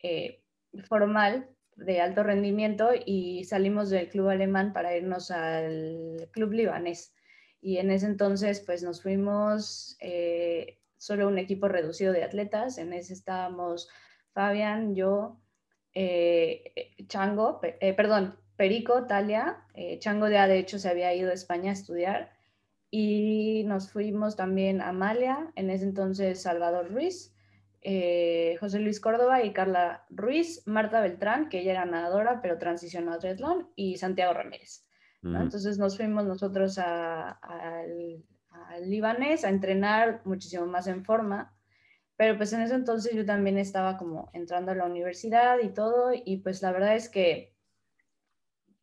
eh, 0.02 0.42
formal 0.90 1.48
de 1.76 2.02
alto 2.02 2.24
rendimiento 2.24 2.90
y 3.06 3.44
salimos 3.44 3.92
del 3.92 4.10
club 4.10 4.30
alemán 4.30 4.74
para 4.74 4.98
irnos 4.98 5.30
al 5.30 6.28
club 6.32 6.54
libanés. 6.54 7.14
Y 7.62 7.78
en 7.78 7.92
ese 7.92 8.08
entonces 8.08 8.62
pues 8.62 8.82
nos 8.82 9.04
fuimos 9.04 9.96
eh, 10.00 10.80
solo 10.98 11.28
un 11.28 11.38
equipo 11.38 11.68
reducido 11.68 12.14
de 12.14 12.24
atletas, 12.24 12.80
en 12.80 12.94
ese 12.94 13.14
estábamos 13.14 13.90
Fabián, 14.34 14.96
yo, 14.96 15.40
Chango, 17.08 17.62
perdón, 17.96 18.40
Perico, 18.56 19.06
Talia, 19.06 19.64
eh, 19.74 20.00
Chango 20.00 20.30
ya 20.30 20.48
de 20.48 20.60
hecho 20.60 20.80
se 20.80 20.90
había 20.90 21.14
ido 21.14 21.32
a 21.32 21.34
España 21.34 21.72
a 21.72 21.74
estudiar. 21.74 22.32
Y 22.92 23.64
nos 23.66 23.92
fuimos 23.92 24.36
también 24.36 24.80
a 24.80 24.90
Amalia, 24.90 25.52
en 25.56 25.70
ese 25.70 25.84
entonces 25.84 26.42
Salvador 26.42 26.92
Ruiz, 26.92 27.36
eh, 27.82 28.56
José 28.60 28.80
Luis 28.80 29.00
Córdoba 29.00 29.44
y 29.44 29.52
Carla 29.52 30.06
Ruiz, 30.10 30.64
Marta 30.66 31.02
Beltrán, 31.02 31.50
que 31.50 31.60
ella 31.60 31.74
era 31.74 31.86
nadadora 31.86 32.42
pero 32.42 32.58
transicionó 32.58 33.14
a 33.14 33.20
triatlón, 33.20 33.70
y 33.76 33.98
Santiago 33.98 34.34
Ramírez. 34.34 34.86
Entonces 35.24 35.80
nos 35.80 35.98
fuimos 35.98 36.26
nosotros 36.26 36.78
al 36.78 38.24
libanés 38.84 39.44
a 39.44 39.50
entrenar 39.50 40.22
muchísimo 40.24 40.68
más 40.68 40.86
en 40.88 41.04
forma, 41.04 41.58
pero 42.16 42.38
pues 42.38 42.54
en 42.54 42.62
ese 42.62 42.76
entonces 42.76 43.14
yo 43.14 43.26
también 43.26 43.58
estaba 43.58 43.98
como 43.98 44.30
entrando 44.34 44.72
a 44.72 44.76
la 44.76 44.86
universidad 44.86 45.58
y 45.64 45.70
todo, 45.70 46.12
y 46.14 46.38
pues 46.38 46.62
la 46.62 46.72
verdad 46.72 46.96
es 46.96 47.10
que 47.10 47.55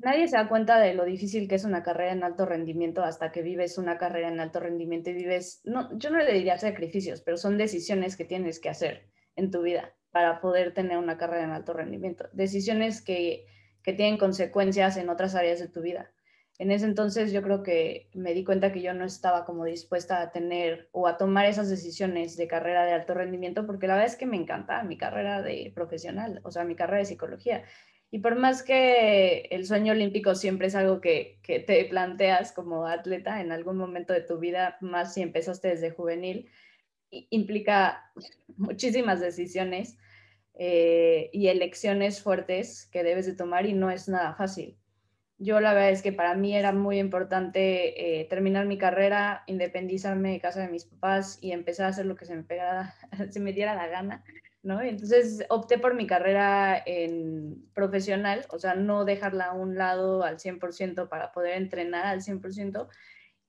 Nadie 0.02 0.26
se 0.26 0.36
da 0.36 0.48
cuenta 0.48 0.80
de 0.80 0.94
lo 0.94 1.04
difícil 1.04 1.46
que 1.46 1.54
es 1.54 1.64
una 1.64 1.84
carrera 1.84 2.10
en 2.10 2.24
alto 2.24 2.44
rendimiento 2.44 3.04
hasta 3.04 3.30
que 3.30 3.40
vives 3.40 3.78
una 3.78 3.98
carrera 3.98 4.28
en 4.28 4.40
alto 4.40 4.58
rendimiento 4.58 5.10
y 5.10 5.14
vives, 5.14 5.60
no, 5.62 5.96
yo 5.96 6.10
no 6.10 6.18
le 6.18 6.32
diría 6.32 6.58
sacrificios, 6.58 7.20
pero 7.20 7.36
son 7.36 7.56
decisiones 7.56 8.16
que 8.16 8.24
tienes 8.24 8.58
que 8.58 8.68
hacer 8.68 9.08
en 9.36 9.52
tu 9.52 9.62
vida 9.62 9.94
para 10.10 10.40
poder 10.40 10.74
tener 10.74 10.98
una 10.98 11.18
carrera 11.18 11.44
en 11.44 11.50
alto 11.50 11.72
rendimiento. 11.72 12.28
Decisiones 12.32 13.00
que, 13.00 13.46
que 13.84 13.92
tienen 13.92 14.18
consecuencias 14.18 14.96
en 14.96 15.08
otras 15.08 15.36
áreas 15.36 15.60
de 15.60 15.68
tu 15.68 15.82
vida. 15.82 16.10
En 16.58 16.72
ese 16.72 16.84
entonces 16.84 17.30
yo 17.30 17.40
creo 17.42 17.62
que 17.62 18.10
me 18.12 18.34
di 18.34 18.42
cuenta 18.42 18.72
que 18.72 18.82
yo 18.82 18.94
no 18.94 19.04
estaba 19.04 19.44
como 19.44 19.64
dispuesta 19.64 20.20
a 20.20 20.32
tener 20.32 20.88
o 20.90 21.06
a 21.06 21.16
tomar 21.16 21.46
esas 21.46 21.70
decisiones 21.70 22.36
de 22.36 22.48
carrera 22.48 22.84
de 22.84 22.92
alto 22.92 23.14
rendimiento 23.14 23.66
porque 23.66 23.86
la 23.86 23.94
verdad 23.94 24.10
es 24.10 24.16
que 24.16 24.26
me 24.26 24.36
encanta 24.36 24.82
mi 24.82 24.98
carrera 24.98 25.42
de 25.42 25.72
profesional, 25.74 26.40
o 26.42 26.50
sea, 26.50 26.64
mi 26.64 26.74
carrera 26.74 26.98
de 26.98 27.04
psicología. 27.04 27.64
Y 28.14 28.18
por 28.18 28.36
más 28.36 28.62
que 28.62 29.48
el 29.50 29.66
sueño 29.66 29.94
olímpico 29.94 30.34
siempre 30.34 30.66
es 30.66 30.74
algo 30.74 31.00
que, 31.00 31.40
te 31.42 31.82
planteas 31.86 32.52
como 32.52 32.86
atleta 32.86 33.40
en 33.40 33.52
algún 33.52 33.78
momento 33.78 34.12
de 34.12 34.20
tu 34.20 34.38
vida, 34.38 34.76
más 34.82 35.14
si 35.14 35.22
empezaste 35.22 35.68
desde 35.68 35.92
juvenil, 35.92 36.50
implica 37.08 38.12
muchísimas 38.58 39.18
decisiones 39.18 39.96
eh, 40.52 41.30
y 41.32 41.48
elecciones 41.48 42.22
fuertes 42.22 42.86
que 42.92 43.02
debes 43.02 43.24
de 43.24 43.34
tomar 43.34 43.64
y 43.64 43.72
no 43.72 43.90
es 43.90 44.10
nada 44.10 44.34
fácil. 44.34 44.76
Yo 45.38 45.60
la 45.60 45.72
verdad 45.72 45.92
es 45.92 46.02
que 46.02 46.12
para 46.12 46.34
mí 46.34 46.54
era 46.54 46.72
muy 46.72 46.98
importante 46.98 48.20
eh, 48.20 48.26
terminar 48.26 48.66
mi 48.66 48.76
carrera, 48.76 49.42
independizarme 49.46 50.32
de 50.32 50.40
casa 50.40 50.60
de 50.60 50.68
mis 50.68 50.84
papás 50.84 51.38
y 51.40 51.52
empezar 51.52 51.86
a 51.86 51.88
hacer 51.88 52.04
lo 52.04 52.16
que 52.16 52.26
se 52.26 52.36
me, 52.36 52.42
pegara, 52.42 52.94
se 53.30 53.40
me 53.40 53.54
diera 53.54 53.74
la 53.74 53.86
gana. 53.86 54.22
¿No? 54.62 54.80
Entonces 54.80 55.44
opté 55.48 55.78
por 55.78 55.94
mi 55.94 56.06
carrera 56.06 56.80
en 56.86 57.68
profesional, 57.74 58.46
o 58.50 58.58
sea, 58.58 58.74
no 58.74 59.04
dejarla 59.04 59.46
a 59.46 59.52
un 59.54 59.76
lado 59.76 60.22
al 60.22 60.38
100% 60.38 61.08
para 61.08 61.32
poder 61.32 61.56
entrenar 61.56 62.06
al 62.06 62.22
100%. 62.22 62.88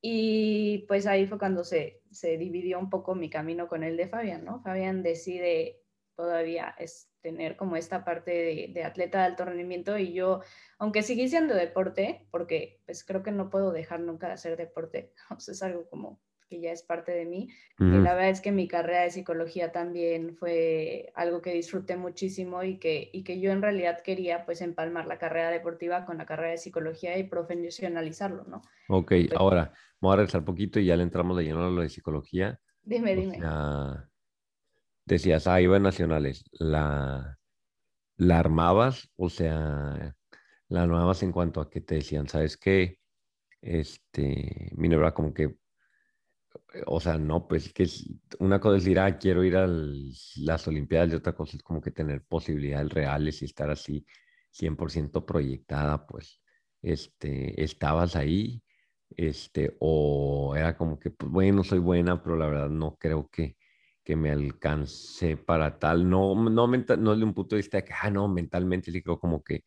Y 0.01 0.85
pues 0.87 1.07
ahí 1.07 1.27
fue 1.27 1.39
cuando 1.39 1.63
se, 1.63 2.01
dividió 2.21 2.79
un 2.79 2.89
poco 2.89 3.15
mi 3.15 3.29
camino 3.29 3.67
con 3.67 3.83
el 3.83 3.95
de 3.97 4.07
Fabián, 4.07 4.43
¿no? 4.43 4.61
Fabián 4.61 5.03
decide 5.03 5.79
todavía 6.15 6.75
es 6.77 7.09
tener 7.21 7.55
como 7.55 7.75
esta 7.75 8.03
parte 8.03 8.31
de, 8.31 8.71
de, 8.73 8.83
atleta 8.83 9.19
de 9.19 9.25
alto 9.25 9.45
rendimiento 9.45 9.97
y 9.97 10.13
yo, 10.13 10.41
aunque 10.77 11.01
seguí 11.03 11.27
siendo 11.29 11.55
deporte, 11.55 12.27
porque 12.31 12.81
pues 12.85 13.03
creo 13.03 13.23
que 13.23 13.31
no 13.31 13.49
puedo 13.49 13.71
dejar 13.71 14.01
nunca 14.01 14.27
de 14.27 14.33
hacer 14.33 14.57
deporte, 14.57 15.13
o 15.35 15.39
sea, 15.39 15.53
es 15.53 15.63
algo 15.63 15.89
como 15.89 16.21
que 16.49 16.59
ya 16.59 16.71
es 16.71 16.83
parte 16.83 17.11
de 17.11 17.25
mí. 17.25 17.49
Y 17.79 17.83
la 17.83 18.13
verdad 18.13 18.29
es 18.29 18.39
que 18.39 18.51
mi 18.51 18.67
carrera 18.67 19.01
de 19.01 19.11
psicología 19.11 19.71
también 19.71 20.35
fue 20.35 21.11
algo 21.15 21.41
que 21.41 21.53
disfruté 21.53 21.97
muchísimo 21.97 22.63
y 22.63 22.77
que, 22.77 23.09
y 23.11 23.23
que 23.23 23.39
yo 23.39 23.51
en 23.51 23.61
realidad 23.61 24.01
quería 24.01 24.45
pues 24.45 24.61
empalmar 24.61 25.05
la 25.07 25.17
carrera 25.17 25.49
deportiva 25.49 26.05
con 26.05 26.17
la 26.17 26.25
carrera 26.25 26.51
de 26.51 26.57
psicología 26.57 27.17
y 27.17 27.23
profesionalizarlo, 27.23 28.45
¿no? 28.45 28.61
Ok, 28.87 29.09
pues 29.09 29.33
ahora 29.35 29.73
vamos 29.99 30.13
a 30.13 30.17
regresar 30.17 30.41
un 30.41 30.45
poquito 30.45 30.79
y 30.79 30.85
ya 30.85 30.95
le 30.95 31.03
entramos 31.03 31.35
de 31.37 31.43
lleno 31.43 31.65
a 31.65 31.69
lo 31.69 31.81
de 31.81 31.89
psicología. 31.89 32.59
Dime, 32.83 33.15
dime. 33.15 33.39
decías, 35.05 35.47
ah, 35.47 35.61
iba 35.61 35.79
nacionales, 35.79 36.45
¿la, 36.51 37.37
¿la 38.17 38.39
armabas? 38.39 39.09
O 39.15 39.29
sea, 39.29 40.15
¿la 40.69 40.81
armabas 40.83 41.23
en 41.23 41.31
cuanto 41.31 41.61
a 41.61 41.69
que 41.69 41.81
te 41.81 41.95
decían, 41.95 42.27
sabes 42.27 42.57
qué? 42.57 42.99
Este, 43.61 44.71
mi 44.75 44.89
nevra 44.89 45.13
como 45.13 45.33
que 45.33 45.55
o 46.87 46.99
sea, 46.99 47.17
no, 47.17 47.47
pues 47.47 47.73
que 47.73 47.83
es, 47.83 48.09
una 48.39 48.59
cosa 48.59 48.77
es 48.77 48.83
decir, 48.83 48.99
ah, 48.99 49.17
quiero 49.17 49.43
ir 49.43 49.55
a 49.57 49.67
las 49.67 50.67
Olimpiadas 50.67 51.11
y 51.11 51.15
otra 51.15 51.33
cosa 51.33 51.57
es 51.57 51.63
como 51.63 51.81
que 51.81 51.91
tener 51.91 52.23
posibilidades 52.25 52.89
reales 52.91 53.41
y 53.41 53.45
estar 53.45 53.69
así 53.69 54.05
100% 54.51 55.25
proyectada, 55.25 56.05
pues, 56.07 56.41
este, 56.81 57.63
estabas 57.63 58.15
ahí, 58.15 58.61
este, 59.15 59.75
o 59.79 60.55
era 60.55 60.75
como 60.77 60.99
que, 60.99 61.11
pues, 61.11 61.31
bueno, 61.31 61.63
soy 61.63 61.79
buena, 61.79 62.21
pero 62.23 62.37
la 62.37 62.47
verdad 62.47 62.69
no 62.69 62.97
creo 62.97 63.29
que, 63.29 63.57
que 64.03 64.15
me 64.15 64.31
alcance 64.31 65.37
para 65.37 65.79
tal, 65.79 66.09
no, 66.09 66.35
no, 66.35 66.67
no 66.67 67.15
de 67.15 67.23
un 67.23 67.33
punto 67.33 67.55
de 67.55 67.61
vista 67.61 67.77
de 67.77 67.85
que, 67.85 67.93
ah, 68.01 68.09
no, 68.09 68.27
mentalmente 68.27 68.91
sí 68.91 69.01
creo 69.01 69.19
como 69.19 69.43
que, 69.43 69.63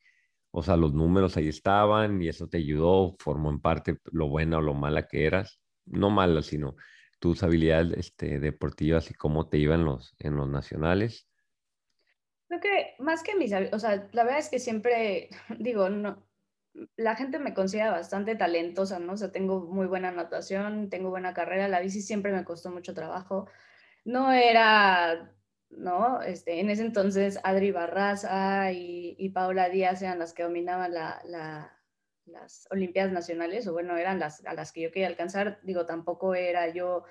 o 0.51 0.63
sea, 0.63 0.77
los 0.77 0.95
números 0.95 1.37
ahí 1.37 1.49
estaban 1.49 2.21
y 2.23 2.29
eso 2.29 2.49
te 2.49 2.59
ayudó, 2.59 3.17
formó 3.19 3.51
en 3.51 3.61
parte 3.61 3.99
lo 4.13 4.29
buena 4.29 4.59
o 4.59 4.63
lo 4.63 4.75
mala 4.75 5.07
que 5.07 5.27
eras, 5.27 5.61
no 5.87 6.11
mala, 6.11 6.43
sino 6.43 6.77
tus 7.19 7.43
habilidades 7.43 7.97
este, 7.99 8.39
deportivas 8.39 9.11
y 9.11 9.15
cómo 9.15 9.49
te 9.49 9.59
iban 9.59 9.85
los, 9.85 10.15
en 10.19 10.37
los 10.37 10.49
nacionales. 10.49 11.29
Creo 12.49 12.61
que 12.61 12.95
más 12.99 13.23
que 13.23 13.35
mis, 13.35 13.53
o 13.73 13.79
sea, 13.79 14.09
la 14.13 14.25
verdad 14.25 14.39
es 14.39 14.49
que 14.49 14.59
siempre, 14.59 15.31
digo, 15.59 15.89
no, 15.89 16.27
la 16.97 17.17
gente 17.17 17.39
me 17.39 17.55
considera 17.55 17.91
bastante 17.91 18.37
talentosa, 18.37 18.99
¿no? 18.99 19.15
O 19.15 19.17
sea, 19.17 19.33
tengo 19.33 19.61
muy 19.61 19.87
buena 19.87 20.09
anotación, 20.09 20.91
tengo 20.91 21.11
buena 21.11 21.35
carrera, 21.35 21.69
la 21.69 21.81
bici 21.81 22.03
siempre 22.03 22.33
me 22.33 22.45
costó 22.45 22.71
mucho 22.71 22.95
trabajo. 22.95 23.49
No 24.05 24.33
era, 24.33 25.35
¿no? 25.71 26.23
Este, 26.23 26.61
en 26.61 26.71
ese 26.71 26.83
entonces 26.83 27.41
Adri 27.43 27.73
Barraza 27.73 28.73
y, 28.73 29.17
y 29.19 29.31
Paula 29.31 29.69
Díaz 29.69 30.03
eran 30.03 30.19
las 30.19 30.33
que 30.33 30.43
dominaban 30.43 30.93
la, 30.93 31.76
las 32.27 32.67
Olimpiadas 32.71 33.13
Nacionales, 33.13 33.67
o 33.67 33.73
bueno, 33.73 33.97
eran 33.97 34.19
las 34.19 34.45
a 34.45 34.55
las 34.55 34.73
que 34.73 34.83
yo 34.83 34.91
quería 34.91 35.09
alcanzar. 35.09 35.61
Digo, 35.63 35.87
tampoco 35.87 36.35
era 36.35 36.69
yo 36.69 37.05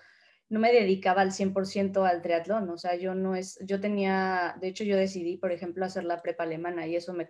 no 0.47 0.59
me 0.59 0.71
dedicaba 0.71 1.21
al 1.21 1.31
100% 1.31 2.07
al 2.07 2.21
triatlón, 2.21 2.69
o 2.69 2.77
sea, 2.77 2.95
yo 2.95 3.15
no 3.15 3.35
es, 3.35 3.57
yo 3.65 3.79
tenía, 3.79 4.55
de 4.61 4.67
hecho 4.67 4.83
yo 4.83 4.95
decidí, 4.95 5.37
por 5.37 5.51
ejemplo, 5.51 5.83
hacer 5.85 6.03
la 6.03 6.21
prepa 6.21 6.43
alemana 6.43 6.85
y 6.85 6.95
eso 6.95 7.13
me, 7.13 7.27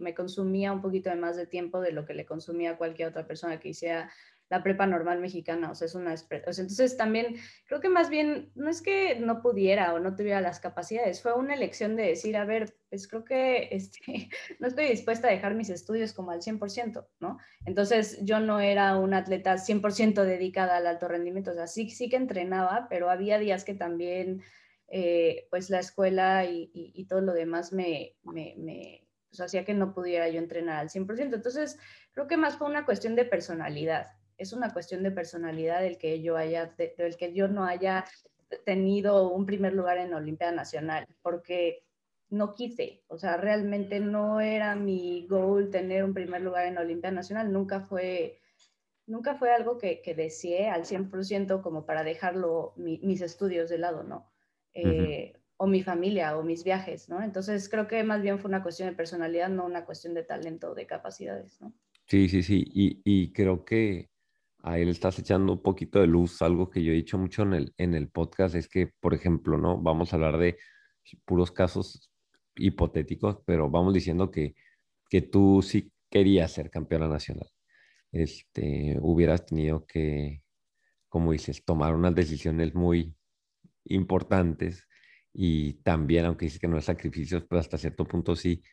me 0.00 0.14
consumía 0.14 0.72
un 0.72 0.82
poquito 0.82 1.10
de 1.10 1.16
más 1.16 1.36
de 1.36 1.46
tiempo 1.46 1.80
de 1.80 1.92
lo 1.92 2.04
que 2.04 2.14
le 2.14 2.26
consumía 2.26 2.72
a 2.72 2.76
cualquier 2.76 3.08
otra 3.08 3.26
persona 3.26 3.60
que 3.60 3.68
hiciera 3.68 4.10
la 4.48 4.62
prepa 4.62 4.86
normal 4.86 5.20
mexicana, 5.20 5.70
o 5.70 5.74
sea, 5.74 5.86
es 5.86 5.94
una... 5.94 6.14
O 6.14 6.14
entonces 6.14 6.96
también 6.96 7.36
creo 7.66 7.80
que 7.80 7.88
más 7.88 8.08
bien 8.08 8.52
no 8.54 8.70
es 8.70 8.80
que 8.80 9.18
no 9.18 9.42
pudiera 9.42 9.92
o 9.94 9.98
no 9.98 10.14
tuviera 10.14 10.40
las 10.40 10.60
capacidades, 10.60 11.20
fue 11.20 11.34
una 11.34 11.54
elección 11.54 11.96
de 11.96 12.04
decir, 12.04 12.36
a 12.36 12.44
ver, 12.44 12.76
pues 12.88 13.08
creo 13.08 13.24
que 13.24 13.68
este, 13.72 14.28
no 14.60 14.68
estoy 14.68 14.86
dispuesta 14.86 15.28
a 15.28 15.32
dejar 15.32 15.54
mis 15.54 15.70
estudios 15.70 16.12
como 16.12 16.30
al 16.30 16.42
100%, 16.42 17.06
¿no? 17.20 17.38
Entonces 17.64 18.18
yo 18.22 18.38
no 18.38 18.60
era 18.60 18.96
una 18.96 19.18
atleta 19.18 19.54
100% 19.54 20.22
dedicada 20.24 20.76
al 20.76 20.86
alto 20.86 21.08
rendimiento, 21.08 21.50
o 21.50 21.54
sea, 21.54 21.66
sí, 21.66 21.90
sí 21.90 22.08
que 22.08 22.16
entrenaba, 22.16 22.86
pero 22.88 23.10
había 23.10 23.38
días 23.38 23.64
que 23.64 23.74
también, 23.74 24.42
eh, 24.88 25.48
pues 25.50 25.70
la 25.70 25.80
escuela 25.80 26.44
y, 26.44 27.04
todo 27.08 27.20
lo 27.20 27.32
demás 27.32 27.72
me 27.72 28.16
pues, 29.36 29.40
hacía 29.40 29.64
que 29.64 29.74
no 29.74 29.92
pudiera 29.92 30.28
yo 30.28 30.38
entrenar 30.38 30.78
al 30.78 30.88
100%. 30.88 31.34
Entonces, 31.34 31.78
creo 32.12 32.26
que 32.26 32.36
más 32.36 32.56
fue 32.56 32.68
una 32.68 32.84
cuestión 32.84 33.16
de 33.16 33.24
personalidad 33.24 34.06
es 34.38 34.52
una 34.52 34.72
cuestión 34.72 35.02
de 35.02 35.10
personalidad 35.10 35.84
el 35.84 35.98
que 35.98 36.20
yo 36.22 36.36
haya, 36.36 36.74
el 36.78 37.16
que 37.16 37.32
yo 37.32 37.48
no 37.48 37.64
haya 37.64 38.04
tenido 38.64 39.28
un 39.30 39.46
primer 39.46 39.72
lugar 39.74 39.98
en 39.98 40.14
Olimpiada 40.14 40.52
Nacional, 40.52 41.06
porque 41.22 41.84
no 42.28 42.54
quise, 42.54 43.04
o 43.08 43.18
sea, 43.18 43.36
realmente 43.36 44.00
no 44.00 44.40
era 44.40 44.74
mi 44.74 45.26
goal 45.28 45.70
tener 45.70 46.04
un 46.04 46.14
primer 46.14 46.42
lugar 46.42 46.66
en 46.66 46.78
Olimpiada 46.78 47.14
Nacional, 47.14 47.52
nunca 47.52 47.80
fue, 47.80 48.40
nunca 49.06 49.36
fue 49.36 49.52
algo 49.52 49.78
que, 49.78 50.02
que 50.02 50.14
deseé 50.14 50.68
al 50.68 50.84
100% 50.84 51.62
como 51.62 51.86
para 51.86 52.02
dejarlo 52.02 52.74
mis 52.76 53.20
estudios 53.20 53.70
de 53.70 53.78
lado, 53.78 54.02
¿no? 54.02 54.30
Eh, 54.74 55.32
o 55.58 55.66
mi 55.66 55.82
familia 55.82 56.36
o 56.36 56.42
mis 56.42 56.64
viajes, 56.64 57.08
¿no? 57.08 57.22
Entonces 57.22 57.68
creo 57.68 57.86
que 57.86 58.02
más 58.04 58.20
bien 58.20 58.38
fue 58.38 58.48
una 58.48 58.62
cuestión 58.62 58.90
de 58.90 58.96
personalidad, 58.96 59.48
no 59.48 59.64
una 59.64 59.86
cuestión 59.86 60.12
de 60.12 60.22
talento 60.22 60.72
o 60.72 60.74
de 60.74 60.86
capacidades, 60.86 61.60
¿no? 61.60 61.72
Sí, 62.06 62.28
sí, 62.28 62.42
sí, 62.42 62.62
y, 62.72 63.00
y 63.04 63.32
creo 63.32 63.64
que 63.64 64.10
a 64.66 64.80
él 64.80 64.88
estás 64.88 65.16
echando 65.20 65.52
un 65.52 65.62
poquito 65.62 66.00
de 66.00 66.08
luz. 66.08 66.42
Algo 66.42 66.68
que 66.68 66.82
yo 66.82 66.90
he 66.92 66.96
dicho 66.96 67.16
mucho 67.18 67.44
en 67.44 67.54
el, 67.54 67.74
en 67.78 67.94
el 67.94 68.08
podcast 68.08 68.56
es 68.56 68.68
que, 68.68 68.90
por 69.00 69.14
ejemplo, 69.14 69.56
¿no? 69.56 69.78
Vamos 69.80 70.12
a 70.12 70.16
hablar 70.16 70.38
de 70.38 70.58
puros 71.24 71.52
casos 71.52 72.10
hipotéticos, 72.56 73.38
pero 73.46 73.70
vamos 73.70 73.94
diciendo 73.94 74.28
que, 74.28 74.56
que 75.08 75.22
tú 75.22 75.62
sí 75.62 75.92
querías 76.10 76.50
ser 76.50 76.68
campeona 76.68 77.06
nacional. 77.06 77.48
Este, 78.10 78.98
hubieras 79.00 79.46
tenido 79.46 79.86
que, 79.86 80.42
como 81.08 81.30
dices, 81.30 81.64
tomar 81.64 81.94
unas 81.94 82.16
decisiones 82.16 82.74
muy 82.74 83.14
importantes 83.84 84.88
y 85.32 85.74
también, 85.84 86.24
aunque 86.24 86.46
dices 86.46 86.58
que 86.58 86.66
no 86.66 86.76
es 86.76 86.86
sacrificios, 86.86 87.44
pero 87.48 87.60
hasta 87.60 87.78
cierto 87.78 88.04
punto 88.04 88.34
sí, 88.34 88.64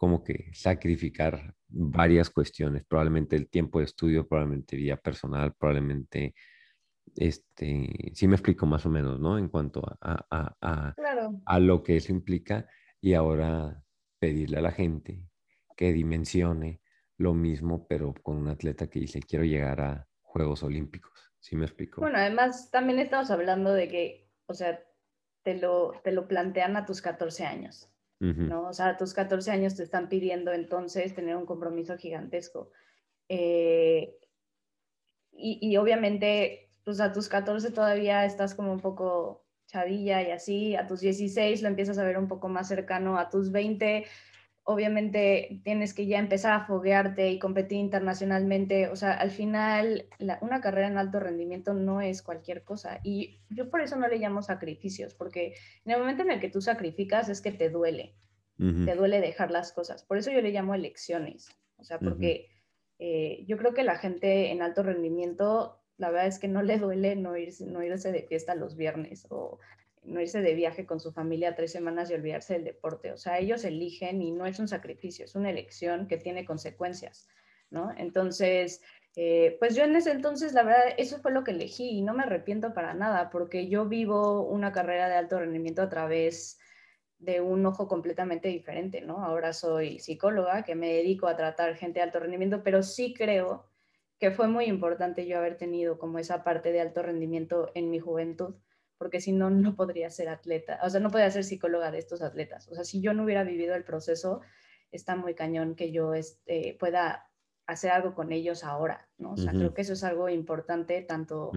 como 0.00 0.24
que 0.24 0.48
sacrificar 0.54 1.54
varias 1.68 2.30
cuestiones, 2.30 2.84
probablemente 2.86 3.36
el 3.36 3.50
tiempo 3.50 3.80
de 3.80 3.84
estudio, 3.84 4.26
probablemente 4.26 4.74
vida 4.74 4.96
personal, 4.96 5.52
probablemente, 5.52 6.34
este, 7.16 8.10
sí 8.14 8.26
me 8.26 8.36
explico 8.36 8.64
más 8.64 8.86
o 8.86 8.88
menos, 8.88 9.20
¿no? 9.20 9.36
En 9.36 9.48
cuanto 9.48 9.82
a, 10.00 10.24
a, 10.30 10.56
a, 10.58 10.94
a 11.44 11.58
lo 11.58 11.82
que 11.82 11.98
eso 11.98 12.12
implica 12.12 12.66
y 12.98 13.12
ahora 13.12 13.84
pedirle 14.18 14.56
a 14.56 14.62
la 14.62 14.72
gente 14.72 15.28
que 15.76 15.92
dimensione 15.92 16.80
lo 17.18 17.34
mismo, 17.34 17.86
pero 17.86 18.14
con 18.22 18.38
un 18.38 18.48
atleta 18.48 18.88
que 18.88 19.00
dice, 19.00 19.20
quiero 19.20 19.44
llegar 19.44 19.82
a 19.82 20.08
Juegos 20.22 20.62
Olímpicos. 20.62 21.12
¿Sí 21.40 21.56
me 21.56 21.66
explico? 21.66 22.00
Bueno, 22.00 22.16
además 22.16 22.70
también 22.70 23.00
estamos 23.00 23.30
hablando 23.30 23.74
de 23.74 23.88
que, 23.88 24.30
o 24.46 24.54
sea, 24.54 24.82
te 25.42 25.58
lo, 25.58 25.92
te 26.02 26.12
lo 26.12 26.26
plantean 26.26 26.78
a 26.78 26.86
tus 26.86 27.02
14 27.02 27.44
años. 27.44 27.89
¿No? 28.20 28.68
O 28.68 28.72
sea, 28.72 28.88
a 28.90 28.96
tus 28.96 29.14
14 29.14 29.50
años 29.50 29.74
te 29.74 29.82
están 29.82 30.08
pidiendo 30.08 30.52
entonces 30.52 31.14
tener 31.14 31.36
un 31.36 31.46
compromiso 31.46 31.96
gigantesco. 31.96 32.70
Eh, 33.28 34.18
y, 35.32 35.58
y, 35.62 35.76
obviamente, 35.78 36.70
pues 36.84 37.00
a 37.00 37.12
tus 37.12 37.28
14 37.28 37.70
todavía 37.70 38.26
estás 38.26 38.54
como 38.54 38.72
un 38.72 38.80
poco 38.80 39.46
chavilla 39.66 40.20
y 40.22 40.32
así, 40.32 40.76
a 40.76 40.86
tus 40.86 41.00
16 41.00 41.62
lo 41.62 41.68
empiezas 41.68 41.96
a 41.98 42.04
ver 42.04 42.18
un 42.18 42.28
poco 42.28 42.48
más 42.48 42.68
cercano, 42.68 43.18
a 43.18 43.30
tus 43.30 43.52
20 43.52 44.04
obviamente 44.70 45.60
tienes 45.64 45.94
que 45.94 46.06
ya 46.06 46.18
empezar 46.18 46.52
a 46.52 46.64
foguearte 46.64 47.30
y 47.30 47.38
competir 47.38 47.78
internacionalmente. 47.78 48.88
O 48.88 48.96
sea, 48.96 49.12
al 49.12 49.30
final, 49.30 50.06
una 50.40 50.60
carrera 50.60 50.86
en 50.86 50.96
alto 50.96 51.18
rendimiento 51.18 51.74
no 51.74 52.00
es 52.00 52.22
cualquier 52.22 52.62
cosa. 52.62 53.00
Y 53.02 53.40
yo 53.48 53.68
por 53.68 53.80
eso 53.80 53.96
no 53.96 54.06
le 54.08 54.18
llamo 54.18 54.42
sacrificios, 54.42 55.14
porque 55.14 55.54
en 55.84 55.92
el 55.92 55.98
momento 55.98 56.22
en 56.22 56.30
el 56.30 56.40
que 56.40 56.48
tú 56.48 56.60
sacrificas 56.60 57.28
es 57.28 57.40
que 57.40 57.52
te 57.52 57.68
duele. 57.70 58.14
Te 58.58 58.94
duele 58.94 59.22
dejar 59.22 59.50
las 59.50 59.72
cosas. 59.72 60.04
Por 60.04 60.18
eso 60.18 60.30
yo 60.30 60.42
le 60.42 60.50
llamo 60.50 60.74
elecciones. 60.74 61.48
O 61.78 61.84
sea, 61.84 61.98
porque 61.98 62.50
eh, 62.98 63.42
yo 63.48 63.56
creo 63.56 63.72
que 63.72 63.84
la 63.84 63.96
gente 63.96 64.50
en 64.50 64.60
alto 64.60 64.82
rendimiento, 64.82 65.80
la 65.96 66.10
verdad 66.10 66.26
es 66.26 66.38
que 66.38 66.48
no 66.48 66.60
le 66.60 66.76
duele 66.76 67.16
no 67.16 67.38
irse, 67.38 67.64
no 67.64 67.82
irse 67.82 68.12
de 68.12 68.22
fiesta 68.22 68.54
los 68.54 68.76
viernes 68.76 69.26
o 69.30 69.58
no 70.02 70.20
irse 70.20 70.40
de 70.40 70.54
viaje 70.54 70.86
con 70.86 71.00
su 71.00 71.12
familia 71.12 71.54
tres 71.54 71.72
semanas 71.72 72.10
y 72.10 72.14
olvidarse 72.14 72.54
del 72.54 72.64
deporte. 72.64 73.12
O 73.12 73.16
sea, 73.16 73.38
ellos 73.38 73.64
eligen 73.64 74.22
y 74.22 74.32
no 74.32 74.46
es 74.46 74.58
un 74.58 74.68
sacrificio, 74.68 75.24
es 75.24 75.34
una 75.34 75.50
elección 75.50 76.06
que 76.08 76.16
tiene 76.16 76.44
consecuencias, 76.44 77.28
¿no? 77.70 77.92
Entonces, 77.96 78.82
eh, 79.16 79.56
pues 79.58 79.74
yo 79.74 79.84
en 79.84 79.96
ese 79.96 80.12
entonces, 80.12 80.52
la 80.52 80.62
verdad, 80.62 80.94
eso 80.96 81.18
fue 81.20 81.32
lo 81.32 81.44
que 81.44 81.50
elegí 81.50 81.90
y 81.90 82.02
no 82.02 82.14
me 82.14 82.22
arrepiento 82.22 82.72
para 82.72 82.94
nada, 82.94 83.30
porque 83.30 83.68
yo 83.68 83.86
vivo 83.86 84.42
una 84.42 84.72
carrera 84.72 85.08
de 85.08 85.16
alto 85.16 85.38
rendimiento 85.38 85.82
a 85.82 85.88
través 85.88 86.58
de 87.18 87.40
un 87.42 87.66
ojo 87.66 87.86
completamente 87.86 88.48
diferente, 88.48 89.02
¿no? 89.02 89.22
Ahora 89.22 89.52
soy 89.52 89.98
psicóloga, 89.98 90.64
que 90.64 90.74
me 90.74 90.88
dedico 90.88 91.26
a 91.26 91.36
tratar 91.36 91.76
gente 91.76 92.00
de 92.00 92.04
alto 92.04 92.20
rendimiento, 92.20 92.62
pero 92.62 92.82
sí 92.82 93.12
creo 93.12 93.66
que 94.18 94.30
fue 94.30 94.48
muy 94.48 94.66
importante 94.66 95.26
yo 95.26 95.38
haber 95.38 95.56
tenido 95.56 95.98
como 95.98 96.18
esa 96.18 96.44
parte 96.44 96.72
de 96.72 96.80
alto 96.80 97.02
rendimiento 97.02 97.70
en 97.74 97.90
mi 97.90 97.98
juventud 97.98 98.54
porque 99.00 99.22
si 99.22 99.32
no, 99.32 99.48
no 99.48 99.76
podría 99.76 100.10
ser 100.10 100.28
atleta, 100.28 100.78
o 100.82 100.90
sea, 100.90 101.00
no 101.00 101.10
podría 101.10 101.30
ser 101.30 101.42
psicóloga 101.42 101.90
de 101.90 101.96
estos 101.96 102.20
atletas. 102.20 102.68
O 102.68 102.74
sea, 102.74 102.84
si 102.84 103.00
yo 103.00 103.14
no 103.14 103.24
hubiera 103.24 103.44
vivido 103.44 103.74
el 103.74 103.82
proceso, 103.82 104.42
está 104.92 105.16
muy 105.16 105.34
cañón 105.34 105.74
que 105.74 105.90
yo 105.90 106.12
este, 106.12 106.76
pueda 106.78 107.26
hacer 107.66 107.92
algo 107.92 108.14
con 108.14 108.30
ellos 108.30 108.62
ahora, 108.62 109.08
¿no? 109.16 109.32
O 109.32 109.36
sea, 109.38 109.52
creo 109.52 109.72
que 109.72 109.80
eso 109.80 109.94
es 109.94 110.04
algo 110.04 110.28
importante, 110.28 111.00
tanto, 111.00 111.50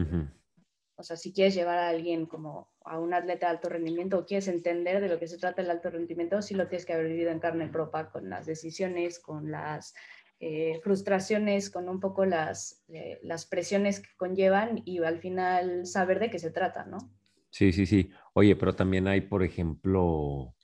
o 0.95 1.03
sea, 1.03 1.17
si 1.17 1.34
quieres 1.34 1.53
llevar 1.53 1.79
a 1.79 1.89
alguien 1.89 2.27
como 2.27 2.71
a 2.86 2.97
un 2.97 3.13
atleta 3.13 3.47
de 3.47 3.51
alto 3.51 3.67
rendimiento 3.67 4.19
o 4.19 4.25
quieres 4.25 4.47
entender 4.47 5.01
de 5.01 5.10
lo 5.10 5.19
que 5.19 5.27
se 5.27 5.38
trata 5.38 5.62
el 5.62 5.69
alto 5.69 5.89
rendimiento, 5.89 6.41
sí 6.41 6.53
lo 6.53 6.69
tienes 6.69 6.86
que 6.86 6.93
haber 6.93 7.08
vivido 7.08 7.29
en 7.29 7.41
carne 7.41 7.67
propia 7.67 8.10
con 8.10 8.29
las 8.29 8.45
decisiones, 8.45 9.19
con 9.19 9.51
las 9.51 9.93
eh, 10.39 10.79
frustraciones, 10.82 11.69
con 11.69 11.89
un 11.89 11.99
poco 11.99 12.23
las, 12.23 12.86
eh, 12.88 13.19
las 13.21 13.45
presiones 13.45 13.99
que 13.99 14.15
conllevan 14.15 14.82
y 14.86 15.03
al 15.03 15.19
final 15.19 15.86
saber 15.86 16.19
de 16.19 16.29
qué 16.29 16.39
se 16.39 16.49
trata, 16.49 16.86
¿no? 16.86 17.12
Sí, 17.53 17.71
sí, 17.71 17.85
sí. 17.85 18.09
Oye, 18.33 18.55
pero 18.55 18.75
también 18.75 19.07
hay, 19.07 19.21
por 19.21 19.43
ejemplo, 19.43 20.55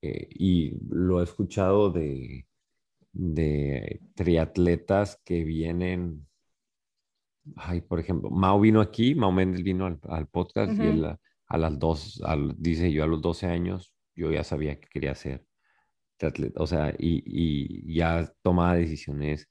eh, 0.00 0.26
y 0.30 0.72
lo 0.88 1.20
he 1.20 1.24
escuchado 1.24 1.90
de, 1.90 2.46
de 3.12 4.00
triatletas 4.14 5.20
que 5.22 5.44
vienen, 5.44 6.26
ay, 7.56 7.82
por 7.82 8.00
ejemplo, 8.00 8.30
Mao 8.30 8.58
vino 8.58 8.80
aquí, 8.80 9.14
Mao 9.14 9.32
Méndez 9.32 9.62
vino 9.62 9.84
al, 10.04 10.28
podcast 10.28 10.72
y 10.80 10.86
él 10.86 11.04
a, 11.04 11.58
las 11.58 11.78
dos, 11.78 12.22
dice 12.56 12.90
yo 12.90 13.04
a 13.04 13.06
los 13.06 13.20
12 13.20 13.48
años, 13.48 13.92
yo 14.14 14.32
ya 14.32 14.44
sabía 14.44 14.80
que 14.80 14.88
quería 14.88 15.14
ser 15.14 15.44
triatleta, 16.16 16.62
o 16.62 16.66
sea, 16.66 16.94
y, 16.98 17.22
y 17.26 17.94
ya 17.94 18.32
tomaba 18.40 18.76
decisiones 18.76 19.46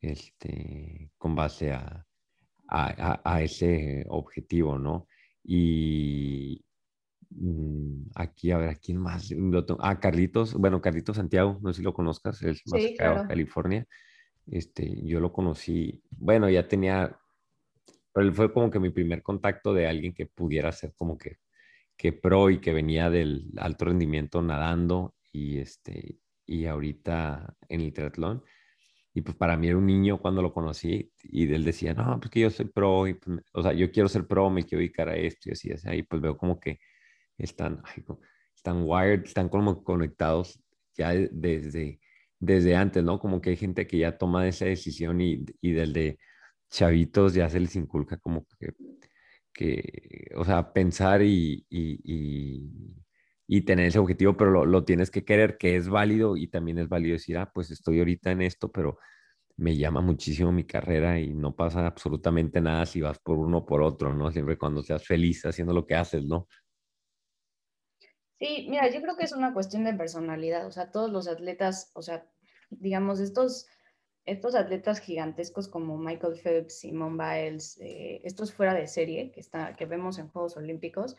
este, 0.00 1.10
con 1.16 1.34
base 1.34 1.72
a, 1.72 2.06
a, 2.68 3.22
a 3.24 3.42
ese 3.42 4.04
objetivo, 4.08 4.78
¿no? 4.78 5.07
Y 5.50 6.62
mm, 7.30 8.10
aquí, 8.14 8.50
a 8.50 8.58
ver, 8.58 8.68
¿a 8.68 8.74
quién 8.74 8.98
más? 8.98 9.32
Ah, 9.80 9.98
Carlitos, 9.98 10.52
bueno, 10.52 10.82
Carlitos 10.82 11.16
Santiago, 11.16 11.58
no 11.62 11.72
sé 11.72 11.78
si 11.78 11.82
lo 11.82 11.94
conozcas, 11.94 12.42
es 12.42 12.62
más 12.66 12.82
sí, 12.82 12.94
claro. 12.98 13.26
California. 13.26 13.86
Este, 14.46 15.02
yo 15.04 15.20
lo 15.20 15.32
conocí, 15.32 16.02
bueno, 16.10 16.50
ya 16.50 16.68
tenía, 16.68 17.18
pero 18.12 18.26
él 18.26 18.34
fue 18.34 18.52
como 18.52 18.70
que 18.70 18.78
mi 18.78 18.90
primer 18.90 19.22
contacto 19.22 19.72
de 19.72 19.86
alguien 19.86 20.12
que 20.12 20.26
pudiera 20.26 20.70
ser 20.72 20.92
como 20.96 21.16
que 21.16 21.38
que 21.98 22.12
pro 22.12 22.48
y 22.48 22.60
que 22.60 22.72
venía 22.72 23.10
del 23.10 23.50
alto 23.56 23.86
rendimiento 23.86 24.40
nadando 24.40 25.16
y, 25.32 25.58
este, 25.58 26.20
y 26.46 26.66
ahorita 26.66 27.56
en 27.68 27.80
el 27.80 27.92
triatlón. 27.92 28.44
Y 29.14 29.22
pues 29.22 29.36
para 29.36 29.56
mí 29.56 29.68
era 29.68 29.76
un 29.78 29.86
niño 29.86 30.18
cuando 30.20 30.42
lo 30.42 30.52
conocí 30.52 31.12
y 31.24 31.52
él 31.52 31.64
decía, 31.64 31.94
no, 31.94 32.18
pues 32.20 32.30
que 32.30 32.40
yo 32.40 32.50
soy 32.50 32.66
pro, 32.66 33.06
y 33.08 33.14
pues, 33.14 33.40
o 33.52 33.62
sea, 33.62 33.72
yo 33.72 33.90
quiero 33.90 34.08
ser 34.08 34.26
pro, 34.26 34.50
me 34.50 34.64
quiero 34.64 34.80
dedicar 34.80 35.08
a 35.08 35.16
esto 35.16 35.48
y 35.48 35.52
así, 35.52 35.72
así. 35.72 35.88
Y 35.90 36.02
pues 36.04 36.22
veo 36.22 36.36
como 36.36 36.60
que 36.60 36.78
están, 37.38 37.82
están 38.56 38.82
wired, 38.84 39.24
están 39.24 39.48
como 39.48 39.82
conectados 39.84 40.60
ya 40.96 41.12
desde, 41.14 42.00
desde 42.38 42.76
antes, 42.76 43.02
¿no? 43.04 43.18
Como 43.18 43.40
que 43.40 43.50
hay 43.50 43.56
gente 43.56 43.86
que 43.86 43.98
ya 43.98 44.18
toma 44.18 44.46
esa 44.48 44.66
decisión 44.66 45.20
y, 45.20 45.44
y 45.60 45.72
desde 45.72 46.18
chavitos 46.70 47.34
ya 47.34 47.48
se 47.48 47.60
les 47.60 47.76
inculca 47.76 48.18
como 48.18 48.46
que, 48.58 48.72
que 49.52 50.30
o 50.36 50.44
sea, 50.44 50.72
pensar 50.72 51.22
y, 51.22 51.66
y, 51.68 52.00
y, 52.04 52.70
tener 53.62 53.86
ese 53.86 53.98
objetivo, 53.98 54.36
pero 54.36 54.50
lo, 54.50 54.66
lo, 54.66 54.84
tienes 54.84 55.10
que 55.10 55.24
querer, 55.24 55.56
que 55.58 55.76
es 55.76 55.88
válido 55.88 56.36
y 56.36 56.48
también 56.48 56.78
es 56.78 56.88
válido 56.88 57.14
decir, 57.14 57.38
ah, 57.38 57.50
pues 57.52 57.70
estoy 57.70 57.98
ahorita 57.98 58.30
en 58.30 58.42
esto, 58.42 58.70
pero 58.70 58.98
me 59.58 59.76
llama 59.76 60.00
muchísimo 60.00 60.52
mi 60.52 60.64
carrera 60.64 61.18
y 61.18 61.34
no 61.34 61.54
pasa 61.54 61.84
absolutamente 61.86 62.60
nada 62.60 62.86
si 62.86 63.00
vas 63.00 63.18
por 63.18 63.38
uno 63.38 63.58
o 63.58 63.66
por 63.66 63.82
otro, 63.82 64.14
¿no? 64.14 64.30
Siempre 64.30 64.56
cuando 64.56 64.82
seas 64.82 65.04
feliz 65.04 65.44
haciendo 65.44 65.72
lo 65.72 65.84
que 65.84 65.96
haces, 65.96 66.24
¿no? 66.24 66.46
Sí, 68.38 68.68
mira, 68.70 68.88
yo 68.88 69.02
creo 69.02 69.16
que 69.16 69.24
es 69.24 69.32
una 69.32 69.52
cuestión 69.52 69.82
de 69.82 69.94
personalidad, 69.94 70.64
o 70.66 70.70
sea, 70.70 70.92
todos 70.92 71.10
los 71.10 71.26
atletas, 71.26 71.90
o 71.94 72.02
sea, 72.02 72.24
digamos, 72.70 73.18
estos, 73.18 73.66
estos 74.24 74.54
atletas 74.54 75.00
gigantescos 75.00 75.66
como 75.66 75.98
Michael 75.98 76.38
Phelps, 76.40 76.78
Simone 76.78 77.16
Biles, 77.16 77.78
eh, 77.80 78.20
estos 78.22 78.52
fuera 78.52 78.74
de 78.74 78.86
serie 78.86 79.32
que, 79.32 79.40
está, 79.40 79.74
que 79.74 79.86
vemos 79.86 80.20
en 80.20 80.28
Juegos 80.28 80.56
Olímpicos, 80.56 81.16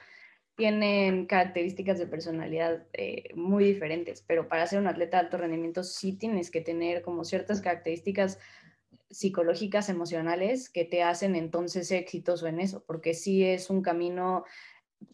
tienen 0.59 1.25
características 1.25 1.97
de 1.97 2.05
personalidad 2.05 2.83
eh, 2.91 3.33
muy 3.33 3.63
diferentes, 3.63 4.21
pero 4.27 4.49
para 4.49 4.67
ser 4.67 4.79
un 4.79 4.87
atleta 4.87 5.15
de 5.15 5.23
alto 5.23 5.37
rendimiento 5.37 5.85
sí 5.85 6.17
tienes 6.17 6.51
que 6.51 6.59
tener 6.59 7.01
como 7.01 7.23
ciertas 7.23 7.61
características 7.61 8.39
psicológicas, 9.09 9.87
emocionales, 9.87 10.69
que 10.69 10.83
te 10.83 11.01
hacen 11.01 11.37
entonces 11.37 11.89
exitoso 11.91 12.45
en 12.45 12.59
eso, 12.59 12.83
porque 12.85 13.13
sí 13.13 13.41
es 13.45 13.69
un 13.69 13.81
camino, 13.81 14.43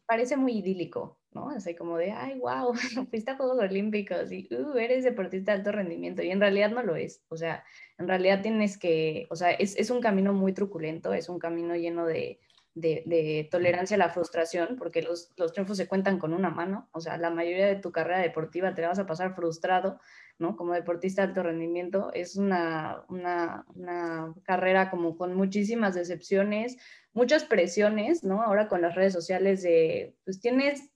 parece 0.07 0.35
muy 0.35 0.57
idílico, 0.57 1.19
¿no? 1.31 1.51
Así 1.51 1.75
como 1.75 1.97
de, 1.97 2.11
ay, 2.11 2.39
wow, 2.39 2.73
fuiste 3.11 3.29
a 3.29 3.37
Juegos 3.37 3.59
Olímpicos 3.59 4.31
y, 4.31 4.49
uh, 4.51 4.75
eres 4.79 5.03
deportista 5.03 5.51
de 5.51 5.59
alto 5.59 5.71
rendimiento. 5.71 6.23
Y 6.23 6.31
en 6.31 6.39
realidad 6.39 6.71
no 6.71 6.81
lo 6.81 6.95
es. 6.95 7.23
O 7.29 7.37
sea, 7.37 7.63
en 7.99 8.07
realidad 8.07 8.41
tienes 8.41 8.79
que, 8.79 9.27
o 9.29 9.35
sea, 9.35 9.51
es, 9.51 9.77
es 9.77 9.91
un 9.91 10.01
camino 10.01 10.33
muy 10.33 10.53
truculento, 10.53 11.13
es 11.13 11.29
un 11.29 11.37
camino 11.37 11.75
lleno 11.75 12.07
de, 12.07 12.39
de, 12.75 13.47
tolerancia 13.49 13.95
a 13.95 13.97
la 13.97 14.09
frustración, 14.09 14.75
porque 14.77 15.01
los, 15.01 15.31
los, 15.37 15.53
triunfos 15.53 15.77
se 15.77 15.87
cuentan 15.87 16.19
con 16.19 16.33
una 16.33 16.49
mano. 16.49 16.89
O 16.91 16.99
sea, 16.99 17.17
la 17.17 17.29
mayoría 17.29 17.67
de 17.67 17.77
tu 17.77 17.91
carrera 17.91 18.19
deportiva 18.19 18.75
te 18.75 18.85
vas 18.85 18.99
a 18.99 19.05
pasar 19.05 19.33
frustrado, 19.33 19.99
¿no? 20.37 20.57
Como 20.57 20.73
deportista 20.73 21.21
de 21.21 21.29
alto 21.29 21.43
rendimiento. 21.43 22.11
Es 22.13 22.35
una, 22.35 23.03
una, 23.09 23.65
una 23.75 24.33
carrera 24.43 24.91
como 24.91 25.17
con 25.17 25.33
muchísimas 25.33 25.95
decepciones, 25.95 26.77
muchas 27.13 27.45
presiones, 27.45 28.23
¿no? 28.23 28.43
Ahora 28.43 28.67
con 28.67 28.81
las 28.81 28.95
redes 28.95 29.13
sociales 29.13 29.63
de, 29.63 30.15
pues 30.25 30.41
tienes 30.41 30.91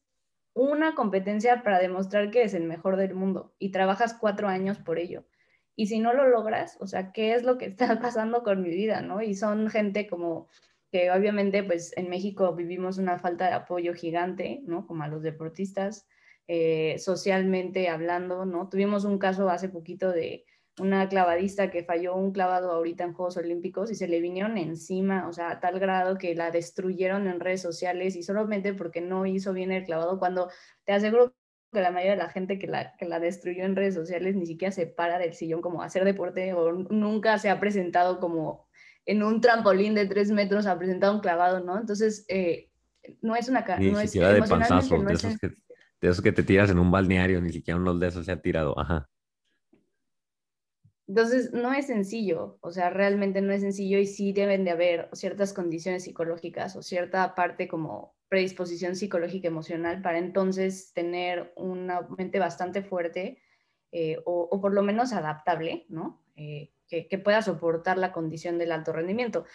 una 0.54 0.96
competencia 0.96 1.64
para 1.64 1.80
demostrar 1.80 2.32
que 2.32 2.44
es 2.44 2.54
el 2.54 2.66
mejor 2.66 2.98
del 2.98 3.16
mundo 3.16 3.56
y 3.58 3.72
trabajas 3.72 4.14
cuatro 4.20 4.50
años 4.50 4.78
por 4.80 5.00
ello. 5.00 5.26
Y 5.78 5.88
si 5.88 6.00
no 6.00 6.12
lo 6.12 6.28
logras, 6.28 6.76
o 6.82 6.88
sea, 6.88 7.14
¿qué 7.14 7.34
es 7.36 7.44
lo 7.44 7.58
que 7.58 7.66
está 7.68 8.02
pasando 8.02 8.44
con 8.44 8.62
mi 8.62 8.70
vida, 8.70 9.02
no? 9.02 9.22
Y 9.22 9.34
son 9.34 9.70
gente 9.70 10.08
como 10.08 10.50
que 10.92 11.12
obviamente, 11.12 11.64
pues 11.64 11.96
en 11.98 12.10
México 12.10 12.56
vivimos 12.56 12.98
una 12.98 13.20
falta 13.20 13.48
de 13.48 13.54
apoyo 13.54 13.94
gigante, 13.94 14.62
¿no? 14.66 14.88
Como 14.88 15.04
a 15.04 15.08
los 15.08 15.22
deportistas, 15.22 16.08
eh, 16.48 16.98
socialmente 16.98 17.90
hablando, 17.90 18.46
¿no? 18.46 18.70
Tuvimos 18.70 19.06
un 19.06 19.20
caso 19.20 19.50
hace 19.50 19.70
poquito 19.70 20.12
de 20.12 20.46
una 20.80 21.08
clavadista 21.10 21.70
que 21.70 21.84
falló 21.84 22.16
un 22.16 22.32
clavado 22.32 22.72
ahorita 22.72 23.04
en 23.04 23.14
Juegos 23.14 23.38
Olímpicos 23.38 23.92
y 23.92 23.96
se 23.96 24.08
le 24.08 24.22
vinieron 24.22 24.58
encima, 24.58 25.28
o 25.28 25.34
sea, 25.34 25.52
a 25.52 25.60
tal 25.60 25.80
grado 25.80 26.18
que 26.18 26.36
la 26.36 26.52
destruyeron 26.52 27.28
en 27.28 27.40
redes 27.40 27.62
sociales 27.62 28.16
y 28.16 28.24
solamente 28.24 28.74
porque 28.74 29.02
no 29.02 29.26
hizo 29.26 29.54
bien 29.54 29.72
el 29.72 29.86
clavado, 29.86 30.20
cuando 30.20 30.50
te 30.86 30.94
aseguro 30.94 31.34
que 31.72 31.82
la 31.82 31.92
mayoría 31.92 32.14
de 32.14 32.24
la 32.24 32.30
gente 32.30 32.58
que 32.58 32.68
la, 32.68 32.96
que 32.98 33.06
la 33.06 33.20
destruyó 33.20 33.64
en 33.64 33.76
redes 33.76 33.94
sociales 33.94 34.36
ni 34.36 34.46
siquiera 34.46 34.72
se 34.72 34.88
para 34.88 35.20
del 35.20 35.34
sillón 35.34 35.62
como 35.62 35.84
hacer 35.84 36.04
deporte 36.04 36.54
o 36.54 36.72
nunca 36.72 37.38
se 37.38 37.50
ha 37.50 37.60
presentado 37.60 38.20
como 38.20 38.69
en 39.10 39.24
un 39.24 39.42
trampolín 39.42 39.96
de 39.96 40.06
tres 40.06 40.30
metros 40.30 40.68
a 40.68 40.78
presentar 40.78 41.12
un 41.12 41.20
clavado, 41.20 41.62
¿no? 41.62 41.80
Entonces, 41.80 42.26
eh, 42.28 42.70
no 43.24 43.36
es 43.36 43.50
una... 43.50 43.66
Ni 43.80 43.90
no 43.90 44.00
siquiera 44.02 44.34
de 44.34 44.44
panzazo, 44.44 45.02
de, 45.02 45.14
esos 45.14 45.40
que, 45.40 45.48
de 45.48 46.10
esos 46.10 46.22
que 46.22 46.32
te 46.32 46.44
tiras 46.44 46.70
en 46.70 46.78
un 46.78 46.92
balneario, 46.92 47.42
ni 47.42 47.52
siquiera 47.52 47.80
uno 47.80 47.98
de 47.98 48.08
esos 48.08 48.28
se 48.28 48.32
ha 48.32 48.40
tirado, 48.40 48.80
ajá. 48.80 49.10
Entonces, 51.08 51.52
no 51.54 51.74
es 51.74 51.88
sencillo, 51.88 52.60
o 52.62 52.72
sea, 52.72 52.92
realmente 52.92 53.42
no 53.42 53.52
es 53.52 53.62
sencillo 53.62 53.98
y 53.98 54.06
sí 54.06 54.32
deben 54.32 54.64
de 54.64 54.70
haber 54.70 55.10
ciertas 55.14 55.54
condiciones 55.54 56.04
psicológicas 56.04 56.76
o 56.76 56.84
cierta 56.84 57.34
parte 57.34 57.68
como 57.68 58.16
predisposición 58.28 58.96
psicológica 58.96 59.48
emocional 59.48 60.04
para 60.04 60.20
entonces 60.20 60.94
tener 60.94 61.52
una 61.56 62.02
mente 62.16 62.38
bastante 62.38 62.84
fuerte 62.84 63.42
eh, 63.92 64.18
o, 64.24 64.48
o, 64.52 64.62
por 64.62 64.72
lo 64.72 64.84
menos 64.84 65.14
adaptable, 65.14 65.88
¿no? 65.90 66.22
Eh, 66.36 66.70
que, 66.90 67.08
que, 67.08 67.18
pueda 67.18 67.42
soportar 67.42 67.98
la 67.98 68.12
condición 68.12 68.58
del 68.58 68.72
alto 68.72 68.92
rendimiento. 68.92 69.46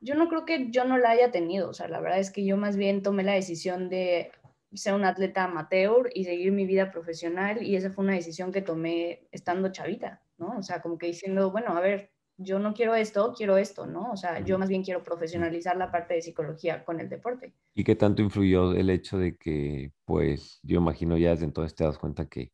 Yo 0.00 0.14
no 0.14 0.28
creo 0.28 0.44
que 0.44 0.70
yo 0.70 0.84
no 0.84 0.98
la 0.98 1.10
haya 1.10 1.30
tenido, 1.30 1.70
o 1.70 1.74
sea, 1.74 1.88
la 1.88 2.00
verdad 2.00 2.18
es 2.18 2.30
que 2.30 2.44
yo 2.44 2.56
más 2.56 2.76
bien 2.76 3.02
tomé 3.02 3.22
la 3.22 3.34
decisión 3.34 3.88
de 3.88 4.32
ser 4.72 4.94
un 4.94 5.04
atleta 5.04 5.44
amateur 5.44 6.10
y 6.14 6.24
seguir 6.24 6.52
mi 6.52 6.64
vida 6.66 6.90
profesional 6.90 7.62
y 7.62 7.76
esa 7.76 7.90
fue 7.90 8.04
una 8.04 8.14
decisión 8.14 8.52
que 8.52 8.62
tomé 8.62 9.26
estando 9.32 9.72
chavita. 9.72 10.22
¿no? 10.40 10.58
O 10.58 10.62
sea, 10.62 10.80
como 10.80 10.98
que 10.98 11.06
diciendo, 11.06 11.52
bueno, 11.52 11.76
a 11.76 11.80
ver, 11.80 12.10
yo 12.36 12.58
no 12.58 12.72
quiero 12.72 12.94
esto, 12.94 13.34
quiero 13.36 13.58
esto, 13.58 13.86
¿no? 13.86 14.10
O 14.10 14.16
sea, 14.16 14.40
yo 14.40 14.58
más 14.58 14.70
bien 14.70 14.82
quiero 14.82 15.04
profesionalizar 15.04 15.76
la 15.76 15.92
parte 15.92 16.14
de 16.14 16.22
psicología 16.22 16.84
con 16.84 16.98
el 16.98 17.10
deporte. 17.10 17.52
¿Y 17.74 17.84
qué 17.84 17.94
tanto 17.94 18.22
influyó 18.22 18.72
el 18.72 18.88
hecho 18.88 19.18
de 19.18 19.36
que, 19.36 19.92
pues, 20.06 20.58
yo 20.62 20.78
imagino 20.78 21.18
ya 21.18 21.30
desde 21.30 21.44
entonces 21.44 21.74
te 21.74 21.84
das 21.84 21.98
cuenta 21.98 22.26
que, 22.26 22.50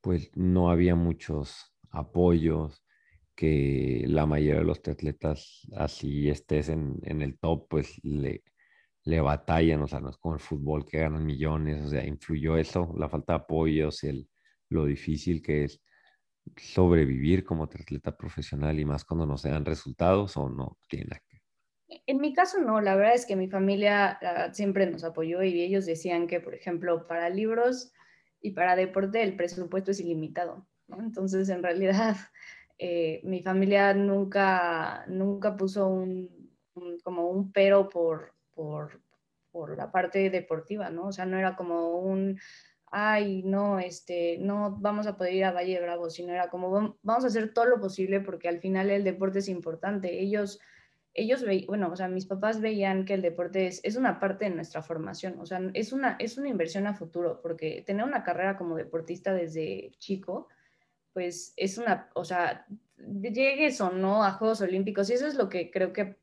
pues, 0.00 0.30
no 0.34 0.70
había 0.70 0.94
muchos 0.94 1.74
apoyos, 1.90 2.83
que 3.34 4.04
la 4.06 4.26
mayoría 4.26 4.60
de 4.60 4.64
los 4.64 4.78
atletas, 4.78 5.66
así 5.76 6.28
estés 6.28 6.68
en, 6.68 6.98
en 7.02 7.22
el 7.22 7.38
top, 7.38 7.66
pues, 7.68 7.98
le, 8.04 8.44
le 9.04 9.20
batallan, 9.20 9.82
o 9.82 9.88
sea, 9.88 10.00
no 10.00 10.10
es 10.10 10.16
como 10.18 10.34
el 10.34 10.40
fútbol 10.40 10.84
que 10.86 10.98
ganan 10.98 11.26
millones, 11.26 11.84
o 11.84 11.88
sea, 11.88 12.04
influyó 12.06 12.56
eso, 12.56 12.94
la 12.96 13.08
falta 13.08 13.34
de 13.34 13.38
apoyos, 13.40 14.04
el, 14.04 14.28
lo 14.70 14.86
difícil 14.86 15.42
que 15.42 15.64
es 15.64 15.82
sobrevivir 16.56 17.44
como 17.44 17.64
atleta 17.64 18.16
profesional 18.16 18.78
y 18.78 18.84
más 18.84 19.04
cuando 19.04 19.26
no 19.26 19.38
se 19.38 19.50
dan 19.50 19.64
resultados 19.64 20.36
o 20.36 20.48
no 20.48 20.78
tiene 20.88 21.20
en 22.06 22.20
mi 22.20 22.32
caso 22.32 22.60
no, 22.60 22.80
la 22.80 22.96
verdad 22.96 23.14
es 23.14 23.26
que 23.26 23.36
mi 23.36 23.48
familia 23.48 24.18
siempre 24.52 24.86
nos 24.86 25.04
apoyó 25.04 25.42
y 25.42 25.60
ellos 25.60 25.86
decían 25.86 26.26
que, 26.26 26.40
por 26.40 26.54
ejemplo, 26.54 27.06
para 27.06 27.28
libros 27.30 27.92
y 28.40 28.50
para 28.52 28.76
deporte 28.76 29.22
el 29.22 29.36
presupuesto 29.36 29.90
es 29.90 30.00
ilimitado, 30.00 30.66
¿no? 30.86 31.00
Entonces, 31.00 31.48
en 31.48 31.62
realidad, 31.62 32.16
eh, 32.78 33.20
mi 33.24 33.42
familia 33.42 33.94
nunca, 33.94 35.04
nunca 35.06 35.56
puso 35.56 35.88
un, 35.88 36.50
como 37.02 37.28
un 37.28 37.52
pero 37.52 37.88
por, 37.88 38.34
por, 38.54 39.00
por 39.50 39.76
la 39.76 39.90
parte 39.92 40.30
deportiva, 40.30 40.90
¿no? 40.90 41.06
O 41.08 41.12
sea, 41.12 41.26
no 41.26 41.38
era 41.38 41.56
como 41.56 41.98
un, 41.98 42.38
ay, 42.90 43.42
no, 43.44 43.78
este, 43.78 44.38
no 44.38 44.76
vamos 44.80 45.06
a 45.06 45.16
poder 45.16 45.34
ir 45.34 45.44
a 45.44 45.52
Valle 45.52 45.80
Bravo, 45.80 46.10
sino 46.10 46.32
era 46.32 46.48
como, 46.48 46.98
vamos 47.02 47.24
a 47.24 47.28
hacer 47.28 47.52
todo 47.52 47.66
lo 47.66 47.80
posible 47.80 48.20
porque 48.20 48.48
al 48.48 48.60
final 48.60 48.90
el 48.90 49.04
deporte 49.04 49.40
es 49.40 49.48
importante. 49.48 50.20
Ellos, 50.20 50.60
ellos 51.12 51.42
veían, 51.44 51.66
bueno, 51.66 51.90
o 51.92 51.96
sea, 51.96 52.08
mis 52.08 52.26
papás 52.26 52.60
veían 52.60 53.04
que 53.04 53.14
el 53.14 53.22
deporte 53.22 53.66
es, 53.66 53.80
es, 53.84 53.96
una 53.96 54.18
parte 54.20 54.44
de 54.46 54.54
nuestra 54.54 54.82
formación, 54.82 55.40
o 55.40 55.46
sea, 55.46 55.60
es 55.74 55.92
una, 55.92 56.16
es 56.18 56.38
una 56.38 56.48
inversión 56.48 56.86
a 56.86 56.94
futuro, 56.94 57.40
porque 57.42 57.82
tener 57.86 58.04
una 58.04 58.24
carrera 58.24 58.56
como 58.56 58.76
deportista 58.76 59.32
desde 59.32 59.92
chico, 59.98 60.48
pues 61.14 61.54
es 61.56 61.78
una, 61.78 62.10
o 62.14 62.24
sea, 62.24 62.66
llegues 62.98 63.80
o 63.80 63.90
no 63.90 64.24
a 64.24 64.32
Juegos 64.32 64.60
Olímpicos, 64.60 65.08
y 65.08 65.14
eso 65.14 65.26
es 65.26 65.36
lo 65.36 65.48
que 65.48 65.70
creo 65.70 65.92
que 65.94 66.16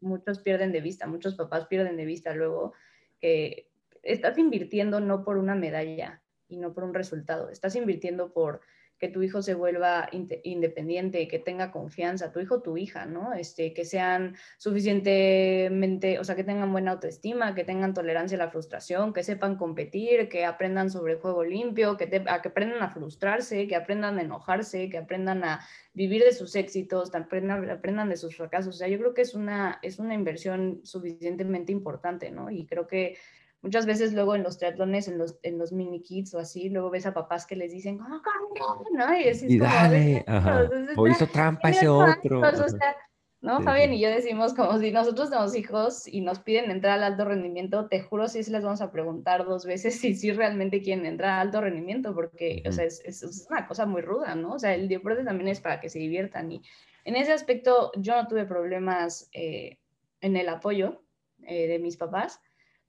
muchos 0.00 0.38
pierden 0.38 0.72
de 0.72 0.80
vista, 0.80 1.06
muchos 1.06 1.34
papás 1.34 1.66
pierden 1.66 1.96
de 1.96 2.06
vista 2.06 2.32
luego, 2.34 2.72
que 3.20 3.70
estás 4.02 4.38
invirtiendo 4.38 5.00
no 5.00 5.24
por 5.24 5.36
una 5.36 5.54
medalla 5.54 6.22
y 6.48 6.56
no 6.56 6.72
por 6.72 6.84
un 6.84 6.94
resultado, 6.94 7.50
estás 7.50 7.74
invirtiendo 7.76 8.32
por 8.32 8.60
que 8.98 9.08
tu 9.08 9.22
hijo 9.22 9.42
se 9.42 9.54
vuelva 9.54 10.08
independiente, 10.42 11.28
que 11.28 11.38
tenga 11.38 11.70
confianza, 11.70 12.32
tu 12.32 12.40
hijo, 12.40 12.62
tu 12.62 12.76
hija, 12.76 13.04
¿no? 13.04 13.34
Este, 13.34 13.74
que 13.74 13.84
sean 13.84 14.36
suficientemente, 14.56 16.18
o 16.18 16.24
sea, 16.24 16.34
que 16.34 16.44
tengan 16.44 16.72
buena 16.72 16.92
autoestima, 16.92 17.54
que 17.54 17.64
tengan 17.64 17.92
tolerancia 17.92 18.36
a 18.36 18.44
la 18.44 18.50
frustración, 18.50 19.12
que 19.12 19.22
sepan 19.22 19.56
competir, 19.56 20.28
que 20.28 20.46
aprendan 20.46 20.90
sobre 20.90 21.14
el 21.14 21.18
juego 21.18 21.44
limpio, 21.44 21.96
que, 21.96 22.06
te, 22.06 22.22
que 22.22 22.48
aprendan 22.48 22.82
a 22.82 22.90
frustrarse, 22.90 23.66
que 23.68 23.76
aprendan 23.76 24.18
a 24.18 24.22
enojarse, 24.22 24.88
que 24.88 24.98
aprendan 24.98 25.44
a 25.44 25.60
vivir 25.92 26.24
de 26.24 26.32
sus 26.32 26.56
éxitos, 26.56 27.14
aprendan, 27.14 27.68
aprendan 27.68 28.08
de 28.08 28.16
sus 28.16 28.36
fracasos. 28.36 28.76
O 28.76 28.78
sea, 28.78 28.88
yo 28.88 28.98
creo 28.98 29.12
que 29.12 29.22
es 29.22 29.34
una, 29.34 29.78
es 29.82 29.98
una 29.98 30.14
inversión 30.14 30.80
suficientemente 30.84 31.72
importante, 31.72 32.30
¿no? 32.30 32.50
Y 32.50 32.66
creo 32.66 32.86
que 32.86 33.18
Muchas 33.66 33.84
veces 33.84 34.12
luego 34.12 34.34
en 34.36 34.44
los 34.44 34.58
triatlones, 34.58 35.08
en 35.08 35.18
los, 35.18 35.38
en 35.42 35.58
los 35.58 35.72
mini 35.72 36.00
kits 36.02 36.32
o 36.34 36.38
así, 36.38 36.68
luego 36.70 36.88
ves 36.90 37.04
a 37.04 37.12
papás 37.12 37.46
que 37.46 37.56
les 37.56 37.72
dicen, 37.72 37.98
"Ah, 38.00 38.20
¿no? 38.92 39.18
Y, 39.18 39.28
así 39.28 39.46
es 39.46 39.52
Y 39.52 39.58
como, 39.58 39.70
dale, 39.70 39.96
"Ay, 39.96 40.22
ajá. 40.26 40.62
entonces 40.62 40.96
O 40.98 41.08
hizo 41.08 41.26
trampa 41.26 41.70
ese 41.70 41.88
otro. 41.88 42.40
o 42.40 42.68
sea, 42.68 42.96
¿no? 43.40 43.58
Sí, 43.58 43.64
Fabián 43.64 43.90
sí. 43.90 43.96
y 43.96 44.00
yo 44.00 44.08
decimos 44.08 44.54
como 44.54 44.78
si 44.78 44.90
nosotros 44.92 45.30
tenemos 45.30 45.56
hijos 45.56 46.06
y 46.08 46.20
nos 46.20 46.38
piden 46.38 46.70
entrar 46.70 46.94
al 46.98 47.04
alto 47.12 47.24
rendimiento, 47.24 47.88
te 47.88 48.00
juro 48.02 48.28
si 48.28 48.42
sí 48.42 48.50
les 48.50 48.62
vamos 48.64 48.80
a 48.80 48.90
preguntar 48.92 49.44
dos 49.44 49.66
veces 49.66 49.98
si 50.00 50.14
sí 50.14 50.32
realmente 50.32 50.80
quieren 50.80 51.04
entrar 51.06 51.40
al 51.40 51.48
alto 51.48 51.60
rendimiento, 51.60 52.14
porque, 52.14 52.62
o 52.68 52.72
sea, 52.72 52.84
es, 52.84 53.00
es- 53.04 53.22
es 53.22 53.46
una 53.50 53.66
cosa 53.66 53.84
muy 53.86 54.00
ruda, 54.02 54.34
¿no? 54.34 54.54
O 54.54 54.58
sea, 54.58 54.74
el 54.74 54.88
deporte 54.88 55.24
también 55.24 55.48
es 55.48 55.60
para 55.60 55.80
que 55.80 55.88
se 55.90 55.98
diviertan 55.98 56.52
y 56.52 56.62
en 57.04 57.16
ese 57.16 57.32
aspecto 57.32 57.90
yo 57.96 58.14
no 58.16 58.26
tuve 58.28 58.46
problemas 58.46 59.28
eh, 59.32 59.78
en 60.20 60.36
el 60.36 60.48
apoyo 60.48 61.02
eh, 61.42 61.68
de 61.68 61.78
mis 61.78 61.96
papás, 61.96 62.40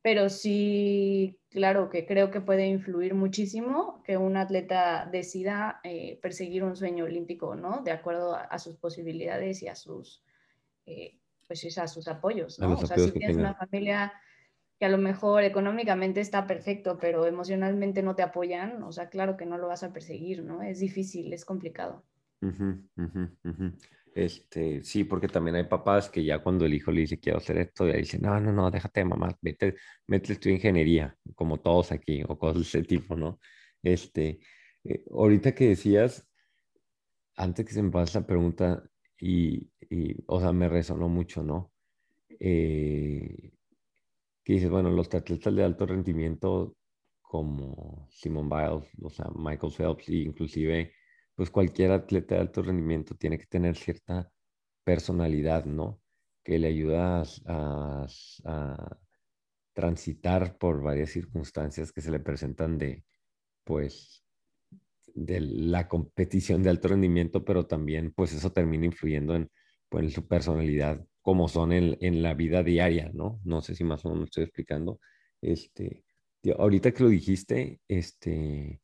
pero 0.08 0.30
sí, 0.30 1.38
claro 1.50 1.90
que 1.90 2.06
creo 2.06 2.32
que 2.32 2.40
puede 2.40 2.66
influir 2.66 3.14
muchísimo 3.14 4.02
que 4.06 4.16
un 4.16 4.38
atleta 4.38 5.06
decida 5.06 5.82
eh, 5.84 6.18
perseguir 6.22 6.64
un 6.64 6.78
sueño 6.78 7.04
olímpico, 7.04 7.56
¿no? 7.56 7.82
De 7.84 7.92
acuerdo 7.92 8.34
a, 8.34 8.44
a 8.44 8.58
sus 8.58 8.78
posibilidades 8.78 9.62
y 9.64 9.68
a 9.68 9.76
sus, 9.76 10.24
eh, 10.86 11.20
pues 11.46 11.78
a 11.78 11.90
sus 11.90 12.08
apoyos, 12.08 12.58
¿no? 12.58 12.78
O 12.78 12.86
sea, 12.86 12.98
si 13.00 13.12
tienes 13.12 13.36
una 13.36 13.54
familia 13.54 14.14
que 14.80 14.86
a 14.86 14.90
lo 14.90 14.98
mejor 14.98 15.44
económicamente 15.44 16.22
está 16.22 16.48
perfecto, 16.48 16.98
pero 17.02 17.26
emocionalmente 17.26 18.02
no 18.02 18.16
te 18.16 18.24
apoyan, 18.24 18.84
o 18.84 18.94
sea, 18.94 19.10
claro 19.10 19.36
que 19.36 19.46
no 19.46 19.58
lo 19.58 19.68
vas 19.68 19.84
a 19.84 19.92
perseguir, 19.92 20.42
¿no? 20.42 20.62
Es 20.64 20.80
difícil, 20.80 21.34
es 21.34 21.44
complicado. 21.44 22.06
Ujú. 23.44 23.78
Este, 24.16 24.84
sí, 24.84 25.04
porque 25.04 25.28
también 25.28 25.56
hay 25.58 25.66
papás 25.66 26.10
que 26.10 26.24
ya 26.24 26.40
cuando 26.40 26.66
el 26.66 26.74
hijo 26.74 26.92
le 26.92 27.02
dice 27.02 27.20
quiero 27.20 27.38
hacer 27.38 27.58
esto, 27.60 27.88
ya 27.88 27.98
dicen, 27.98 28.22
no, 28.22 28.40
no, 28.40 28.52
no, 28.52 28.72
déjate 28.72 29.06
mamá, 29.06 29.38
vete, 29.42 29.76
vete 30.08 30.34
estudiar 30.34 30.56
ingeniería, 30.58 31.16
como 31.36 31.60
todos 31.60 31.92
aquí, 31.92 32.24
o 32.28 32.38
cosas 32.38 32.56
de 32.58 32.62
ese 32.64 32.84
tipo, 32.84 33.16
¿no? 33.16 33.40
Este, 33.84 34.40
eh, 34.84 35.04
ahorita 35.12 35.54
que 35.54 35.70
decías, 35.70 36.28
antes 37.36 37.66
que 37.66 37.74
se 37.74 37.84
me 37.84 37.92
pase 37.92 38.20
la 38.20 38.26
pregunta, 38.26 38.84
y, 39.20 39.70
y, 39.90 40.16
o 40.28 40.40
sea, 40.40 40.52
me 40.52 40.68
resonó 40.70 41.10
mucho, 41.10 41.44
¿no? 41.44 41.72
Eh, 42.40 43.52
que 44.44 44.54
dices, 44.54 44.70
bueno, 44.70 44.90
los 44.90 45.14
atletas 45.14 45.54
de 45.56 45.64
alto 45.64 45.86
rendimiento 45.86 46.76
como 47.22 48.08
Simone 48.10 48.50
Biles, 48.50 48.90
o 49.02 49.10
sea, 49.10 49.30
Michael 49.36 49.74
Phelps, 49.74 50.10
e 50.10 50.16
inclusive, 50.18 50.94
pues 51.38 51.52
cualquier 51.52 51.92
atleta 51.92 52.34
de 52.36 52.42
alto 52.42 52.64
rendimiento 52.64 53.16
tiene 53.16 53.38
que 53.38 53.46
tener 53.46 53.78
cierta 53.78 54.32
personalidad, 54.84 55.66
¿no? 55.66 56.02
Que 56.44 56.58
le 56.58 56.68
ayuda 56.68 57.24
a, 57.46 58.08
transitar 59.74 60.58
por 60.58 60.82
varias 60.82 61.12
circunstancias 61.12 61.92
que 61.92 62.02
se 62.02 62.10
le 62.10 62.20
presentan 62.20 62.80
de, 62.80 63.04
pues, 63.64 64.24
de 65.14 65.40
la 65.40 65.88
competición 65.88 66.64
de 66.64 66.72
alto 66.72 66.88
rendimiento, 66.88 67.46
pero 67.46 67.68
también, 67.68 68.12
pues, 68.14 68.34
eso 68.34 68.52
termina 68.52 68.88
influyendo 68.88 69.36
en, 69.36 69.52
pues, 69.90 70.06
en 70.06 70.12
su 70.12 70.28
personalidad, 70.28 71.06
como 71.22 71.48
son 71.48 71.72
en, 71.72 71.98
en 72.02 72.24
la 72.24 72.34
vida 72.34 72.64
diaria, 72.64 73.12
¿no? 73.14 73.40
No 73.44 73.62
sé 73.62 73.76
si 73.76 73.84
más 73.84 74.04
o 74.06 74.10
menos 74.10 74.22
me 74.22 74.26
estoy 74.26 74.46
explicando. 74.46 75.00
Este, 75.40 76.04
ahorita 76.58 76.92
que 76.92 77.04
lo 77.04 77.10
dijiste, 77.10 77.80
este, 77.88 78.82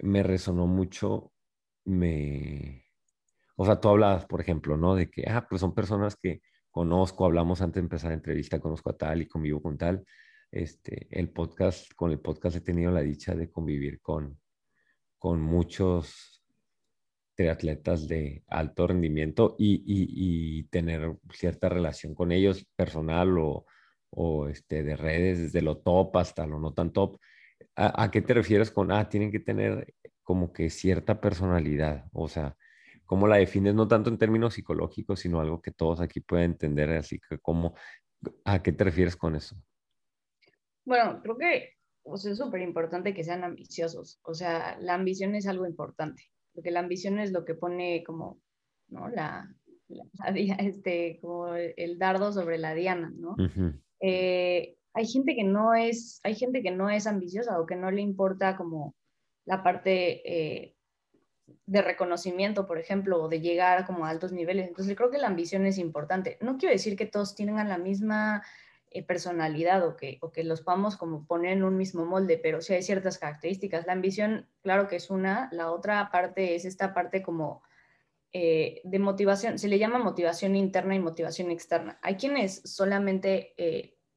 me 0.00 0.22
resonó 0.22 0.66
mucho, 0.66 1.32
me... 1.84 2.84
O 3.56 3.64
sea, 3.66 3.80
tú 3.80 3.88
hablabas, 3.88 4.24
por 4.26 4.40
ejemplo, 4.40 4.76
¿no? 4.76 4.94
De 4.94 5.10
que, 5.10 5.24
ah, 5.28 5.46
pues 5.48 5.60
son 5.60 5.74
personas 5.74 6.16
que 6.16 6.42
conozco, 6.70 7.24
hablamos 7.24 7.60
antes 7.60 7.74
de 7.76 7.80
empezar 7.86 8.10
la 8.10 8.14
entrevista, 8.16 8.60
conozco 8.60 8.90
a 8.90 8.96
tal 8.96 9.22
y 9.22 9.26
convivo 9.26 9.60
con 9.60 9.76
tal. 9.76 10.04
Este, 10.52 11.08
el 11.10 11.30
podcast, 11.30 11.92
con 11.94 12.10
el 12.12 12.20
podcast 12.20 12.56
he 12.56 12.60
tenido 12.60 12.92
la 12.92 13.00
dicha 13.02 13.34
de 13.34 13.50
convivir 13.50 14.00
con, 14.00 14.38
con 15.18 15.40
muchos 15.42 16.44
triatletas 17.34 18.08
de 18.08 18.42
alto 18.48 18.86
rendimiento 18.86 19.56
y, 19.58 19.74
y- 19.86 20.58
y 20.60 20.62
tener 20.64 21.16
cierta 21.32 21.68
relación 21.68 22.14
con 22.14 22.32
ellos, 22.32 22.64
personal 22.76 23.38
o, 23.38 23.66
o 24.10 24.48
este, 24.48 24.82
de 24.82 24.96
redes, 24.96 25.38
desde 25.38 25.62
lo 25.62 25.78
top 25.78 26.16
hasta 26.16 26.46
lo 26.46 26.58
no 26.60 26.72
tan 26.74 26.92
top. 26.92 27.18
¿A, 27.76 28.04
a 28.04 28.10
qué 28.10 28.22
te 28.22 28.34
refieres 28.34 28.70
con, 28.70 28.92
ah, 28.92 29.08
tienen 29.08 29.30
que 29.32 29.40
tener 29.40 29.94
como 30.22 30.52
que 30.52 30.70
cierta 30.70 31.20
personalidad? 31.20 32.06
O 32.12 32.28
sea, 32.28 32.56
¿cómo 33.06 33.26
la 33.28 33.36
defines? 33.36 33.74
No 33.74 33.88
tanto 33.88 34.10
en 34.10 34.18
términos 34.18 34.54
psicológicos, 34.54 35.20
sino 35.20 35.40
algo 35.40 35.62
que 35.62 35.72
todos 35.72 36.00
aquí 36.00 36.20
pueden 36.20 36.52
entender, 36.52 36.90
así 36.90 37.18
que 37.20 37.38
cómo, 37.38 37.74
¿a 38.44 38.62
qué 38.62 38.72
te 38.72 38.84
refieres 38.84 39.16
con 39.16 39.36
eso? 39.36 39.56
Bueno, 40.84 41.20
creo 41.22 41.36
que 41.36 41.70
o 42.02 42.16
sea, 42.16 42.32
es 42.32 42.38
súper 42.38 42.62
importante 42.62 43.12
que 43.14 43.24
sean 43.24 43.44
ambiciosos. 43.44 44.20
O 44.22 44.34
sea, 44.34 44.78
la 44.80 44.94
ambición 44.94 45.34
es 45.34 45.46
algo 45.46 45.66
importante, 45.66 46.22
porque 46.54 46.70
la 46.70 46.80
ambición 46.80 47.18
es 47.18 47.32
lo 47.32 47.44
que 47.44 47.54
pone 47.54 48.02
como, 48.04 48.40
¿no? 48.88 49.08
La, 49.08 49.46
la- 49.88 50.04
la 50.22 50.30
este, 50.56 51.18
como 51.20 51.54
el 51.54 51.98
dardo 51.98 52.32
sobre 52.32 52.58
la 52.58 52.74
diana, 52.74 53.12
¿no? 53.14 53.36
Ujú, 53.38 53.80
Eh, 54.00 54.77
hay 54.98 55.06
gente 55.06 55.36
que 55.36 55.44
no 55.44 55.74
es, 55.74 56.20
hay 56.24 56.34
gente 56.34 56.60
que 56.60 56.72
no 56.72 56.90
es 56.90 57.06
ambiciosa 57.06 57.60
o 57.60 57.66
que 57.66 57.76
no 57.76 57.88
le 57.92 58.00
importa 58.00 58.56
como 58.56 58.96
la 59.44 59.62
parte 59.62 60.22
eh, 60.28 60.74
de 61.66 61.82
reconocimiento, 61.82 62.66
por 62.66 62.80
ejemplo, 62.80 63.22
o 63.22 63.28
de 63.28 63.40
llegar 63.40 63.86
como 63.86 64.04
a 64.04 64.10
altos 64.10 64.32
niveles. 64.32 64.66
Entonces, 64.66 64.96
creo 64.96 65.08
que 65.08 65.18
la 65.18 65.28
ambición 65.28 65.66
es 65.66 65.78
importante. 65.78 66.36
No 66.40 66.58
quiero 66.58 66.72
decir 66.72 66.96
que 66.96 67.06
todos 67.06 67.36
tengan 67.36 67.68
la 67.68 67.78
misma 67.78 68.42
eh, 68.90 69.04
personalidad 69.04 69.86
o 69.86 69.94
que, 69.94 70.18
o 70.20 70.32
que 70.32 70.42
los 70.42 70.62
podamos 70.62 70.96
como 70.96 71.24
poner 71.28 71.52
en 71.52 71.62
un 71.62 71.76
mismo 71.76 72.04
molde, 72.04 72.36
pero 72.36 72.60
sí 72.60 72.74
hay 72.74 72.82
ciertas 72.82 73.18
características. 73.18 73.86
La 73.86 73.92
ambición, 73.92 74.48
claro 74.62 74.88
que 74.88 74.96
es 74.96 75.10
una. 75.10 75.48
La 75.52 75.70
otra 75.70 76.10
parte 76.10 76.56
es 76.56 76.64
esta 76.64 76.92
parte 76.92 77.22
como 77.22 77.62
eh, 78.32 78.80
de 78.82 78.98
motivación, 78.98 79.60
se 79.60 79.68
le 79.68 79.78
llama 79.78 80.00
motivación 80.00 80.56
interna 80.56 80.96
y 80.96 80.98
motivación 80.98 81.52
externa. 81.52 82.00
Hay 82.02 82.16
quienes 82.16 82.62
solamente 82.64 83.54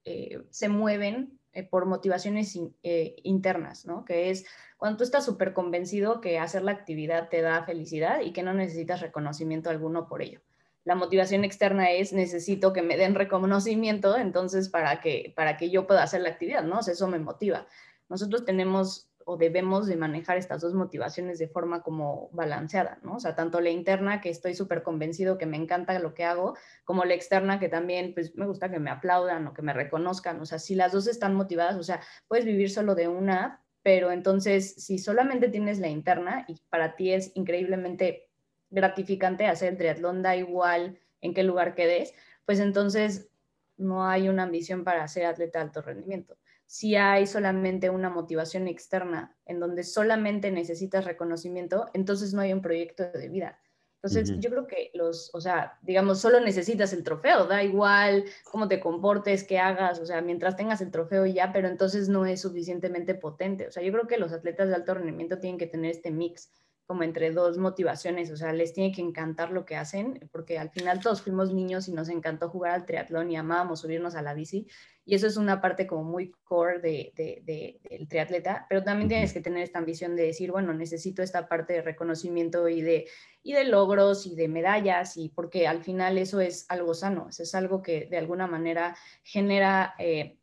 eh, 0.06 0.42
se 0.50 0.70
mueven 0.70 1.40
eh, 1.54 1.64
por 1.64 1.86
motivaciones 1.86 2.58
eh, 2.84 3.16
internas, 3.24 3.86
¿no? 3.86 4.06
Que 4.06 4.30
es 4.30 4.46
cuando 4.78 4.98
tú 4.98 5.04
estás 5.04 5.26
súper 5.26 5.54
convencido 5.54 6.22
que 6.22 6.40
hacer 6.40 6.64
la 6.64 6.72
actividad 6.72 7.28
te 7.28 7.42
da 7.42 7.66
felicidad 7.66 8.22
y 8.22 8.32
que 8.32 8.42
no 8.42 8.54
necesitas 8.54 9.02
reconocimiento 9.02 9.70
alguno 9.70 10.08
por 10.08 10.22
ello. 10.22 10.40
La 10.86 10.96
motivación 10.96 11.44
externa 11.44 11.92
es 11.92 12.14
necesito 12.14 12.72
que 12.72 12.82
me 12.82 12.98
den 12.98 13.16
reconocimiento, 13.16 14.18
entonces 14.18 14.70
para 14.70 15.02
que, 15.02 15.34
para 15.36 15.58
que 15.58 15.70
yo 15.70 15.86
pueda 15.86 16.04
hacer 16.04 16.22
la 16.22 16.30
actividad, 16.30 16.64
¿no? 16.64 16.80
O 16.80 16.84
sea, 16.84 16.94
eso 16.94 17.08
me 17.08 17.20
motiva. 17.20 17.68
Nosotros 18.10 18.46
tenemos 18.46 19.11
o 19.26 19.38
debemos 19.38 19.88
de 19.88 19.96
manejar 19.96 20.38
estas 20.38 20.62
dos 20.62 20.74
motivaciones 20.74 21.40
de 21.40 21.48
forma 21.48 21.82
como 21.82 22.30
balanceada, 22.32 23.00
¿no? 23.04 23.16
O 23.16 23.20
sea, 23.20 23.36
tanto 23.36 23.62
la 23.62 23.70
interna, 23.70 24.22
que 24.22 24.30
estoy 24.30 24.56
súper 24.56 24.84
convencido 24.84 25.38
que 25.38 25.46
me 25.46 25.58
encanta 25.58 25.98
lo 26.00 26.14
que 26.14 26.24
hago, 26.24 26.56
como 26.84 27.06
la 27.06 27.14
externa, 27.14 27.60
que 27.60 27.70
también, 27.70 28.14
pues, 28.14 28.36
me 28.36 28.46
gusta 28.46 28.72
que 28.72 28.80
me 28.80 28.90
aplaudan 28.90 29.48
o 29.48 29.54
que 29.54 29.62
me 29.62 29.74
reconozcan. 29.74 30.40
O 30.42 30.46
sea, 30.46 30.60
si 30.60 30.76
las 30.76 30.92
dos 30.92 31.08
están 31.08 31.36
motivadas, 31.36 31.76
o 31.78 31.84
sea, 31.84 32.02
puedes 32.28 32.46
vivir 32.46 32.70
solo 32.70 32.96
de 32.96 33.08
una, 33.08 33.64
pero 33.84 34.12
entonces, 34.12 34.76
si 34.76 35.00
solamente 35.00 35.50
tienes 35.50 35.80
la 35.80 35.88
interna 35.88 36.46
y 36.48 36.62
para 36.70 36.96
ti 36.96 37.14
es 37.14 37.32
increíblemente 37.36 38.30
gratificante 38.70 39.48
hacer 39.48 39.70
el 39.70 39.78
triatlón, 39.78 40.22
da 40.22 40.36
igual 40.36 41.00
en 41.22 41.34
qué 41.34 41.44
lugar 41.44 41.76
quedes, 41.76 42.14
pues 42.46 42.60
entonces 42.60 43.30
no 43.78 44.08
hay 44.08 44.30
una 44.30 44.44
ambición 44.44 44.84
para 44.84 45.08
ser 45.08 45.26
atleta 45.26 45.60
de 45.60 45.66
alto 45.66 45.82
rendimiento 45.82 46.38
si 46.72 46.96
hay 46.96 47.28
solamente 47.28 47.90
una 47.90 48.10
motivación 48.10 48.70
externa 48.70 49.36
en 49.46 49.60
donde 49.60 49.84
solamente 49.84 50.52
necesitas 50.52 51.04
reconocimiento, 51.04 51.88
entonces 51.94 52.34
no 52.34 52.40
hay 52.40 52.54
un 52.54 52.62
proyecto 52.62 53.12
de 53.12 53.28
vida. 53.28 53.60
Entonces, 53.96 54.30
uh 54.30 54.36
-huh. 54.36 54.40
yo 54.40 54.50
creo 54.50 54.68
que 54.68 54.90
los, 54.94 55.32
o 55.34 55.42
sea, 55.42 55.78
digamos, 55.82 56.22
solo 56.22 56.40
necesitas 56.40 56.94
el 56.94 57.04
trofeo, 57.04 57.46
da 57.46 57.62
igual 57.62 58.24
cómo 58.50 58.70
te 58.70 58.80
comportes, 58.80 59.44
qué 59.44 59.60
hagas, 59.60 60.00
o 60.00 60.06
sea, 60.06 60.22
mientras 60.22 60.56
tengas 60.56 60.80
el 60.80 60.92
trofeo 60.92 61.26
ya, 61.26 61.52
pero 61.52 61.68
entonces 61.68 62.08
no 62.08 62.26
es 62.26 62.40
suficientemente 62.40 63.16
potente. 63.16 63.68
O 63.68 63.72
sea, 63.72 63.84
yo 63.84 63.92
creo 63.92 64.08
que 64.08 64.18
los 64.18 64.32
atletas 64.32 64.70
de 64.70 64.76
alto 64.76 64.94
rendimiento 64.94 65.40
tienen 65.40 65.60
que 65.60 65.68
tener 65.68 65.92
este 65.92 66.10
mix 66.10 66.54
como 66.92 67.04
entre 67.04 67.32
dos 67.32 67.58
motivaciones, 67.58 68.32
o 68.32 68.36
sea, 68.36 68.52
les 68.52 68.74
tiene 68.74 68.94
que 68.94 69.02
encantar 69.02 69.52
lo 69.52 69.64
que 69.64 69.78
hacen, 69.78 70.30
porque 70.34 70.60
al 70.60 70.72
final 70.72 71.00
todos 71.00 71.22
fuimos 71.22 71.54
niños 71.54 71.88
y 71.88 71.94
nos 71.94 72.10
encantó 72.10 72.50
jugar 72.50 72.74
al 72.74 72.86
triatlón 72.86 73.32
y 73.32 73.38
amábamos 73.38 73.80
subirnos 73.80 74.16
a 74.16 74.22
la 74.22 74.34
bici, 74.34 74.68
y 75.04 75.16
eso 75.16 75.28
es 75.28 75.38
una 75.38 75.62
parte 75.62 75.88
como 75.88 76.04
muy 76.04 76.32
core 76.44 76.80
de, 76.80 77.12
de, 77.16 77.42
de, 77.44 77.80
del 77.90 78.08
triatleta, 78.08 78.66
pero 78.70 78.84
también 78.84 79.10
tienes 79.10 79.34
que 79.34 79.42
tener 79.42 79.64
esta 79.64 79.80
ambición 79.80 80.16
de 80.16 80.28
decir, 80.28 80.52
bueno, 80.52 80.74
necesito 80.74 81.24
esta 81.24 81.48
parte 81.48 81.74
de 81.74 81.82
reconocimiento 81.82 82.68
y 82.70 82.82
de, 82.82 83.08
y 83.42 83.54
de 83.54 83.64
logros 83.66 84.28
y 84.28 84.36
de 84.36 84.48
medallas, 84.48 85.18
y 85.18 85.30
porque 85.30 85.68
al 85.68 85.84
final 85.84 86.18
eso 86.18 86.40
es 86.40 86.66
algo 86.70 86.94
sano, 86.94 87.28
eso 87.30 87.44
es 87.44 87.56
algo 87.56 87.82
que 87.82 88.06
de 88.06 88.18
alguna 88.18 88.48
manera 88.48 88.96
genera 89.24 89.96
eh, 89.98 90.38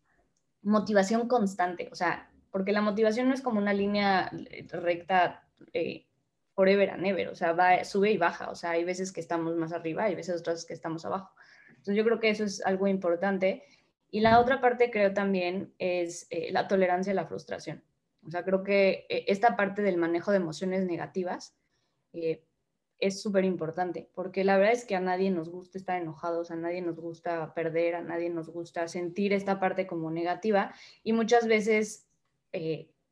motivación 0.63 1.29
constante, 1.29 1.89
o 1.93 1.95
sea, 1.95 2.31
porque 2.51 2.73
la 2.73 2.81
motivación 2.81 3.29
no 3.29 3.35
es 3.35 3.43
como 3.43 3.59
una 3.59 3.73
línea 3.73 4.31
recta. 4.71 5.45
Eh, 5.73 6.05
forever 6.59 6.91
and 6.91 7.07
ever, 7.07 7.29
o 7.29 7.37
sea, 7.37 7.53
va, 7.53 7.85
sube 7.85 8.11
y 8.11 8.19
baja, 8.19 8.51
o 8.51 8.57
sea, 8.57 8.71
hay 8.71 8.83
veces 8.83 9.13
que 9.13 9.21
estamos 9.21 9.55
más 9.55 9.73
arriba, 9.73 10.03
hay 10.03 10.17
veces 10.17 10.41
otras 10.41 10.65
que 10.65 10.75
estamos 10.75 11.05
abajo. 11.05 11.33
Entonces 11.69 11.95
yo 11.95 12.03
creo 12.03 12.19
que 12.19 12.31
eso 12.31 12.43
es 12.43 12.67
algo 12.67 12.89
importante 12.89 13.63
Y 14.11 14.21
la 14.21 14.41
otra 14.41 14.61
parte 14.61 14.91
creo 14.91 15.13
también 15.13 15.75
es 15.79 16.27
eh, 16.31 16.51
la 16.51 16.67
tolerancia 16.67 17.13
a 17.13 17.17
la 17.17 17.27
frustración. 17.27 17.85
O 18.27 18.31
sea, 18.31 18.45
creo 18.45 18.63
que 18.63 19.07
eh, 19.09 19.25
esta 19.29 19.57
parte 19.57 19.83
del 19.83 19.99
manejo 19.99 20.31
de 20.31 20.39
emociones 20.39 20.85
negativas 20.87 21.55
eh, 22.13 22.43
es 22.99 23.21
súper 23.21 23.45
importante, 23.45 24.11
porque 24.15 24.45
la 24.45 24.57
verdad 24.57 24.73
es 24.73 24.85
que 24.85 24.97
a 24.97 25.01
nadie 25.01 25.31
nos 25.31 25.51
gusta 25.51 25.79
estar 25.79 26.01
enojados, 26.01 26.51
a 26.51 26.57
nadie 26.57 26.83
nos 26.83 26.99
gusta 26.99 27.55
perder, 27.55 27.95
a 27.95 28.03
nadie 28.03 28.29
nos 28.29 28.49
gusta 28.49 28.89
sentir 28.89 29.33
esta 29.33 29.61
parte 29.61 29.87
como 29.87 30.11
negativa 30.11 30.75
y 31.05 31.13
muchas 31.13 31.47
veces, 31.47 32.09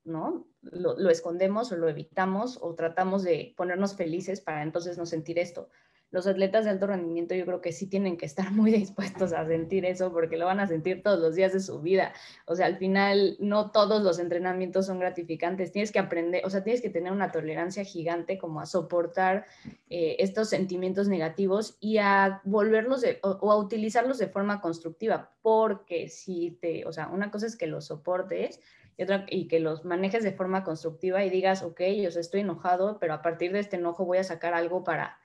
¿no? 0.03 0.49
Lo, 0.63 0.99
lo, 0.99 1.11
escondemos 1.11 1.71
o 1.71 1.77
lo 1.77 1.89
evitamos 1.89 2.59
o 2.61 2.75
tratamos 2.75 3.23
de 3.23 3.55
ponernos 3.57 3.95
felices 3.95 4.41
para 4.41 4.65
entonces 4.65 4.99
no 4.99 5.07
sentir 5.07 5.39
esto 5.39 5.69
los 6.11 6.27
atletas 6.27 6.65
de 6.65 6.71
alto 6.71 6.87
rendimiento 6.87 7.35
yo 7.35 7.45
creo 7.45 7.61
que 7.61 7.73
sí 7.73 7.87
tienen 7.89 8.17
que 8.17 8.27
estar 8.27 8.51
muy 8.53 8.73
dispuestos 8.73 9.33
a 9.33 9.47
sentir 9.47 9.85
eso 9.85 10.13
porque 10.13 10.37
lo 10.37 10.47
van 10.47 10.61
a 10.61 10.67
sentir 10.67 11.03
todos 11.03 11.19
los 11.19 11.35
días 11.35 11.53
de 11.53 11.61
su 11.61 11.81
vida. 11.81 12.13
O 12.47 12.55
sea, 12.55 12.67
al 12.67 12.77
final 12.77 13.37
no 13.41 13.71
todos 13.71 14.03
los 14.03 14.19
entrenamientos 14.19 14.87
son 14.87 15.01
gratificantes. 15.01 15.73
Tienes 15.73 15.93
que 15.93 15.99
aprender, 15.99 16.45
o 16.45 16.51
sea, 16.51 16.63
tienes 16.63 16.81
que 16.81 16.91
tener 16.91 17.13
una 17.13 17.33
tolerancia 17.33 17.85
gigante 17.85 18.39
como 18.39 18.61
a 18.61 18.67
soportar 18.67 19.47
eh, 19.91 20.17
estos 20.19 20.49
sentimientos 20.49 21.09
negativos 21.09 21.77
y 21.81 21.99
a 21.99 22.41
volverlos 22.45 23.05
o, 23.23 23.53
a 23.53 23.57
utilizarlos 23.57 24.19
de 24.19 24.29
forma 24.29 24.61
constructiva. 24.61 25.33
Porque 25.43 26.09
si 26.09 26.53
te, 26.61 26.87
o 26.87 26.93
sea, 26.93 27.09
una 27.09 27.31
cosa 27.31 27.47
es 27.47 27.57
que 27.57 27.67
los 27.67 27.87
soportes 27.87 28.61
y, 28.97 29.03
otra, 29.03 29.27
y 29.29 29.49
que 29.49 29.61
los 29.61 29.85
manejes 29.85 30.25
de 30.25 30.33
forma 30.33 30.65
constructiva 30.65 31.25
y 31.25 31.31
digas, 31.31 31.63
ok, 31.63 31.81
yo 31.81 32.09
estoy 32.09 32.41
enojado, 32.41 32.99
pero 32.99 33.15
a 33.15 33.23
partir 33.23 33.53
de 33.53 33.61
este 33.61 33.77
enojo 33.77 34.05
voy 34.05 34.19
a 34.19 34.25
sacar 34.25 34.55
algo 34.55 34.85
para 34.85 35.19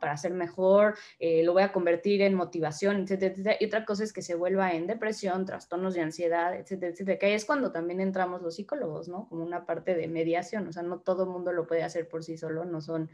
para 0.00 0.16
ser 0.16 0.32
mejor, 0.32 0.96
eh, 1.18 1.42
lo 1.42 1.52
voy 1.52 1.62
a 1.62 1.72
convertir 1.72 2.22
en 2.22 2.34
motivación, 2.34 3.02
etcétera, 3.02 3.32
etcétera. 3.32 3.56
Y 3.60 3.66
otra 3.66 3.84
cosa 3.84 4.04
es 4.04 4.12
que 4.12 4.22
se 4.22 4.34
vuelva 4.34 4.72
en 4.72 4.86
depresión, 4.86 5.44
trastornos 5.44 5.94
de 5.94 6.02
ansiedad, 6.02 6.54
etcétera, 6.54 6.92
etcétera, 6.92 7.18
que 7.18 7.34
es 7.34 7.44
cuando 7.44 7.72
también 7.72 8.00
entramos 8.00 8.42
los 8.42 8.56
psicólogos, 8.56 9.08
¿no? 9.08 9.28
Como 9.28 9.44
una 9.44 9.64
parte 9.66 9.94
de 9.94 10.08
mediación, 10.08 10.68
o 10.68 10.72
sea, 10.72 10.82
no 10.82 11.00
todo 11.00 11.24
el 11.24 11.30
mundo 11.30 11.52
lo 11.52 11.66
puede 11.66 11.82
hacer 11.82 12.08
por 12.08 12.22
sí 12.22 12.36
solo, 12.36 12.64
no 12.64 12.80
son 12.80 13.10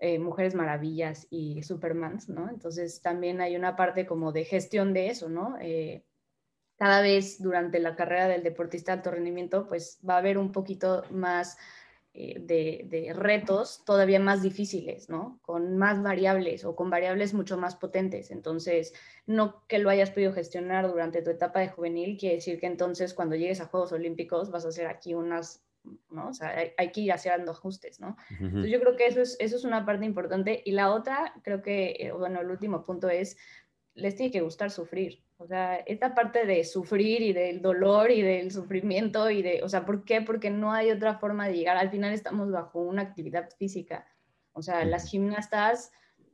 eh, 0.00 0.18
mujeres 0.18 0.54
maravillas 0.54 1.26
y 1.30 1.62
supermans, 1.62 2.28
¿no? 2.28 2.48
Entonces 2.50 3.00
también 3.00 3.40
hay 3.40 3.56
una 3.56 3.76
parte 3.76 4.06
como 4.06 4.32
de 4.32 4.44
gestión 4.44 4.92
de 4.92 5.08
eso, 5.08 5.28
¿no? 5.28 5.56
Eh, 5.60 6.04
cada 6.76 7.00
vez 7.00 7.40
durante 7.40 7.78
la 7.78 7.94
carrera 7.94 8.28
del 8.28 8.42
deportista 8.42 8.92
de 8.92 8.98
alto 8.98 9.10
rendimiento, 9.12 9.68
pues 9.68 10.00
va 10.08 10.14
a 10.14 10.18
haber 10.18 10.38
un 10.38 10.50
poquito 10.50 11.04
más 11.10 11.56
eh, 12.16 12.38
de, 12.38 13.12
retos 13.12 13.82
todavía 13.84 14.20
más 14.20 14.40
difíciles, 14.40 15.08
¿no? 15.08 15.40
Con 15.42 15.76
más 15.76 16.00
variables 16.00 16.64
o 16.64 16.76
con 16.76 16.88
variables 16.88 17.34
mucho 17.34 17.56
más 17.58 17.74
potentes. 17.74 18.30
Entonces, 18.30 18.94
no 19.26 19.66
que 19.66 19.80
lo 19.80 19.90
hayas 19.90 20.12
podido 20.12 20.32
gestionar 20.32 20.86
durante 20.86 21.22
tu 21.22 21.30
etapa 21.30 21.58
de 21.58 21.70
juvenil, 21.70 22.16
quiere 22.16 22.36
decir 22.36 22.60
que 22.60 22.66
entonces 22.66 23.14
cuando 23.14 23.34
llegues 23.34 23.60
a 23.60 23.66
Juegos 23.66 23.90
Olímpicos 23.90 24.52
vas 24.52 24.64
a 24.64 24.68
hacer 24.68 24.86
aquí 24.86 25.12
unas, 25.12 25.64
¿no? 26.08 26.28
O 26.28 26.32
sea, 26.32 26.54
hay, 26.78 26.92
que 26.92 27.00
ir 27.00 27.12
haciendo 27.12 27.50
ajustes, 27.50 27.98
¿no? 27.98 28.16
Entonces, 28.38 28.70
yo 28.70 28.78
creo 28.78 28.94
que 28.94 29.08
eso 29.08 29.20
es, 29.20 29.36
eso 29.40 29.56
es 29.56 29.64
una 29.64 29.84
parte 29.84 30.06
importante. 30.06 30.62
Y 30.64 30.70
la 30.70 30.92
otra, 30.92 31.34
creo 31.42 31.62
que, 31.62 31.96
eh, 31.98 32.12
bueno, 32.12 32.42
el 32.42 32.48
último 32.48 32.84
punto 32.84 33.08
es, 33.08 33.36
les 33.94 34.14
tiene 34.14 34.30
que 34.30 34.40
gustar 34.40 34.70
sufrir. 34.70 35.23
O 35.36 35.46
sea, 35.46 35.76
esta 35.76 36.14
parte 36.14 36.46
de 36.46 36.62
sufrir 36.64 37.20
y 37.22 37.32
del 37.32 37.60
dolor 37.60 38.10
y 38.10 38.22
del 38.22 38.52
sufrimiento 38.52 39.30
y 39.30 39.42
de, 39.42 39.62
o 39.62 39.68
sea, 39.68 39.84
¿por 39.84 40.04
qué? 40.04 40.22
Porque 40.22 40.50
no 40.50 40.72
hay 40.72 40.90
otra 40.90 41.18
forma 41.18 41.48
de 41.48 41.54
llegar. 41.54 41.76
Al 41.76 41.90
final 41.90 42.12
estamos 42.12 42.50
bajo 42.52 42.80
una 42.80 43.02
actividad 43.02 43.50
física. 43.58 44.06
O 44.52 44.62
sea, 44.62 44.84
las 44.84 45.10
gimnastas, 45.10 45.90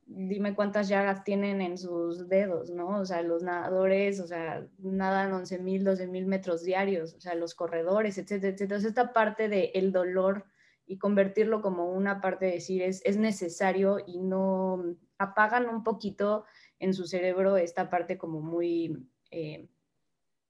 dime 0.06 0.54
cuántas 0.54 0.88
llagas 0.88 1.24
tienen 1.24 1.62
en 1.62 1.78
sus 1.78 2.28
dedos, 2.28 2.70
¿no? 2.70 2.98
O 3.00 3.06
sea, 3.06 3.22
los 3.22 3.42
nadadores, 3.42 4.20
o 4.20 4.26
sea, 4.26 4.66
nadan 4.78 5.32
11.000, 5.32 5.82
12.000 5.82 6.26
metros 6.26 6.62
diarios, 6.62 7.14
o 7.14 7.20
sea, 7.20 7.34
los 7.34 7.54
corredores, 7.54 8.18
etcétera, 8.18 8.48
etcétera. 8.48 8.76
Entonces, 8.76 8.88
esta 8.90 9.12
parte 9.14 9.48
del 9.48 9.70
el 9.72 9.92
dolor 9.92 10.44
y 10.86 10.98
convertirlo 10.98 11.62
como 11.62 11.90
una 11.90 12.20
parte 12.20 12.46
de 12.46 12.52
decir 12.52 12.82
es, 12.82 13.00
es 13.04 13.16
necesario 13.16 13.98
y 14.06 14.18
no 14.18 14.96
apagan 15.18 15.68
un 15.68 15.84
poquito 15.84 16.44
en 16.80 16.94
su 16.94 17.06
cerebro 17.06 17.56
esta 17.56 17.88
parte 17.88 18.18
como 18.18 18.40
muy 18.40 19.06
eh, 19.30 19.68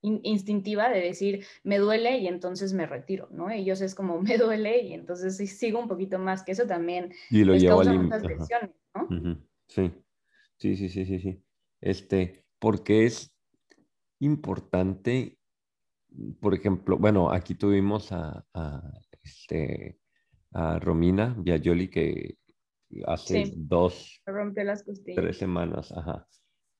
instintiva 0.01 0.89
de 0.89 1.01
decir, 1.01 1.45
me 1.63 1.77
duele 1.77 2.17
y 2.17 2.27
entonces 2.27 2.73
me 2.73 2.87
retiro, 2.87 3.27
¿no? 3.31 3.51
Ellos 3.51 3.81
es 3.81 3.93
como, 3.93 4.19
me 4.21 4.37
duele 4.37 4.81
y 4.81 4.93
entonces 4.93 5.37
sigo 5.57 5.79
un 5.79 5.87
poquito 5.87 6.17
más, 6.17 6.43
que 6.43 6.53
eso 6.53 6.65
también 6.65 7.13
y 7.29 7.43
lo 7.43 7.53
les 7.53 7.61
llevo 7.61 7.77
causa 7.77 7.91
al 7.91 7.99
muchas 7.99 8.23
lesiones, 8.23 8.71
¿no? 8.95 9.37
Sí, 9.67 9.91
sí, 10.57 10.75
sí, 10.75 10.89
sí, 10.89 11.05
sí, 11.05 11.19
sí. 11.19 11.43
Este, 11.79 12.45
porque 12.59 13.05
es 13.05 13.33
importante, 14.19 15.37
por 16.39 16.53
ejemplo, 16.53 16.97
bueno, 16.97 17.31
aquí 17.31 17.55
tuvimos 17.55 18.11
a, 18.11 18.45
a, 18.53 18.91
este, 19.23 19.99
a 20.51 20.79
Romina 20.79 21.35
Viajoli 21.37 21.89
que 21.89 22.37
hace 23.05 23.45
Sí. 23.45 23.53
dos, 23.53 24.21
Me 24.25 24.33
rompió 24.33 24.63
las 24.63 24.83
tres 25.13 25.37
semanas, 25.37 25.91
ajá. 25.91 26.27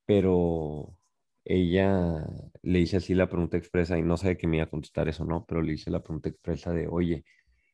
Pero 0.05 0.97
ella 1.45 2.26
le 2.64 2.80
hice 2.80 2.97
así 2.97 3.14
la 3.16 3.30
pregunta 3.30 3.57
expresa 3.57 3.97
y 3.97 4.03
no 4.03 4.18
sé 4.18 4.38
que 4.38 4.47
me 4.47 4.57
iba 4.57 4.66
a 4.66 4.70
contestar 4.70 5.07
eso, 5.09 5.26
¿no? 5.26 5.45
Pero 5.45 5.62
le 5.62 5.74
hice 5.74 5.91
la 5.91 6.03
pregunta 6.03 6.30
expresa 6.30 6.72
de, 6.74 6.88
oye, 6.88 7.26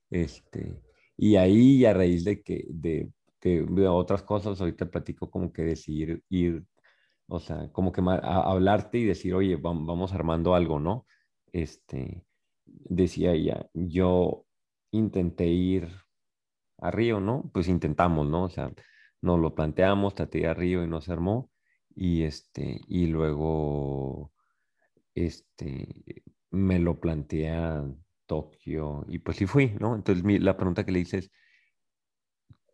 este, 0.10 0.82
y 1.18 1.36
ahí 1.38 1.86
a 1.86 1.94
raíz 1.94 2.24
de 2.26 2.42
que, 2.44 2.66
de, 2.70 3.12
que 3.40 3.64
de 3.64 3.88
otras 3.88 4.24
cosas, 4.24 4.60
ahorita 4.62 4.90
platico 4.92 5.30
como 5.32 5.52
que 5.54 5.64
decidir 5.64 6.24
ir, 6.30 6.66
o 7.28 7.40
sea, 7.40 7.72
como 7.72 7.92
que 7.92 8.02
a- 8.02 8.52
hablarte 8.52 8.98
y 9.00 9.06
decir, 9.06 9.34
oye, 9.36 9.58
vam- 9.58 9.86
vamos 9.88 10.14
armando 10.14 10.56
algo, 10.56 10.80
¿no? 10.80 11.06
Este, 11.52 12.26
decía 12.66 13.34
ella, 13.34 13.70
yo 13.74 14.46
intenté 14.92 15.48
ir 15.48 15.90
a 16.80 16.92
Río, 16.92 17.20
¿no? 17.20 17.50
Pues 17.54 17.68
intentamos, 17.68 18.28
¿no? 18.28 18.44
O 18.46 18.50
sea, 18.50 18.72
nos 19.22 19.40
lo 19.40 19.56
planteamos, 19.56 20.16
traté 20.16 20.48
a 20.48 20.54
Río 20.54 20.84
y 20.84 20.88
no 20.88 21.02
se 21.02 21.12
armó. 21.14 21.52
Y 21.96 22.24
este, 22.24 22.82
y 22.88 23.08
luego, 23.08 24.32
este, 25.16 26.24
me 26.52 26.80
lo 26.80 27.00
planteé 27.00 27.52
a 27.52 27.86
Tokio 28.28 29.06
y 29.10 29.20
pues 29.20 29.38
sí 29.38 29.46
fui, 29.48 29.76
¿no? 29.80 29.96
Entonces 29.96 30.24
mi- 30.24 30.40
la 30.40 30.58
pregunta 30.58 30.86
que 30.86 30.92
le 30.92 31.00
hice 31.00 31.20
es, 31.20 31.32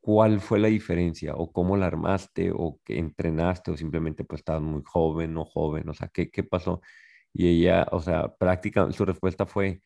¿cuál 0.01 0.39
fue 0.41 0.59
la 0.59 0.67
diferencia? 0.67 1.35
¿O 1.35 1.51
cómo 1.51 1.77
la 1.77 1.87
armaste? 1.87 2.51
¿O 2.53 2.79
qué 2.83 2.97
entrenaste? 2.99 3.71
¿O 3.71 3.77
simplemente 3.77 4.23
pues 4.23 4.39
estabas 4.41 4.61
muy 4.61 4.81
joven, 4.85 5.33
no 5.33 5.45
joven? 5.45 5.89
O 5.89 5.93
sea, 5.93 6.09
¿qué, 6.09 6.29
qué 6.29 6.43
pasó? 6.43 6.81
Y 7.33 7.47
ella, 7.47 7.87
o 7.91 7.99
sea, 8.01 8.33
práctica, 8.35 8.91
su 8.91 9.05
respuesta 9.05 9.45
fue, 9.45 9.81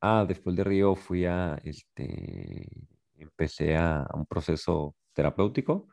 ah, 0.00 0.24
después 0.26 0.56
de 0.56 0.64
Río 0.64 0.94
fui 0.94 1.24
a, 1.26 1.56
este, 1.64 2.66
empecé 3.18 3.76
a, 3.76 4.02
a 4.02 4.16
un 4.16 4.26
proceso 4.26 4.96
terapéutico 5.14 5.88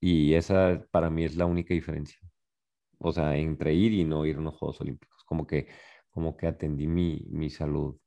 y 0.00 0.34
esa 0.34 0.84
para 0.90 1.10
mí 1.10 1.24
es 1.24 1.36
la 1.36 1.46
única 1.46 1.74
diferencia. 1.74 2.18
O 2.98 3.12
sea, 3.12 3.36
entre 3.36 3.74
ir 3.74 3.92
y 3.94 4.04
no 4.04 4.26
ir 4.26 4.36
a 4.36 4.40
unos 4.40 4.56
Juegos 4.56 4.80
Olímpicos. 4.80 5.24
Como 5.26 5.46
que, 5.46 5.68
como 6.10 6.36
que 6.36 6.46
atendí 6.48 6.86
mi, 6.86 7.26
mi 7.30 7.50
salud 7.50 7.98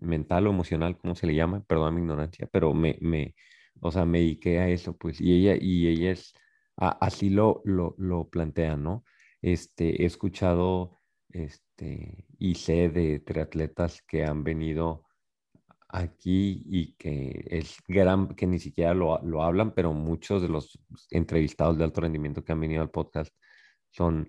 mental 0.00 0.46
o 0.48 0.50
emocional, 0.50 0.98
¿cómo 0.98 1.14
se 1.16 1.26
le 1.28 1.34
llama? 1.34 1.64
Perdón 1.66 1.96
mi 1.96 2.02
ignorancia, 2.02 2.48
pero 2.52 2.74
me, 2.74 2.98
me, 3.00 3.34
o 3.80 3.92
sea, 3.92 4.06
me 4.06 4.20
dediqué 4.20 4.60
a 4.60 4.68
eso, 4.70 4.96
pues, 4.96 5.20
y 5.20 5.34
ella, 5.34 5.56
y 5.60 5.88
ella 5.88 6.12
es, 6.12 6.34
a- 6.76 6.90
así 7.06 7.30
lo, 7.30 7.62
lo, 7.64 7.94
lo 7.98 8.28
plantea, 8.30 8.76
¿no? 8.76 9.04
Este, 9.42 10.02
he 10.02 10.06
escuchado, 10.06 11.00
este, 11.30 12.26
y 12.38 12.56
sé 12.56 12.88
de 12.90 13.20
triatletas 13.20 14.02
que 14.02 14.24
han 14.24 14.44
venido 14.44 15.03
aquí 15.94 16.62
y 16.66 16.94
que 16.96 17.46
es 17.50 17.78
gran, 17.86 18.34
que 18.34 18.46
ni 18.46 18.58
siquiera 18.58 18.94
lo, 18.94 19.20
lo 19.22 19.42
hablan, 19.42 19.72
pero 19.74 19.92
muchos 19.92 20.42
de 20.42 20.48
los 20.48 20.78
entrevistados 21.10 21.78
de 21.78 21.84
alto 21.84 22.00
rendimiento 22.00 22.44
que 22.44 22.52
han 22.52 22.60
venido 22.60 22.82
al 22.82 22.90
podcast 22.90 23.32
son, 23.90 24.28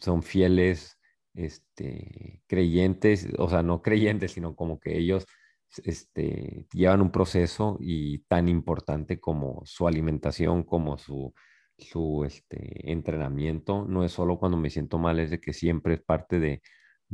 son 0.00 0.22
fieles, 0.24 0.98
este, 1.34 2.42
creyentes, 2.48 3.28
o 3.38 3.48
sea, 3.48 3.62
no 3.62 3.80
creyentes, 3.80 4.32
sino 4.32 4.56
como 4.56 4.80
que 4.80 4.98
ellos 4.98 5.24
este, 5.84 6.66
llevan 6.72 7.00
un 7.00 7.10
proceso 7.12 7.78
y 7.80 8.18
tan 8.24 8.48
importante 8.48 9.20
como 9.20 9.62
su 9.64 9.86
alimentación, 9.86 10.64
como 10.64 10.98
su, 10.98 11.32
su 11.78 12.24
este, 12.24 12.90
entrenamiento. 12.90 13.84
No 13.88 14.04
es 14.04 14.12
solo 14.12 14.38
cuando 14.38 14.58
me 14.58 14.70
siento 14.70 14.98
mal, 14.98 15.20
es 15.20 15.30
de 15.30 15.40
que 15.40 15.52
siempre 15.52 15.94
es 15.94 16.02
parte 16.02 16.40
de, 16.40 16.60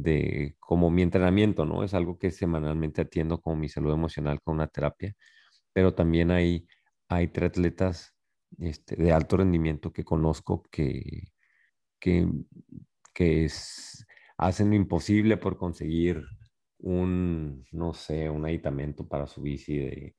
de 0.02 0.56
como 0.60 0.90
mi 0.90 1.02
entrenamiento, 1.02 1.64
¿no? 1.66 1.84
Es 1.84 1.94
algo 1.94 2.18
que 2.18 2.30
semanalmente 2.30 3.02
atiendo 3.02 3.40
como 3.40 3.56
mi 3.56 3.68
salud 3.68 3.92
emocional 3.92 4.40
con 4.42 4.54
una 4.56 4.68
terapia, 4.68 5.14
pero 5.72 5.94
también 5.94 6.30
hay, 6.30 6.66
hay 7.08 7.28
triatletas 7.28 8.14
este, 8.58 8.96
de 8.96 9.12
alto 9.12 9.38
rendimiento 9.38 9.92
que 9.92 10.04
conozco 10.04 10.62
que, 10.70 11.28
que, 12.00 12.28
que 13.14 13.44
es- 13.46 14.06
hacen 14.38 14.70
lo 14.70 14.76
imposible 14.76 15.36
por 15.36 15.56
conseguir 15.58 16.22
un, 16.78 17.66
no 17.72 17.92
sé, 17.94 18.30
un 18.30 18.46
aditamento 18.46 19.06
para 19.08 19.26
su 19.26 19.42
bici 19.42 19.78
de 19.78 20.16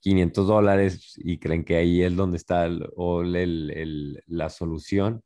500 0.00 0.46
dólares 0.48 1.14
y 1.18 1.38
creen 1.38 1.64
que 1.64 1.76
ahí 1.76 2.02
es 2.02 2.14
donde 2.16 2.36
está 2.36 2.66
el- 2.66 2.86
el- 3.36 3.70
el- 3.70 4.22
la 4.26 4.48
solución 4.50 5.22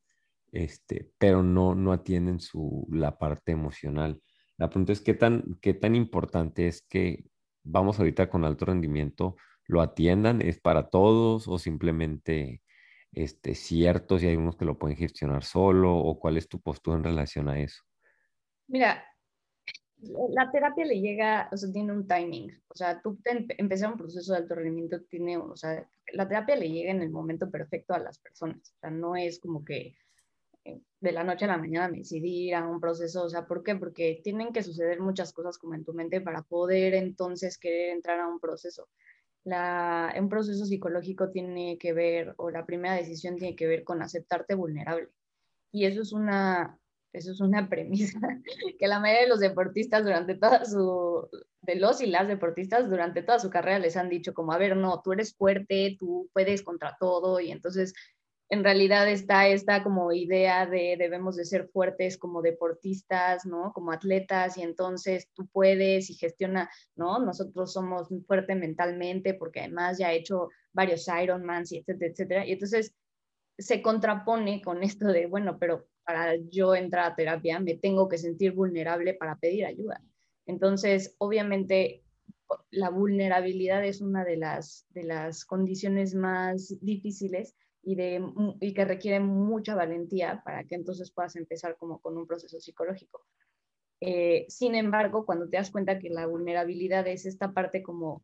este, 0.55 1.11
pero 1.18 1.42
no, 1.42 1.74
no 1.74 1.92
atienden 1.92 2.38
su, 2.38 2.86
la 2.90 3.18
parte 3.18 3.52
emocional. 3.52 4.22
La 4.57 4.70
pregunta 4.70 4.92
es 4.92 5.00
qué 5.00 5.12
tan, 5.12 5.59
qué 5.61 5.74
tan 5.74 5.96
importante 5.96 6.68
es 6.68 6.82
que 6.82 7.24
vamos 7.64 7.98
ahorita 7.98 8.30
con 8.30 8.44
alto 8.44 8.66
rendimiento, 8.66 9.36
lo 9.66 9.80
atiendan, 9.80 10.40
es 10.42 10.61
para 10.61 10.90
todos 10.90 11.48
o 11.48 11.59
simplemente 11.59 12.62
este, 13.11 13.57
ciertos 13.57 14.22
y 14.22 14.28
hay 14.28 14.36
unos 14.36 14.57
que 14.57 14.64
lo 14.64 14.78
pueden 14.78 14.96
gestionar 14.96 15.42
solo 15.42 15.96
o 15.96 16.20
cuál 16.20 16.36
es 16.36 16.48
tu 16.48 16.61
postura 16.61 16.98
en 16.98 17.05
relación 17.05 17.48
a 17.48 17.59
eso. 17.59 17.82
Mira, 18.68 19.05
la 19.96 20.52
terapia 20.52 20.84
le 20.84 21.00
llega, 21.00 21.48
o 21.50 21.57
sea, 21.57 21.72
tiene 21.72 21.92
un 21.92 22.07
timing. 22.07 22.62
O 22.68 22.76
sea, 22.76 23.02
tú 23.02 23.18
empezar 23.24 23.90
un 23.90 23.98
proceso 23.98 24.32
de 24.32 24.38
alto 24.38 24.55
rendimiento 24.55 25.02
tiene, 25.09 25.36
o 25.36 25.57
sea, 25.57 25.88
la 26.12 26.28
terapia 26.28 26.55
le 26.55 26.70
llega 26.70 26.92
en 26.92 27.02
el 27.02 27.11
momento 27.11 27.50
perfecto 27.50 27.92
a 27.92 27.98
las 27.98 28.20
personas. 28.20 28.72
O 28.76 28.78
sea, 28.78 28.90
no 28.90 29.16
es 29.16 29.40
como 29.40 29.64
que 29.64 29.78
eh, 29.78 29.96
de 30.65 31.12
la 31.12 31.25
noche 31.25 31.45
a 31.45 31.49
la 31.49 31.59
mañana 31.59 31.89
me 31.89 31.99
decidí 31.99 32.49
ir 32.49 32.55
a 32.55 32.67
un 32.67 32.81
proceso. 32.81 33.25
O 33.25 33.29
sea, 33.29 33.47
¿por 33.47 33.62
qué? 33.62 33.77
Porque 33.77 34.21
tienen 34.25 34.53
que 34.53 34.62
suceder 34.62 35.01
muchas 35.01 35.33
cosas 35.33 35.59
como 35.59 35.75
en 35.75 35.85
tu 35.85 35.93
mente 35.93 36.21
para 36.21 36.43
poder 36.43 36.95
entonces 36.95 37.59
querer 37.59 37.91
entrar 37.91 38.21
a 38.21 38.29
un 38.29 38.41
proceso. 38.41 38.89
La, 39.45 40.15
un 40.19 40.29
proceso 40.31 40.65
psicológico 40.65 41.31
tiene 41.31 41.77
que 41.79 41.93
ver, 41.93 42.35
o 42.39 42.51
la 42.51 42.65
primera 42.65 42.95
decisión 42.95 43.37
tiene 43.37 43.55
que 43.55 43.67
ver 43.67 43.85
con 43.85 44.03
aceptarte 44.03 44.55
vulnerable. 44.55 45.11
Y 45.71 45.85
eso 45.85 46.01
es 46.01 46.12
una, 46.12 46.79
eso 47.12 47.33
es 47.33 47.41
una 47.41 47.69
premisa 47.71 48.19
que 48.79 48.89
la 48.89 49.01
mayoría 49.01 49.23
de 49.23 49.29
los 49.29 49.41
deportistas 49.41 50.05
durante 50.05 50.35
toda 50.35 50.65
su, 50.65 51.29
de 51.62 51.77
los 51.77 52.01
y 52.01 52.07
las 52.07 52.29
deportistas 52.29 52.89
durante 52.89 53.23
toda 53.23 53.39
su 53.39 53.51
carrera 53.51 53.79
les 53.79 53.97
han 53.97 54.09
dicho 54.09 54.35
como, 54.35 54.53
a 54.53 54.59
ver, 54.59 54.77
no, 54.77 55.03
tú 55.03 55.12
eres 55.12 55.35
fuerte, 55.35 55.97
tú 55.99 56.31
puedes 56.33 56.62
contra 56.62 56.97
todo 56.99 57.41
y 57.41 57.51
entonces 57.51 57.95
en 58.51 58.62
realidad 58.62 59.09
está 59.09 59.49
esta 59.49 59.82
como 59.82 60.12
idea 60.12 60.66
de 60.66 60.97
debemos 60.99 61.36
de 61.36 61.45
ser 61.45 61.68
fuertes 61.68 62.18
como 62.18 62.42
deportistas, 62.42 63.47
¿no? 63.47 63.72
Como 63.72 63.90
atletas 63.90 64.59
y 64.59 64.62
entonces 64.62 65.28
tú 65.34 65.47
puedes 65.47 66.11
y 66.11 66.14
gestiona, 66.14 66.70
¿no? 66.95 67.18
Nosotros 67.18 67.72
somos 67.72 68.11
muy 68.11 68.20
fuertes 68.20 68.57
mentalmente 68.57 69.34
porque 69.34 69.61
además 69.61 69.99
ya 69.99 70.12
he 70.12 70.18
hecho 70.18 70.51
varios 70.72 71.07
Ironmans 71.09 71.72
y 71.72 71.78
etcétera, 71.78 72.11
etcétera. 72.12 72.47
Y 72.47 72.53
entonces 72.53 72.95
se 73.57 73.80
contrapone 73.80 74.61
con 74.61 74.82
esto 74.82 75.07
de, 75.07 75.26
bueno, 75.26 75.59
pero 75.59 75.86
para 76.05 76.36
yo 76.36 76.74
entrar 76.74 77.12
a 77.12 77.16
terapia 77.16 77.61
me 77.61 77.76
tengo 77.76 78.09
que 78.09 78.18
sentir 78.18 78.53
vulnerable 78.53 79.14
para 79.14 79.36
pedir 79.36 79.64
ayuda. 79.64 80.03
Entonces, 80.47 81.14
obviamente, 81.18 82.03
la 82.70 82.90
vulnerabilidad 82.90 83.84
es 83.84 84.03
una 84.03 84.24
de 84.24 84.36
las, 84.36 84.86
de 84.90 85.05
las 85.05 85.47
condiciones 85.47 86.14
más 86.14 86.76
difíciles 86.82 87.55
y, 87.85 87.95
de, 87.95 88.24
y 88.61 88.74
que 88.74 88.85
requiere 88.85 89.20
mucha 89.20 89.74
valentía 89.74 90.43
para 90.45 90.64
que 90.64 90.74
entonces 90.74 91.11
puedas 91.11 91.37
empezar 91.37 91.76
como 91.76 92.01
con 92.01 92.16
un 92.16 92.26
proceso 92.26 92.61
psicológico. 92.61 93.24
Eh, 94.01 94.47
sin 94.49 94.74
embargo, 94.74 95.24
cuando 95.24 95.49
te 95.49 95.57
das 95.57 95.70
cuenta 95.70 95.99
que 95.99 96.11
la 96.11 96.26
vulnerabilidad 96.26 97.07
es 97.07 97.26
esta 97.26 97.53
parte 97.53 97.82
como 97.82 98.22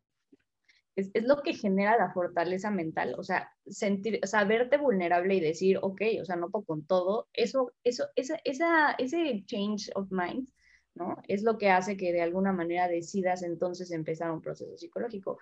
es, 0.95 1.09
es, 1.13 1.23
lo 1.23 1.41
que 1.41 1.53
genera 1.53 1.97
la 1.97 2.11
fortaleza 2.11 2.69
mental, 2.69 3.15
o 3.17 3.23
sea, 3.23 3.49
sentir, 3.65 4.19
saberte 4.23 4.77
vulnerable 4.77 5.35
y 5.35 5.39
decir, 5.39 5.79
ok, 5.81 6.01
o 6.21 6.25
sea, 6.25 6.35
no 6.35 6.49
puedo 6.49 6.65
con 6.65 6.85
todo, 6.85 7.29
eso, 7.33 7.71
eso, 7.83 8.07
esa, 8.15 8.39
esa, 8.43 8.91
ese 8.93 9.43
change 9.45 9.89
of 9.95 10.11
mind, 10.11 10.47
¿no? 10.95 11.17
Es 11.27 11.43
lo 11.43 11.57
que 11.57 11.69
hace 11.69 11.95
que 11.95 12.11
de 12.11 12.21
alguna 12.21 12.51
manera 12.51 12.87
decidas 12.87 13.43
entonces 13.43 13.91
empezar 13.91 14.31
un 14.31 14.41
proceso 14.41 14.77
psicológico. 14.77 15.39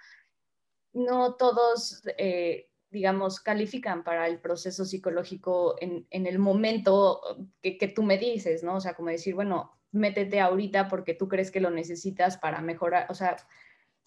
No 0.93 1.35
todos, 1.35 2.01
eh, 2.17 2.69
digamos, 2.91 3.39
califican 3.39 4.03
para 4.03 4.27
el 4.27 4.39
proceso 4.39 4.85
psicológico 4.85 5.75
en, 5.79 6.07
en 6.09 6.25
el 6.27 6.39
momento 6.39 7.21
que, 7.61 7.77
que 7.77 7.87
tú 7.87 8.03
me 8.03 8.17
dices, 8.17 8.63
¿no? 8.63 8.75
O 8.75 8.81
sea, 8.81 8.93
como 8.93 9.09
decir, 9.09 9.35
bueno, 9.35 9.79
métete 9.91 10.39
ahorita 10.39 10.87
porque 10.87 11.13
tú 11.13 11.27
crees 11.27 11.51
que 11.51 11.59
lo 11.59 11.69
necesitas 11.69 12.37
para 12.37 12.61
mejorar, 12.61 13.07
o 13.09 13.13
sea, 13.13 13.37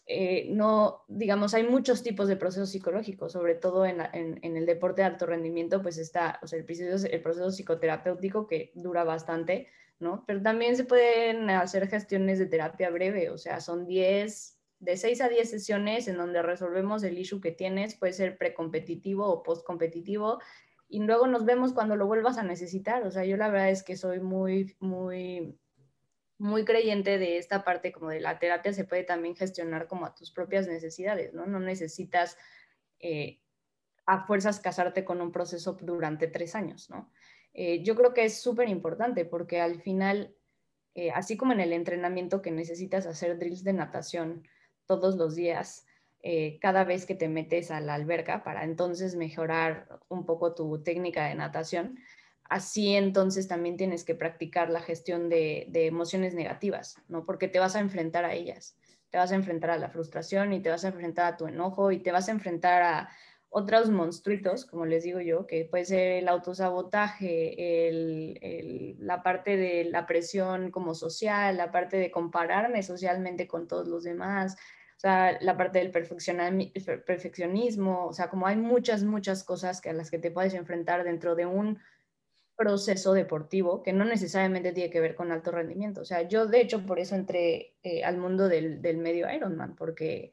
eh, 0.07 0.49
no, 0.51 1.05
digamos, 1.07 1.55
hay 1.55 1.63
muchos 1.63 2.03
tipos 2.03 2.27
de 2.27 2.37
procesos 2.37 2.71
psicológicos, 2.71 3.33
sobre 3.33 3.55
todo 3.55 3.87
en, 3.87 4.01
en, 4.13 4.57
el 4.57 4.67
deporte 4.67 5.03
de 5.03 5.07
alto 5.07 5.27
rendimiento, 5.27 5.81
pues 5.81 5.97
está 5.97 6.41
o 6.43 6.47
sea, 6.47 6.59
el, 6.59 6.65
proceso, 6.65 7.07
el 7.07 7.23
proceso 7.23 7.51
psicoterapéutico 7.53 8.49
que 8.49 8.73
dura 8.75 9.05
bastante, 9.05 9.69
¿no? 10.01 10.25
Pero 10.27 10.43
también 10.43 10.77
se 10.77 10.85
pueden 10.85 11.49
hacer 11.51 11.87
gestiones 11.89 12.41
de 12.41 12.47
terapia 12.47 12.91
breve, 12.91 13.31
o 13.31 13.39
sea, 13.39 13.61
son 13.61 13.87
10, 13.87 14.52
de 14.83 14.97
6 14.97 15.21
a 15.21 15.29
10 15.29 15.49
sesiones 15.49 16.09
en 16.09 16.17
donde 16.17 16.43
resolvemos 16.43 17.05
el 17.05 17.17
issue 17.17 17.41
que 17.41 17.53
tienes, 17.53 17.95
puede 17.95 18.13
ser 18.13 18.37
precompetitivo 18.37 19.27
o 19.27 19.45
postcompetitivo, 19.45 20.41
y 20.89 20.99
luego 21.01 21.29
nos 21.29 21.45
vemos 21.45 21.73
cuando 21.73 21.95
lo 21.95 22.07
vuelvas 22.07 22.37
a 22.37 22.43
necesitar, 22.43 23.07
o 23.07 23.11
sea, 23.13 23.25
yo 23.25 23.37
la 23.37 23.49
verdad 23.49 23.71
es 23.71 23.85
que 23.85 23.97
soy 23.97 24.19
muy, 24.21 24.77
muy 24.81 25.57
muy 26.37 26.65
creyente 26.65 27.19
de 27.19 27.39
esta 27.39 27.63
parte 27.63 27.93
como 27.93 28.11
de 28.11 28.19
la 28.19 28.41
terapia 28.41 28.73
se 28.73 28.85
puede 28.85 29.05
también 29.05 29.37
gestionar 29.37 29.87
como 29.87 30.07
a 30.07 30.15
tus 30.15 30.33
propias 30.33 30.67
necesidades, 30.67 31.33
¿no? 31.33 31.47
No 31.47 31.61
necesitas 31.61 32.37
eh, 32.99 33.39
a 34.07 34.27
fuerzas 34.27 34.59
casarte 34.59 35.05
con 35.05 35.21
un 35.21 35.31
proceso 35.31 35.79
durante 35.81 36.27
tres 36.27 36.57
años, 36.57 36.91
¿no? 36.91 37.13
Eh, 37.55 37.85
yo 37.85 37.95
creo 37.95 38.13
que 38.13 38.25
es 38.25 38.41
súper 38.43 38.69
importante 38.69 39.25
porque 39.25 39.61
al 39.61 39.81
final, 39.83 40.35
eh, 40.97 41.13
así 41.13 41.37
como 41.37 41.53
en 41.53 41.61
el 41.61 41.73
entrenamiento 41.73 42.43
que 42.43 42.51
necesitas 42.51 43.07
hacer 43.07 43.39
drills 43.39 43.63
de 43.63 43.75
natación 43.75 44.43
todos 45.01 45.17
los 45.17 45.35
días, 45.35 45.87
cada 46.61 46.85
vez 46.85 47.05
que 47.05 47.17
te 47.17 47.29
metes 47.29 47.71
a 47.73 47.81
la 47.81 47.95
alberca 47.95 48.45
para 48.45 48.63
entonces 48.63 49.17
mejorar 49.17 49.89
un 50.09 50.25
poco 50.25 50.55
tu 50.55 50.83
técnica 50.83 51.27
de 51.27 51.35
natación, 51.35 51.99
así 52.53 52.95
entonces 52.95 53.49
también 53.49 53.79
tienes 53.79 54.05
que 54.05 54.15
practicar 54.15 54.69
la 54.69 54.81
gestión 54.81 55.31
de, 55.31 55.71
emociones 55.73 56.35
negativas, 56.35 56.97
¿no? 57.09 57.25
Porque 57.25 57.49
te 57.49 57.59
vas 57.59 57.77
a 57.77 57.81
enfrentar 57.81 58.27
a 58.27 58.35
ellas, 58.35 58.77
te 59.11 59.17
vas 59.17 59.33
a 59.33 59.37
enfrentar 59.37 59.71
a 59.71 59.79
la 59.79 59.89
frustración 59.89 60.53
y 60.53 60.61
te 60.61 60.69
vas 60.69 60.85
a 60.85 60.89
enfrentar 60.89 61.33
a 61.33 61.37
tu 61.39 61.47
enojo 61.47 61.93
y 61.93 62.01
te 62.01 62.13
vas 62.13 62.29
a 62.29 62.33
enfrentar 62.33 62.83
a 62.83 63.09
otros 63.49 63.91
monstruitos, 63.91 64.67
como 64.67 64.85
les 64.85 65.03
digo 65.03 65.21
yo, 65.21 65.47
que 65.47 65.65
puede 65.65 65.87
ser 65.87 66.13
el 66.13 66.29
autosabotaje, 66.29 67.91
la 68.99 69.23
parte 69.23 69.57
de 69.57 69.85
la 69.85 70.07
presión 70.07 70.71
como 70.71 70.95
social, 70.95 71.57
la 71.57 71.71
parte 71.71 71.97
de 71.97 72.11
compararme 72.11 72.83
socialmente 72.83 73.47
con 73.47 73.67
todos 73.67 73.89
los 73.89 74.05
demás, 74.05 74.57
sea, 75.03 75.37
la 75.41 75.57
parte 75.57 75.81
del 75.81 75.91
perfeccionismo, 75.91 78.07
o 78.07 78.13
sea, 78.13 78.31
como 78.31 78.47
hay 78.47 78.57
muchas, 78.57 79.03
muchas 79.03 79.43
cosas 79.43 79.81
que 79.81 79.91
a 79.91 79.93
las 79.93 80.11
que 80.11 80.19
te 80.19 80.31
puedes 80.31 80.55
enfrentar 80.55 81.03
dentro 81.03 81.35
de 81.35 81.45
un 81.45 81.81
proceso 82.57 83.13
deportivo 83.13 83.83
que 83.83 83.93
no 83.93 84.05
necesariamente 84.05 84.73
tiene 84.73 84.91
que 84.91 85.01
ver 85.01 85.17
con 85.17 85.33
alto 85.33 85.51
rendimiento. 85.51 86.03
O 86.03 86.05
sea, 86.05 86.29
yo 86.29 86.47
de 86.47 86.61
hecho 86.61 86.87
por 86.87 87.01
eso 87.01 87.17
entré 87.17 87.75
eh, 87.83 88.05
al 88.05 88.19
mundo 88.19 88.49
del, 88.49 88.81
del, 88.81 88.99
medio 88.99 89.29
Ironman, 89.29 89.75
porque 89.75 90.33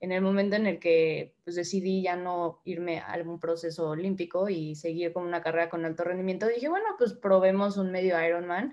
en 0.00 0.12
el 0.12 0.20
momento 0.20 0.56
en 0.56 0.66
el 0.66 0.78
que 0.78 1.34
pues, 1.44 1.56
decidí 1.56 2.02
ya 2.02 2.16
no 2.16 2.60
irme 2.64 2.98
a 2.98 3.12
algún 3.12 3.40
proceso 3.40 3.88
olímpico 3.88 4.50
y 4.50 4.74
seguir 4.74 5.14
con 5.14 5.24
una 5.24 5.42
carrera 5.42 5.70
con 5.70 5.86
alto 5.86 6.04
rendimiento, 6.04 6.46
dije, 6.46 6.68
bueno, 6.68 6.88
pues 6.98 7.14
probemos 7.14 7.78
un 7.78 7.90
medio 7.90 8.22
Ironman. 8.22 8.72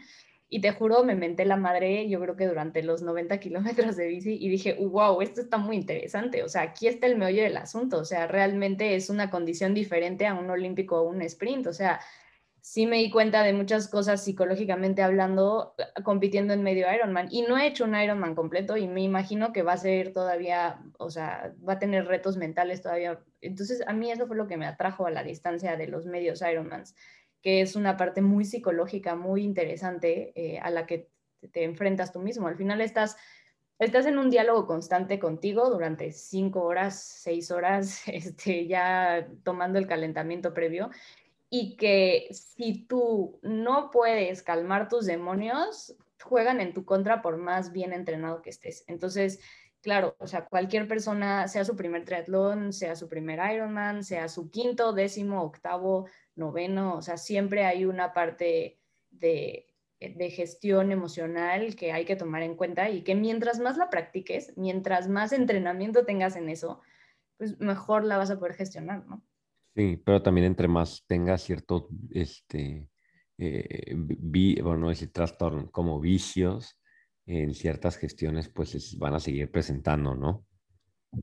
Y 0.50 0.62
te 0.62 0.72
juro, 0.72 1.04
me 1.04 1.16
menté 1.16 1.44
la 1.44 1.58
madre, 1.58 2.08
yo 2.08 2.22
creo 2.22 2.38
que 2.38 2.48
durante 2.48 2.82
los 2.82 3.02
90 3.02 3.38
kilómetros 3.40 3.98
de 3.98 4.08
bici, 4.08 4.38
y 4.40 4.48
dije, 4.50 4.78
wow, 4.80 5.22
esto 5.22 5.42
está 5.42 5.58
muy 5.58 5.76
interesante. 5.76 6.44
O 6.44 6.50
sea, 6.50 6.62
aquí 6.62 6.88
está 6.88 7.08
el 7.08 7.18
meollo 7.18 7.44
del 7.44 7.58
asunto. 7.58 8.00
O 8.00 8.06
sea, 8.06 8.28
realmente 8.28 8.96
es 8.96 9.10
una 9.10 9.30
condición 9.30 9.74
diferente 9.74 10.26
a 10.26 10.34
un 10.34 10.50
olímpico 10.50 11.02
o 11.02 11.10
un 11.10 11.22
sprint. 11.22 11.68
O 11.68 11.74
sea, 11.74 12.00
sí 12.68 12.86
me 12.86 12.98
di 12.98 13.10
cuenta 13.10 13.44
de 13.44 13.54
muchas 13.54 13.88
cosas 13.88 14.24
psicológicamente 14.24 15.02
hablando, 15.02 15.74
compitiendo 16.04 16.54
en 16.54 16.64
medio 16.64 16.94
Ironman. 16.94 17.30
Y 17.32 17.44
no 17.44 17.58
he 17.58 17.66
hecho 17.66 17.86
un 17.86 17.96
Ironman 17.96 18.36
completo 18.36 18.76
y 18.76 18.88
me 18.90 19.02
imagino 19.02 19.54
que 19.54 19.64
va 19.64 19.74
a 19.74 19.78
ser 19.78 20.12
todavía, 20.12 20.82
o 20.98 21.10
sea, 21.10 21.54
va 21.68 21.74
a 21.74 21.80
tener 21.80 22.08
retos 22.08 22.36
mentales 22.36 22.82
todavía. 22.82 23.22
Entonces, 23.40 23.84
a 23.88 23.94
mí 23.94 24.12
eso 24.12 24.28
fue 24.28 24.36
lo 24.36 24.48
que 24.48 24.58
me 24.58 24.66
atrajo 24.66 25.06
a 25.06 25.12
la 25.12 25.24
distancia 25.24 25.78
de 25.78 25.88
los 25.88 26.06
medios 26.06 26.42
Ironmans, 26.42 26.94
que 27.42 27.62
es 27.62 27.76
una 27.76 27.98
parte 27.98 28.22
muy 28.22 28.46
psicológica, 28.46 29.16
muy 29.16 29.44
interesante 29.44 30.32
eh, 30.36 30.60
a 30.60 30.70
la 30.70 30.86
que 30.86 31.10
te 31.52 31.64
enfrentas 31.64 32.12
tú 32.12 32.20
mismo. 32.20 32.48
Al 32.48 32.58
final 32.58 32.82
estás 32.82 33.18
estás 33.80 34.06
en 34.06 34.18
un 34.18 34.30
diálogo 34.30 34.66
constante 34.66 35.20
contigo 35.20 35.70
durante 35.70 36.12
cinco 36.12 36.64
horas, 36.64 37.00
seis 37.00 37.52
horas, 37.52 38.02
este, 38.08 38.68
ya 38.68 39.28
tomando 39.44 39.80
el 39.80 39.88
calentamiento 39.88 40.54
previo 40.54 40.90
y 41.50 41.78
que 41.78 42.28
si 42.32 42.86
tú 42.86 43.40
no 43.42 43.90
puedes 43.92 44.44
calmar 44.44 44.90
tus 44.90 45.06
demonios, 45.06 45.96
juegan 46.22 46.60
en 46.60 46.74
tu 46.74 46.84
contra 46.84 47.22
por 47.22 47.38
más 47.38 47.72
bien 47.72 47.94
entrenado 47.94 48.42
que 48.42 48.50
estés. 48.50 48.84
Entonces, 48.88 49.40
claro, 49.82 50.16
o 50.20 50.28
sea, 50.28 50.46
cualquier 50.46 50.90
persona, 50.90 51.48
sea 51.48 51.64
su 51.64 51.78
primer 51.78 52.04
triatlón, 52.04 52.74
sea 52.74 52.96
su 52.98 53.08
primer 53.08 53.40
Ironman, 53.54 54.04
sea 54.04 54.28
su 54.28 54.50
quinto, 54.50 54.92
décimo, 54.92 55.42
octavo, 55.42 56.08
noveno, 56.38 56.96
o 56.96 57.02
sea, 57.02 57.18
siempre 57.18 57.66
hay 57.66 57.86
una 57.86 58.14
parte 58.14 58.80
de, 59.10 59.68
de 60.00 60.30
gestión 60.30 60.92
emocional 60.92 61.76
que 61.76 61.92
hay 61.92 62.06
que 62.06 62.16
tomar 62.16 62.44
en 62.44 62.56
cuenta 62.56 62.90
y 62.90 63.02
que 63.02 63.16
mientras 63.16 63.60
más 63.60 63.78
la 63.78 63.90
practiques, 63.90 64.54
mientras 64.58 65.10
más 65.10 65.34
entrenamiento 65.34 66.06
tengas 66.06 66.36
en 66.36 66.50
eso, 66.50 66.82
pues 67.38 67.60
mejor 67.60 68.04
la 68.04 68.18
vas 68.18 68.32
a 68.32 68.40
poder 68.40 68.54
gestionar, 68.56 69.06
¿no? 69.06 69.24
Sí, 69.76 70.02
pero 70.04 70.24
también 70.24 70.48
entre 70.48 70.68
más 70.68 71.04
tengas 71.06 71.44
cierto 71.44 71.90
este, 72.12 72.90
eh, 73.38 73.96
bueno, 74.64 74.90
ese 74.90 75.08
trastorno 75.08 75.70
como 75.70 76.00
vicios 76.00 76.80
en 77.28 77.54
ciertas 77.54 77.98
gestiones, 77.98 78.50
pues 78.50 78.98
van 78.98 79.14
a 79.14 79.20
seguir 79.20 79.52
presentando, 79.52 80.16
¿no? 80.16 80.47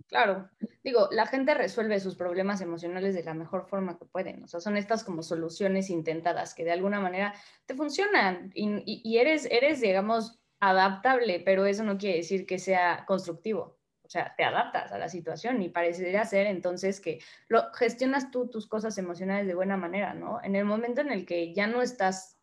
Claro, 0.09 0.49
digo, 0.83 1.09
la 1.13 1.27
gente 1.27 1.55
resuelve 1.55 2.01
sus 2.01 2.17
problemas 2.17 2.61
emocionales 2.61 3.15
de 3.15 3.23
la 3.23 3.35
mejor 3.35 3.67
forma 3.67 3.99
que 3.99 4.07
pueden, 4.07 4.43
o 4.45 4.49
sea, 4.49 4.61
son 4.61 4.77
estas 4.77 5.05
como 5.05 5.23
soluciones 5.23 5.91
intentadas 5.91 6.55
que 6.55 6.65
de 6.65 6.73
alguna 6.73 7.01
manera 7.01 7.35
te 7.67 7.75
funcionan 7.75 8.51
y, 8.55 9.03
y 9.05 9.19
eres, 9.19 9.47
eres, 9.51 9.81
digamos, 9.81 10.41
adaptable, 10.61 11.41
pero 11.41 11.67
eso 11.67 11.85
no 11.85 11.99
quiere 11.99 12.19
decir 12.19 12.47
que 12.47 12.59
sea 12.59 13.05
constructivo. 13.07 13.79
O 14.03 14.09
sea, 14.09 14.35
te 14.37 14.45
adaptas 14.45 14.93
a 14.93 14.99
la 14.99 15.09
situación 15.09 15.63
y 15.63 15.71
parecería 15.71 16.25
ser 16.25 16.47
entonces 16.47 17.01
que 17.01 17.21
lo, 17.49 17.73
gestionas 17.73 18.31
tú 18.31 18.49
tus 18.49 18.67
cosas 18.67 18.97
emocionales 18.99 19.47
de 19.47 19.55
buena 19.55 19.79
manera, 19.79 20.13
¿no? 20.13 20.41
En 20.43 20.57
el 20.57 20.67
momento 20.67 21.01
en 21.01 21.11
el 21.11 21.25
que 21.25 21.55
ya 21.55 21.67
no 21.67 21.81
estás 21.81 22.39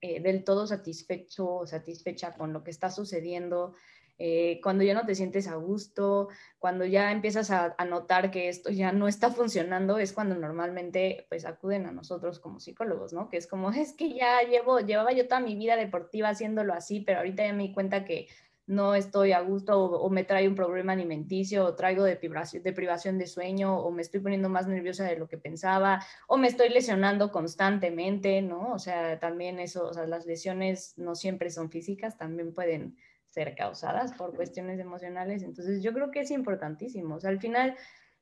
eh, 0.00 0.20
del 0.20 0.44
todo 0.44 0.66
satisfecho 0.66 1.48
o 1.48 1.66
satisfecha 1.66 2.34
con 2.34 2.52
lo 2.52 2.64
que 2.64 2.72
está 2.72 2.90
sucediendo, 2.90 3.74
eh, 4.18 4.60
cuando 4.62 4.82
ya 4.82 4.94
no 4.94 5.04
te 5.04 5.14
sientes 5.14 5.46
a 5.46 5.56
gusto, 5.56 6.28
cuando 6.58 6.84
ya 6.84 7.12
empiezas 7.12 7.50
a, 7.50 7.76
notar 7.86 8.30
que 8.30 8.48
esto 8.48 8.70
ya 8.70 8.92
no 8.92 9.08
está 9.08 9.30
funcionando, 9.30 9.98
es 9.98 10.12
cuando 10.12 10.34
normalmente 10.34 11.26
pues 11.28 11.44
acuden 11.44 11.86
a 11.86 11.92
nosotros 11.92 12.40
como 12.40 12.58
psicólogos, 12.58 13.12
¿no? 13.12 13.28
Que 13.28 13.36
es 13.36 13.46
como, 13.46 13.70
es 13.70 13.92
que 13.92 14.14
ya 14.14 14.40
llevo, 14.42 14.80
llevaba 14.80 15.12
yo 15.12 15.28
toda 15.28 15.40
mi 15.40 15.54
vida 15.56 15.76
deportiva 15.76 16.30
haciéndolo 16.30 16.72
así, 16.72 17.00
pero 17.00 17.18
ahorita 17.18 17.44
ya 17.44 17.52
me 17.52 17.64
di 17.64 17.72
cuenta 17.72 18.04
que 18.04 18.28
no 18.66 18.94
estoy 18.94 19.32
a 19.32 19.40
gusto 19.40 19.80
o, 19.80 20.10
me 20.10 20.24
trae 20.24 20.48
un 20.48 20.56
problema 20.56 20.92
alimenticio 20.92 21.64
o 21.64 21.74
traigo 21.74 22.02
de 22.02 22.16
privación, 22.16 22.62
de 22.62 22.72
privación 22.72 23.18
de 23.18 23.26
sueño 23.26 23.78
o 23.78 23.90
me 23.92 24.02
estoy 24.02 24.20
poniendo 24.20 24.48
más 24.48 24.66
nerviosa 24.66 25.04
de 25.04 25.16
lo 25.16 25.28
que 25.28 25.38
pensaba 25.38 26.04
o 26.26 26.36
me 26.36 26.48
estoy 26.48 26.70
lesionando 26.70 27.30
constantemente, 27.30 28.42
¿no? 28.42 28.72
O 28.72 28.78
sea, 28.78 29.20
también 29.20 29.60
eso, 29.60 29.86
o 29.86 29.94
sea, 29.94 30.06
las 30.06 30.26
lesiones 30.26 30.94
no 30.98 31.14
siempre 31.14 31.50
son 31.50 31.70
físicas, 31.70 32.18
también 32.18 32.52
pueden 32.52 32.96
ser 33.36 33.54
causadas 33.54 34.14
por 34.14 34.34
cuestiones 34.34 34.80
emocionales. 34.80 35.42
Entonces, 35.42 35.82
yo 35.82 35.92
creo 35.92 36.10
que 36.10 36.20
es 36.20 36.30
importantísimo. 36.30 37.16
O 37.16 37.20
sea, 37.20 37.28
al 37.28 37.38
final, 37.38 37.76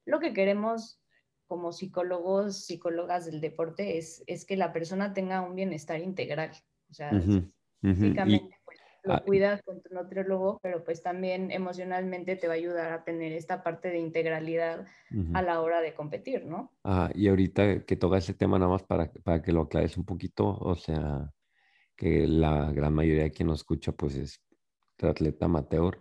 lo 0.04 0.18
que 0.18 0.32
queremos 0.32 1.00
como 1.46 1.70
psicólogos, 1.70 2.64
psicólogas 2.66 3.26
del 3.26 3.40
deporte 3.40 3.96
es, 3.96 4.24
es 4.26 4.44
que 4.44 4.56
la 4.56 4.72
persona 4.72 5.14
tenga 5.14 5.40
un 5.40 5.54
bienestar 5.54 6.00
integral. 6.00 6.50
O 6.90 6.94
sea, 6.94 7.12
físicamente, 7.80 8.58
lo 9.04 9.14
ah, 9.14 9.22
cuidas 9.24 9.62
con 9.62 9.80
tu 9.82 9.94
nutriólogo, 9.94 10.58
pero 10.60 10.82
pues 10.82 11.00
también 11.00 11.52
emocionalmente 11.52 12.34
te 12.34 12.48
va 12.48 12.54
a 12.54 12.56
ayudar 12.56 12.92
a 12.92 13.04
tener 13.04 13.32
esta 13.32 13.62
parte 13.62 13.90
de 13.90 13.98
integralidad 13.98 14.84
a 15.32 15.42
la 15.42 15.60
hora 15.60 15.80
de 15.80 15.94
competir, 15.94 16.44
¿no? 16.44 16.72
Ah, 16.82 17.08
y 17.14 17.28
ahorita 17.28 17.84
que 17.84 17.96
toca 17.96 18.18
ese 18.18 18.34
tema 18.34 18.58
nada 18.58 18.72
más 18.72 18.82
para, 18.82 19.12
para 19.22 19.42
que 19.42 19.52
lo 19.52 19.60
aclares 19.60 19.96
un 19.96 20.04
poquito, 20.06 20.58
o 20.58 20.74
sea, 20.74 21.30
que 21.96 22.26
la 22.26 22.72
gran 22.72 22.94
mayoría 22.94 23.24
de 23.24 23.30
quien 23.30 23.48
nos 23.48 23.60
escucha 23.60 23.92
pues 23.92 24.16
es 24.16 24.43
triatleta 24.96 25.46
amateur, 25.46 26.00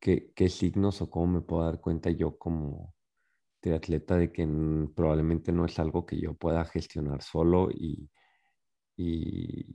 ¿qué, 0.00 0.32
¿qué 0.34 0.48
signos 0.48 1.02
o 1.02 1.10
cómo 1.10 1.26
me 1.34 1.40
puedo 1.42 1.64
dar 1.64 1.80
cuenta 1.80 2.10
yo 2.10 2.36
como 2.38 2.94
triatleta 3.60 4.16
de 4.16 4.32
que 4.32 4.46
probablemente 4.94 5.52
no 5.52 5.64
es 5.64 5.78
algo 5.78 6.04
que 6.04 6.20
yo 6.20 6.34
pueda 6.34 6.64
gestionar 6.64 7.22
solo 7.22 7.70
y, 7.70 8.10
y, 8.96 9.66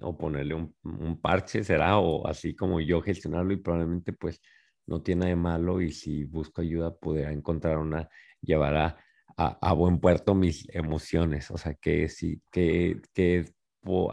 o 0.00 0.16
ponerle 0.16 0.54
un, 0.54 1.20
parche, 1.20 1.64
será, 1.64 1.98
o 1.98 2.26
así 2.26 2.54
como 2.54 2.80
yo 2.80 3.02
gestionarlo 3.02 3.52
y 3.52 3.56
probablemente 3.56 4.12
pues 4.12 4.40
no 4.86 5.02
tiene 5.02 5.26
de 5.26 5.36
malo 5.36 5.80
y 5.80 5.92
si 5.92 6.24
busco 6.24 6.62
ayuda 6.62 6.96
podrá 6.96 7.32
encontrar 7.32 7.78
una, 7.78 8.08
llevará 8.40 8.98
a, 9.36 9.72
buen 9.72 10.00
puerto 10.00 10.34
mis 10.34 10.68
emociones, 10.74 11.50
o 11.50 11.56
sea, 11.56 11.74
que 11.74 12.08
si, 12.08 12.42
que, 12.50 13.00
que 13.14 13.46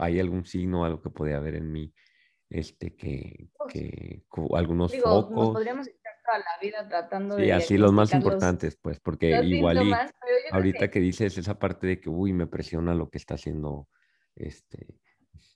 hay 0.00 0.20
algún 0.20 0.46
signo, 0.46 0.84
algo 0.84 1.02
que 1.02 1.10
podría 1.10 1.36
haber 1.36 1.56
en 1.56 1.70
mí, 1.70 1.92
este, 2.50 2.94
que, 2.96 3.50
que 3.68 4.24
algunos 4.54 4.96
focos. 4.96 5.30
Nos 5.30 5.50
podríamos 5.50 5.86
estar 5.86 6.12
toda 6.24 6.38
la 6.38 6.58
vida 6.60 6.88
tratando 6.88 7.36
sí, 7.36 7.42
de... 7.42 7.52
así 7.52 7.78
los 7.78 7.92
más 7.92 8.12
importantes, 8.12 8.78
pues, 8.80 9.00
porque 9.00 9.30
igual 9.44 9.86
y, 9.86 9.92
ahorita 10.50 10.90
que... 10.90 11.00
dices 11.00 11.36
esa 11.38 11.58
parte 11.58 11.86
de 11.86 12.00
que, 12.00 12.08
uy, 12.08 12.32
me 12.32 12.46
presiona 12.46 12.94
lo 12.94 13.10
que 13.10 13.18
está 13.18 13.34
haciendo, 13.34 13.88
este, 14.34 14.86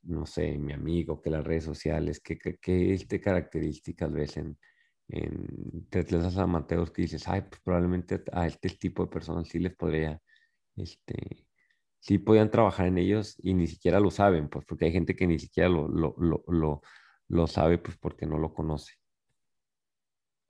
no 0.03 0.27
sé, 0.27 0.59
mi 0.59 0.73
amigo, 0.73 1.21
que 1.21 1.31
las 1.31 1.45
redes 1.45 1.65
sociales, 1.65 2.21
que, 2.21 2.39
que, 2.39 2.95
este 2.95 3.21
características 3.21 4.13
ves 4.13 4.37
en, 4.37 4.59
en 5.09 5.87
atletas 5.89 6.37
amateurs 6.37 6.91
que 6.91 7.03
dices, 7.03 7.27
ay, 7.29 7.43
pues 7.43 7.61
probablemente 7.63 8.23
a 8.33 8.47
este 8.47 8.69
tipo 8.71 9.05
de 9.05 9.11
personas 9.11 9.49
sí 9.49 9.59
les 9.59 9.75
podría, 9.75 10.21
este, 10.77 11.47
sí 12.03 12.19
podían 12.19 12.51
trabajar 12.51 12.87
en 12.87 12.99
ellos 12.99 13.37
y 13.43 13.55
ni 13.55 13.69
siquiera 13.69 14.01
lo 14.01 14.11
saben, 14.11 14.49
pues 14.49 14.67
porque 14.67 14.87
hay 14.87 14.93
gente 14.93 15.15
que 15.15 15.27
ni 15.29 15.39
siquiera 15.39 15.69
lo, 15.69 15.87
lo, 15.87 16.17
lo, 16.19 16.43
lo, 16.49 16.83
lo 17.29 17.47
sabe, 17.47 17.79
pues 17.79 17.97
porque 17.97 18.27
no 18.27 18.39
lo 18.39 18.53
conoce. 18.53 18.95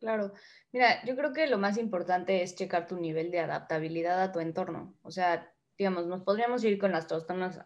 Claro, 0.01 0.33
mira, 0.73 1.05
yo 1.05 1.15
creo 1.15 1.35
que 1.35 1.47
lo 1.47 1.59
más 1.59 1.77
importante 1.77 2.43
es 2.43 2.57
checar 2.57 2.87
tu 2.87 2.97
nivel 2.97 3.31
de 3.31 3.41
adaptabilidad 3.41 4.21
a 4.23 4.33
tu 4.33 4.41
entorno. 4.41 4.97
O 5.03 5.11
sea, 5.11 5.55
digamos, 5.77 6.07
nos 6.07 6.23
podríamos 6.23 6.65
ir 6.65 6.79
con 6.79 6.91
las 6.91 7.07
trastornos 7.07 7.59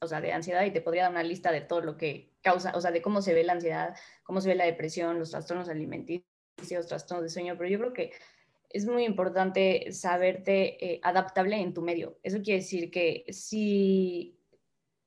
o 0.00 0.06
sea, 0.06 0.20
de 0.20 0.32
ansiedad 0.32 0.64
y 0.64 0.70
te 0.70 0.80
podría 0.80 1.02
dar 1.02 1.10
una 1.10 1.24
lista 1.24 1.50
de 1.50 1.60
todo 1.60 1.80
lo 1.80 1.96
que 1.96 2.36
causa, 2.40 2.72
o 2.76 2.80
sea, 2.80 2.92
de 2.92 3.02
cómo 3.02 3.20
se 3.20 3.34
ve 3.34 3.42
la 3.42 3.54
ansiedad, 3.54 3.96
cómo 4.22 4.40
se 4.40 4.48
ve 4.48 4.54
la 4.54 4.64
depresión, 4.64 5.18
los 5.18 5.32
trastornos 5.32 5.68
alimenticios, 5.68 6.86
trastornos 6.86 7.24
de 7.24 7.30
sueño, 7.30 7.56
pero 7.58 7.68
yo 7.68 7.80
creo 7.80 7.92
que 7.92 8.12
es 8.70 8.86
muy 8.86 9.04
importante 9.04 9.92
saberte 9.92 10.84
eh, 10.84 11.00
adaptable 11.02 11.56
en 11.56 11.72
tu 11.72 11.82
medio. 11.82 12.18
Eso 12.22 12.42
quiere 12.42 12.60
decir 12.60 12.90
que 12.90 13.24
si 13.30 14.38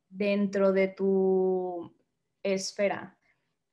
dentro 0.10 0.74
de 0.74 0.88
tu 0.90 1.96
esfera 2.44 3.18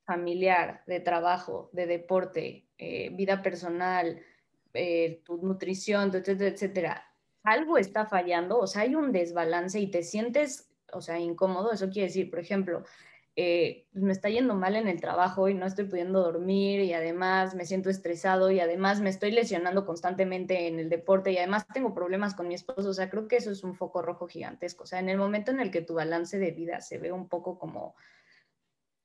familiar, 0.04 0.82
de 0.86 1.00
trabajo, 1.00 1.70
de 1.72 1.86
deporte, 1.86 2.66
eh, 2.78 3.10
vida 3.12 3.42
personal, 3.42 4.20
eh, 4.74 5.22
tu 5.24 5.38
nutrición, 5.38 6.10
etcétera, 6.14 6.50
etcétera, 6.50 7.04
algo 7.42 7.78
está 7.78 8.06
fallando, 8.06 8.58
o 8.58 8.66
sea, 8.66 8.82
hay 8.82 8.94
un 8.94 9.12
desbalance 9.12 9.80
y 9.80 9.90
te 9.90 10.02
sientes, 10.02 10.70
o 10.92 11.00
sea, 11.00 11.18
incómodo, 11.18 11.72
eso 11.72 11.90
quiere 11.90 12.08
decir, 12.08 12.30
por 12.30 12.40
ejemplo, 12.40 12.84
eh, 13.40 13.86
pues, 13.92 14.02
me 14.02 14.10
está 14.10 14.28
yendo 14.30 14.56
mal 14.56 14.74
en 14.74 14.88
el 14.88 15.00
trabajo 15.00 15.48
y 15.48 15.54
no 15.54 15.64
estoy 15.64 15.84
pudiendo 15.84 16.24
dormir 16.24 16.80
y 16.80 16.92
además 16.92 17.54
me 17.54 17.66
siento 17.66 17.88
estresado 17.88 18.50
y 18.50 18.58
además 18.58 19.00
me 19.00 19.10
estoy 19.10 19.30
lesionando 19.30 19.86
constantemente 19.86 20.66
en 20.66 20.80
el 20.80 20.88
deporte 20.88 21.30
y 21.30 21.38
además 21.38 21.64
tengo 21.72 21.94
problemas 21.94 22.34
con 22.34 22.48
mi 22.48 22.54
esposo, 22.54 22.88
o 22.88 22.92
sea, 22.92 23.08
creo 23.08 23.28
que 23.28 23.36
eso 23.36 23.52
es 23.52 23.62
un 23.62 23.76
foco 23.76 24.02
rojo 24.02 24.26
gigantesco, 24.26 24.82
o 24.82 24.86
sea, 24.88 24.98
en 24.98 25.08
el 25.08 25.18
momento 25.18 25.52
en 25.52 25.60
el 25.60 25.70
que 25.70 25.82
tu 25.82 25.94
balance 25.94 26.36
de 26.36 26.50
vida 26.50 26.80
se 26.80 26.98
ve 26.98 27.12
un 27.12 27.28
poco 27.28 27.60
como 27.60 27.94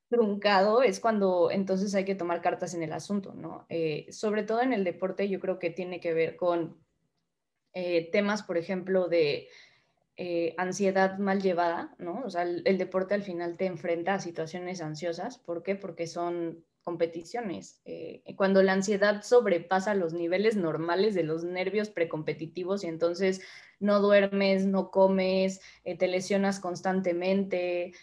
truncado 0.09 0.81
es 0.81 0.99
cuando 0.99 1.51
entonces 1.51 1.93
hay 1.93 2.03
que 2.03 2.15
tomar 2.15 2.41
cartas 2.41 2.73
en 2.73 2.81
el 2.81 2.93
asunto, 2.93 3.35
¿no? 3.35 3.67
Eh, 3.69 4.07
sobre 4.11 4.41
todo 4.41 4.61
en 4.61 4.73
el 4.73 4.83
deporte 4.83 5.29
yo 5.29 5.39
creo 5.39 5.59
que 5.59 5.69
tiene 5.69 5.99
que 5.99 6.15
ver 6.15 6.37
con 6.37 6.83
eh, 7.73 8.09
temas, 8.11 8.41
por 8.41 8.57
ejemplo, 8.57 9.09
de 9.09 9.47
eh, 10.17 10.53
ansiedad 10.57 11.17
mal 11.17 11.41
llevada, 11.41 11.95
¿no? 11.97 12.21
O 12.25 12.29
sea, 12.29 12.43
el, 12.43 12.77
deporte 12.77 13.13
al 13.13 13.23
final 13.23 13.57
te 13.57 13.65
enfrenta 13.65 14.15
a 14.15 14.19
situaciones 14.19 14.81
ansiosas. 14.81 15.37
¿Por 15.37 15.63
qué? 15.63 15.75
Porque 15.75 16.07
son 16.07 16.63
competiciones. 16.83 17.81
Eh, 17.85 18.23
cuando 18.35 18.61
la 18.61 18.73
ansiedad 18.73 19.23
sobrepasa 19.23 19.95
los 19.95 20.13
niveles 20.13 20.55
normales 20.55 21.15
de 21.15 21.23
los 21.23 21.43
nervios 21.43 21.89
precompetitivos 21.89 22.83
y 22.83 22.87
entonces 22.87 23.41
no 23.79 24.01
duermes, 24.01 24.65
no 24.65 24.91
comes, 24.91 25.61
te 25.83 26.07
lesionas 26.07 26.59
constantemente, 26.59 27.93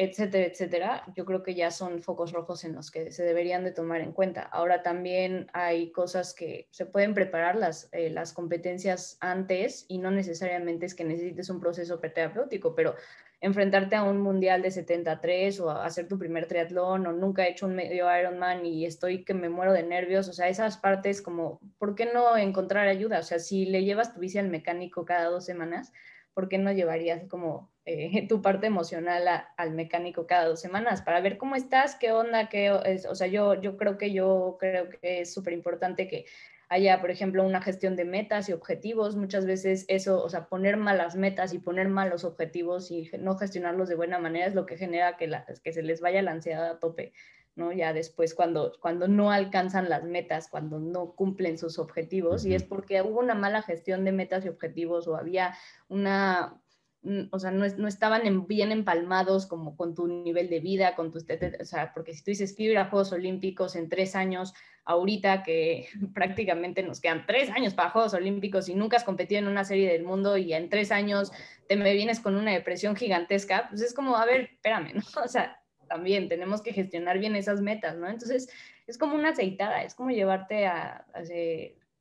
etcétera, 0.00 0.46
etcétera, 0.46 1.04
yo 1.16 1.24
creo 1.24 1.42
que 1.42 1.56
ya 1.56 1.72
son 1.72 2.02
focos 2.02 2.30
rojos 2.30 2.62
en 2.62 2.72
los 2.72 2.92
que 2.92 3.10
se 3.10 3.24
deberían 3.24 3.64
de 3.64 3.72
tomar 3.72 4.00
en 4.00 4.12
cuenta. 4.12 4.42
Ahora 4.42 4.84
también 4.84 5.48
hay 5.52 5.90
cosas 5.90 6.34
que 6.34 6.68
se 6.70 6.86
pueden 6.86 7.14
preparar 7.14 7.56
las, 7.56 7.88
eh, 7.90 8.08
las 8.08 8.32
competencias 8.32 9.18
antes 9.20 9.86
y 9.88 9.98
no 9.98 10.12
necesariamente 10.12 10.86
es 10.86 10.94
que 10.94 11.04
necesites 11.04 11.50
un 11.50 11.58
proceso 11.58 11.98
terapéutico, 11.98 12.76
pero 12.76 12.94
enfrentarte 13.40 13.96
a 13.96 14.04
un 14.04 14.20
mundial 14.20 14.62
de 14.62 14.70
73 14.70 15.58
o 15.58 15.70
hacer 15.70 16.06
tu 16.06 16.16
primer 16.16 16.46
triatlón 16.46 17.04
o 17.08 17.12
nunca 17.12 17.44
he 17.44 17.50
hecho 17.50 17.66
un 17.66 17.74
medio 17.74 18.06
Ironman 18.16 18.64
y 18.66 18.86
estoy 18.86 19.24
que 19.24 19.34
me 19.34 19.48
muero 19.48 19.72
de 19.72 19.82
nervios, 19.82 20.28
o 20.28 20.32
sea, 20.32 20.48
esas 20.48 20.78
partes 20.78 21.22
como, 21.22 21.60
¿por 21.76 21.96
qué 21.96 22.06
no 22.06 22.36
encontrar 22.36 22.86
ayuda? 22.86 23.18
O 23.18 23.24
sea, 23.24 23.40
si 23.40 23.66
le 23.66 23.82
llevas 23.82 24.14
tu 24.14 24.20
bici 24.20 24.38
al 24.38 24.48
mecánico 24.48 25.04
cada 25.04 25.24
dos 25.24 25.44
semanas, 25.44 25.92
¿por 26.38 26.48
qué 26.48 26.56
no 26.56 26.70
llevarías 26.70 27.24
como 27.28 27.68
eh, 27.84 28.24
tu 28.28 28.40
parte 28.40 28.68
emocional 28.68 29.24
al 29.56 29.72
mecánico 29.72 30.28
cada 30.28 30.46
dos 30.46 30.60
semanas 30.60 31.02
para 31.02 31.20
ver 31.20 31.36
cómo 31.36 31.56
estás, 31.56 31.96
qué 31.96 32.12
onda, 32.12 32.48
qué 32.48 32.78
es, 32.84 33.06
o 33.06 33.16
sea, 33.16 33.26
yo, 33.26 33.60
yo 33.60 33.76
creo 33.76 33.98
que 33.98 34.12
yo 34.12 34.56
creo 34.60 34.88
que 34.88 35.22
es 35.22 35.34
súper 35.34 35.52
importante 35.52 36.06
que 36.06 36.26
haya, 36.68 37.00
por 37.00 37.10
ejemplo, 37.10 37.42
una 37.42 37.60
gestión 37.60 37.96
de 37.96 38.04
metas 38.04 38.48
y 38.48 38.52
objetivos. 38.52 39.16
Muchas 39.16 39.46
veces 39.46 39.84
eso, 39.88 40.22
o 40.22 40.28
sea, 40.28 40.46
poner 40.46 40.76
malas 40.76 41.16
metas 41.16 41.52
y 41.54 41.58
poner 41.58 41.88
malos 41.88 42.22
objetivos 42.22 42.92
y 42.92 43.10
no 43.18 43.36
gestionarlos 43.36 43.88
de 43.88 43.96
buena 43.96 44.20
manera 44.20 44.46
es 44.46 44.54
lo 44.54 44.64
que 44.64 44.76
genera 44.76 45.16
que, 45.16 45.28
que 45.64 45.72
se 45.72 45.82
les 45.82 46.00
vaya 46.00 46.22
la 46.22 46.30
ansiedad 46.30 46.70
a 46.70 46.78
tope. 46.78 47.14
¿No? 47.58 47.72
Ya 47.72 47.92
después 47.92 48.34
cuando, 48.34 48.72
cuando 48.80 49.08
no 49.08 49.30
alcanzan 49.30 49.88
las 49.88 50.04
metas, 50.04 50.48
cuando 50.48 50.78
no 50.78 51.12
cumplen 51.12 51.58
sus 51.58 51.78
objetivos, 51.78 52.46
y 52.46 52.54
es 52.54 52.62
porque 52.62 53.02
hubo 53.02 53.18
una 53.18 53.34
mala 53.34 53.62
gestión 53.62 54.04
de 54.04 54.12
metas 54.12 54.44
y 54.44 54.48
objetivos 54.48 55.08
o 55.08 55.16
había 55.16 55.54
una 55.88 56.60
mm, 57.02 57.24
o 57.30 57.38
sea, 57.38 57.50
no, 57.50 57.66
no 57.76 57.88
estaban 57.88 58.46
bien 58.46 58.72
empalmados 58.72 59.46
como 59.46 59.76
con 59.76 59.94
tu 59.94 60.06
nivel 60.06 60.48
de 60.48 60.60
vida, 60.60 60.94
con 60.94 61.10
tu, 61.10 61.18
o 61.18 61.64
sea, 61.64 61.92
porque 61.92 62.14
si 62.14 62.22
tú 62.22 62.30
dices 62.30 62.54
que 62.54 62.62
ir 62.62 62.78
a 62.78 62.86
Juegos 62.86 63.12
Olímpicos 63.12 63.76
en 63.76 63.88
tres 63.88 64.14
años, 64.14 64.54
ahorita 64.84 65.42
que 65.42 65.88
prácticamente 66.14 66.82
nos 66.82 67.00
quedan 67.00 67.26
tres 67.26 67.50
años 67.50 67.74
para 67.74 67.90
Juegos 67.90 68.14
Olímpicos 68.14 68.68
y 68.68 68.74
nunca 68.74 68.96
has 68.96 69.04
competido 69.04 69.40
en 69.40 69.48
una 69.48 69.64
serie 69.64 69.92
del 69.92 70.02
mundo 70.04 70.36
y 70.36 70.54
en 70.54 70.70
tres 70.70 70.90
años 70.90 71.30
te 71.68 71.76
me 71.76 71.92
vienes 71.92 72.20
con 72.20 72.34
una 72.34 72.52
depresión 72.52 72.96
gigantesca, 72.96 73.66
pues 73.68 73.82
es 73.82 73.94
como, 73.94 74.16
a 74.16 74.24
ver, 74.24 74.50
espérame, 74.52 74.94
¿no? 74.94 75.02
O 75.24 75.28
sea, 75.28 75.60
también 75.88 76.28
tenemos 76.28 76.62
que 76.62 76.72
gestionar 76.72 77.18
bien 77.18 77.34
esas 77.36 77.60
metas, 77.60 77.96
¿no? 77.96 78.08
Entonces, 78.08 78.48
es 78.86 78.98
como 78.98 79.14
una 79.14 79.30
aceitada, 79.30 79.82
es 79.82 79.94
como 79.94 80.10
llevarte 80.10 80.66
a, 80.66 81.06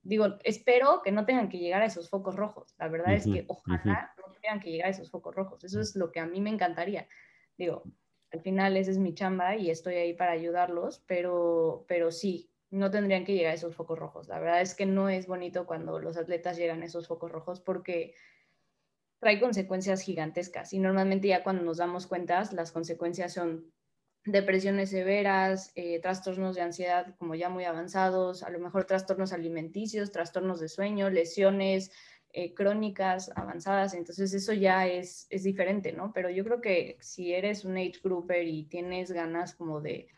digo, 0.04 0.38
espero 0.44 1.02
que 1.04 1.12
no 1.12 1.26
tengan 1.26 1.50
que 1.50 1.58
llegar 1.58 1.82
a 1.82 1.86
esos 1.86 2.10
focos 2.10 2.36
rojos. 2.36 2.76
La 2.78 2.88
verdad 2.88 3.14
es 3.14 3.26
que 3.26 3.46
ojalá 3.48 4.14
no 4.18 4.34
tengan 4.42 4.60
que 4.60 4.72
llegar 4.72 4.88
a 4.88 4.92
esos 4.92 5.12
focos 5.12 5.36
rojos. 5.36 5.64
Eso 5.64 5.82
es 5.82 5.96
lo 5.96 6.12
que 6.12 6.20
a 6.20 6.26
mí 6.26 6.40
me 6.40 6.50
encantaría. 6.50 7.08
Digo, 7.58 7.84
al 8.32 8.42
final 8.42 8.78
esa 8.78 8.92
es 8.92 8.98
mi 8.98 9.14
chamba 9.14 9.56
y 9.56 9.70
estoy 9.70 9.96
ahí 9.96 10.14
para 10.14 10.32
ayudarlos, 10.32 11.04
pero, 11.08 11.86
pero 11.88 12.12
sí, 12.12 12.52
no 12.70 12.92
tendrían 12.92 13.26
que 13.26 13.34
llegar 13.34 13.52
a 13.52 13.56
esos 13.56 13.76
focos 13.76 13.98
rojos. 13.98 14.28
La 14.28 14.40
verdad 14.40 14.62
es 14.62 14.76
que 14.76 14.86
no 14.86 15.10
es 15.10 15.28
bonito 15.28 15.66
cuando 15.66 16.00
los 16.00 16.18
atletas 16.18 16.58
llegan 16.58 16.82
a 16.82 16.86
esos 16.86 17.08
focos 17.08 17.32
rojos 17.32 17.62
porque 17.62 18.14
trae 19.20 19.40
consecuencias 19.40 20.02
gigantescas 20.02 20.74
y 20.74 20.80
normalmente 20.80 21.28
ya 21.28 21.44
cuando 21.44 21.64
nos 21.64 21.78
damos 21.78 22.08
cuenta 22.08 22.44
las 22.52 22.72
consecuencias 22.72 23.34
son 23.34 23.74
depresiones 24.28 24.90
severas, 24.90 25.72
eh, 25.76 26.00
trastornos 26.02 26.56
de 26.56 26.62
ansiedad 26.62 27.16
como 27.18 27.36
ya 27.36 27.50
muy 27.50 27.64
avanzados, 27.64 28.44
a 28.44 28.50
lo 28.50 28.60
mejor 28.60 28.86
trastornos 28.86 29.34
alimenticios, 29.34 30.12
trastornos 30.12 30.60
de 30.60 30.70
sueño, 30.70 31.10
lesiones 31.10 31.92
eh, 32.34 32.54
crónicas 32.54 33.32
avanzadas, 33.36 33.94
entonces 33.94 34.34
eso 34.34 34.54
ya 34.54 34.86
es, 34.86 35.28
es 35.30 35.44
diferente, 35.44 35.94
¿no? 35.94 36.12
Pero 36.14 36.30
yo 36.30 36.44
creo 36.44 36.62
que 36.62 36.98
si 37.00 37.34
eres 37.34 37.66
un 37.66 37.78
age 37.78 38.00
grouper 38.04 38.48
y 38.48 38.66
tienes 38.66 39.12
ganas 39.12 39.56
como 39.56 39.80
de, 39.82 40.10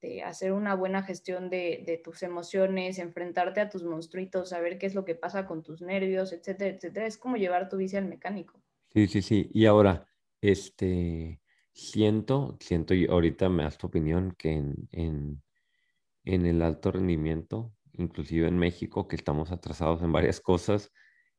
de 0.00 0.22
hacer 0.22 0.52
una 0.52 0.74
buena 0.74 1.02
gestión 1.02 1.50
de, 1.50 1.84
de, 1.86 1.98
tus 1.98 2.22
emociones, 2.22 2.98
enfrentarte 2.98 3.60
a 3.60 3.68
tus 3.68 3.84
monstruitos, 3.84 4.48
saber 4.48 4.78
qué 4.78 4.86
es 4.86 4.94
lo 4.94 5.04
que 5.04 5.14
pasa 5.14 5.46
con 5.46 5.62
tus 5.62 5.82
nervios, 5.82 6.32
etcétera, 6.32 6.74
etcétera, 6.74 7.06
es 7.06 7.18
como 7.18 7.36
llevar 7.36 7.68
tu 7.68 7.76
bici 7.76 7.96
al 7.96 8.06
mecánico. 8.06 8.60
Sí, 8.92 9.06
sí, 9.06 9.20
sí. 9.20 9.50
Y 9.52 9.66
ahora, 9.66 10.06
este, 10.40 11.40
Siento, 11.78 12.56
siento, 12.58 12.92
y 12.92 13.06
ahorita 13.06 13.48
me 13.48 13.62
das 13.62 13.78
tu 13.78 13.86
opinión, 13.86 14.34
que 14.36 14.50
en, 14.50 14.88
en, 14.90 15.44
en 16.24 16.44
el 16.44 16.60
alto 16.62 16.90
rendimiento, 16.90 17.72
inclusive 17.92 18.48
en 18.48 18.58
México, 18.58 19.06
que 19.06 19.14
estamos 19.14 19.52
atrasados 19.52 20.02
en 20.02 20.10
varias 20.10 20.40
cosas, 20.40 20.92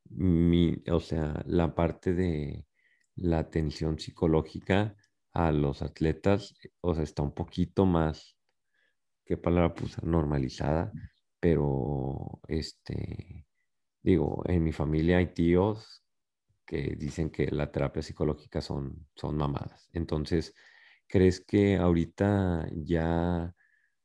mi, 0.05 0.81
o 0.89 1.01
sea, 1.01 1.43
la 1.45 1.75
parte 1.75 2.13
de 2.13 2.65
la 3.15 3.39
atención 3.39 3.99
psicológica 3.99 4.95
a 5.33 5.51
los 5.51 5.81
atletas, 5.81 6.53
o 6.79 6.95
sea, 6.95 7.03
está 7.03 7.21
un 7.21 7.33
poquito 7.33 7.85
más, 7.85 8.37
qué 9.25 9.35
palabra 9.35 9.75
puse, 9.75 10.01
normalizada, 10.05 10.93
pero 11.41 12.39
este, 12.47 13.45
digo, 14.01 14.41
en 14.45 14.63
mi 14.63 14.71
familia 14.71 15.17
hay 15.17 15.33
tíos 15.33 16.05
que 16.69 16.95
dicen 16.95 17.31
que 17.31 17.47
la 17.47 17.71
terapia 17.71 18.03
psicológica 18.03 18.61
son, 18.61 19.07
son 19.15 19.35
mamadas. 19.35 19.89
Entonces, 19.91 20.53
¿crees 21.07 21.41
que 21.41 21.77
ahorita 21.77 22.67
ya, 22.73 23.55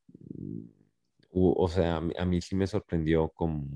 mm, 0.08 0.62
o, 1.32 1.68
sea, 1.68 1.96
a 1.96 2.24
mí, 2.24 2.40
sí 2.40 2.56
me 2.56 2.66
sorprendió 2.66 3.28
como 3.28 3.66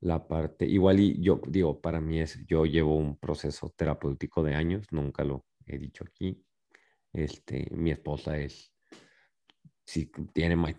la 0.00 0.28
parte, 0.28 0.66
igual 0.66 1.00
y 1.00 1.22
yo 1.22 1.40
digo, 1.48 1.80
para 1.80 2.02
mí 2.02 2.20
es, 2.20 2.44
yo 2.46 2.66
llevo 2.66 2.96
un 2.98 3.16
proceso 3.16 3.70
terapéutico 3.74 4.42
de 4.42 4.56
años, 4.56 4.86
nunca 4.90 5.24
lo 5.24 5.46
he 5.66 5.78
dicho 5.78 6.04
aquí. 6.04 6.44
Este, 7.14 7.70
mi 7.70 7.92
esposa 7.92 8.36
es, 8.36 8.74
sí, 9.86 10.12
tiene 10.34 10.76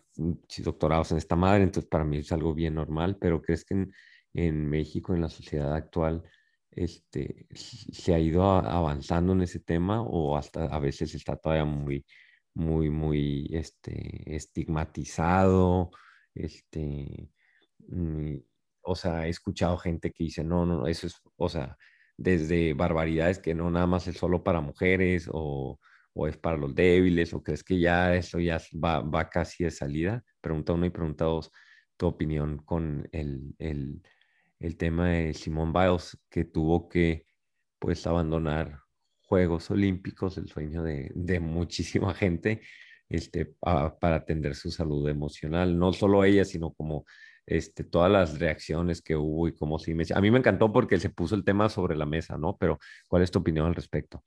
doctorados 0.60 1.12
en 1.12 1.18
esta 1.18 1.36
madre, 1.36 1.64
entonces 1.64 1.90
para 1.90 2.06
mí 2.06 2.18
es 2.18 2.32
algo 2.32 2.54
bien 2.54 2.76
normal, 2.76 3.18
pero 3.20 3.42
¿crees 3.42 3.66
que 3.66 3.74
en, 3.74 3.94
en 4.36 4.70
México, 4.70 5.16
en 5.16 5.22
la 5.22 5.30
sociedad 5.30 5.74
actual, 5.74 6.24
este, 6.76 7.48
se 7.52 8.14
ha 8.14 8.20
ido 8.20 8.44
avanzando 8.44 9.34
en 9.34 9.42
ese 9.42 9.60
tema 9.60 10.02
o 10.02 10.38
hasta 10.38 10.66
a 10.66 10.80
veces 10.80 11.14
está 11.16 11.36
todavía 11.38 11.66
muy, 11.66 12.06
muy, 12.54 12.90
muy 12.90 13.50
este, 13.52 14.36
estigmatizado. 14.36 15.92
Este, 16.36 17.30
mm, 17.88 18.36
o 18.84 18.96
sea, 18.96 19.28
he 19.28 19.30
escuchado 19.30 19.78
gente 19.78 20.12
que 20.12 20.26
dice, 20.26 20.44
no, 20.44 20.66
no, 20.66 20.88
eso 20.88 21.08
es, 21.08 21.22
o 21.38 21.50
sea, 21.50 21.78
desde 22.18 22.74
barbaridades 22.74 23.40
que 23.40 23.56
no 23.56 23.70
nada 23.72 23.88
más 23.88 24.08
es 24.08 24.18
solo 24.18 24.44
para 24.44 24.62
mujeres 24.62 25.30
o, 25.32 25.80
o 26.14 26.28
es 26.28 26.38
para 26.38 26.58
los 26.58 26.76
débiles, 26.76 27.34
o 27.34 27.42
crees 27.44 27.64
que 27.64 27.80
ya 27.80 28.16
eso 28.16 28.40
ya 28.40 28.60
va, 28.84 29.02
va 29.02 29.30
casi 29.30 29.64
de 29.64 29.72
salida. 29.72 30.24
Pregunta 30.42 30.74
uno 30.74 30.86
y 30.86 30.90
pregunta 30.90 31.26
dos, 31.26 31.52
tu 31.98 32.08
opinión 32.08 32.58
con 32.60 33.08
el, 33.12 33.56
el 33.60 34.02
el 34.64 34.78
tema 34.78 35.10
de 35.10 35.34
Simone 35.34 35.74
Biles, 35.74 36.18
que 36.30 36.46
tuvo 36.46 36.88
que 36.88 37.26
pues 37.80 38.08
abandonar 38.08 38.80
Juegos 39.28 39.70
Olímpicos, 39.70 40.38
el 40.38 40.48
sueño 40.48 40.84
de, 40.84 41.12
de 41.14 41.40
muchísima 41.42 42.14
gente, 42.14 42.62
este, 43.10 43.46
para 43.46 44.16
atender 44.16 44.56
su 44.56 44.72
salud 44.72 45.08
emocional, 45.10 45.78
no 45.78 45.92
solo 45.92 46.24
ella, 46.24 46.46
sino 46.46 46.72
como 46.72 47.04
este, 47.46 47.84
todas 47.84 48.10
las 48.10 48.40
reacciones 48.40 49.02
que 49.02 49.18
hubo 49.18 49.50
y 49.50 49.54
cómo 49.54 49.80
sí 49.80 49.94
me... 49.94 50.06
A 50.16 50.22
mí 50.22 50.32
me 50.32 50.40
encantó 50.40 50.72
porque 50.72 50.98
se 50.98 51.10
puso 51.10 51.36
el 51.36 51.44
tema 51.44 51.68
sobre 51.68 51.98
la 51.98 52.06
mesa, 52.06 52.38
¿no? 52.38 52.56
Pero, 52.58 52.80
¿cuál 53.10 53.22
es 53.22 53.32
tu 53.32 53.40
opinión 53.40 53.66
al 53.66 53.76
respecto? 53.76 54.24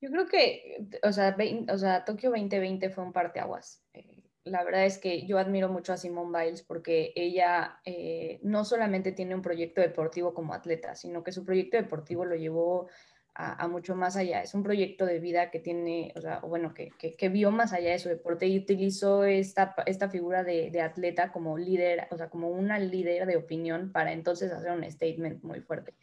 Yo 0.00 0.10
creo 0.10 0.26
que, 0.26 0.88
o 1.04 1.12
sea, 1.12 1.36
o 1.72 1.78
sea 1.78 2.04
Tokio 2.04 2.30
2020 2.30 2.90
fue 2.90 3.04
un 3.04 3.12
parteaguas. 3.12 3.84
Eh, 3.92 4.27
la 4.50 4.64
verdad 4.64 4.84
es 4.84 4.98
que 4.98 5.26
yo 5.26 5.38
admiro 5.38 5.68
mucho 5.68 5.92
a 5.92 5.96
Simone 5.96 6.38
Biles 6.38 6.62
porque 6.62 7.12
ella 7.14 7.80
eh, 7.84 8.40
no 8.42 8.64
solamente 8.64 9.12
tiene 9.12 9.34
un 9.34 9.42
proyecto 9.42 9.80
deportivo 9.80 10.34
como 10.34 10.54
atleta, 10.54 10.94
sino 10.94 11.22
que 11.22 11.32
su 11.32 11.44
proyecto 11.44 11.76
deportivo 11.76 12.24
lo 12.24 12.36
llevó 12.36 12.88
a, 13.34 13.68
mucho 13.68 13.94
más 13.94 14.16
allá. 14.16 14.42
Es 14.42 14.52
un 14.54 14.64
proyecto 14.64 15.06
de 15.06 15.20
vida 15.20 15.52
que 15.52 15.60
tiene, 15.60 16.12
o 16.16 16.20
sea, 16.20 16.40
bueno, 16.40 16.74
que, 16.74 16.90
que, 16.90 17.28
vio 17.28 17.52
más 17.52 17.72
allá 17.72 17.92
de 17.92 18.00
su 18.00 18.08
deporte 18.08 18.48
y 18.48 18.58
utilizó 18.58 19.24
esta, 19.24 19.74
esta 19.86 20.08
figura 20.08 20.42
de, 20.42 20.72
de, 20.72 20.80
atleta 20.80 21.30
como 21.30 21.56
líder, 21.56 22.08
o 22.10 22.16
sea, 22.16 22.30
como 22.30 22.50
una 22.50 22.80
líder 22.80 23.26
de 23.26 23.36
opinión 23.36 23.92
para 23.92 24.12
entonces 24.12 24.50
hacer 24.50 24.72
un 24.72 24.82
statement 24.90 25.44
muy 25.44 25.60
fuerte. 25.60 25.94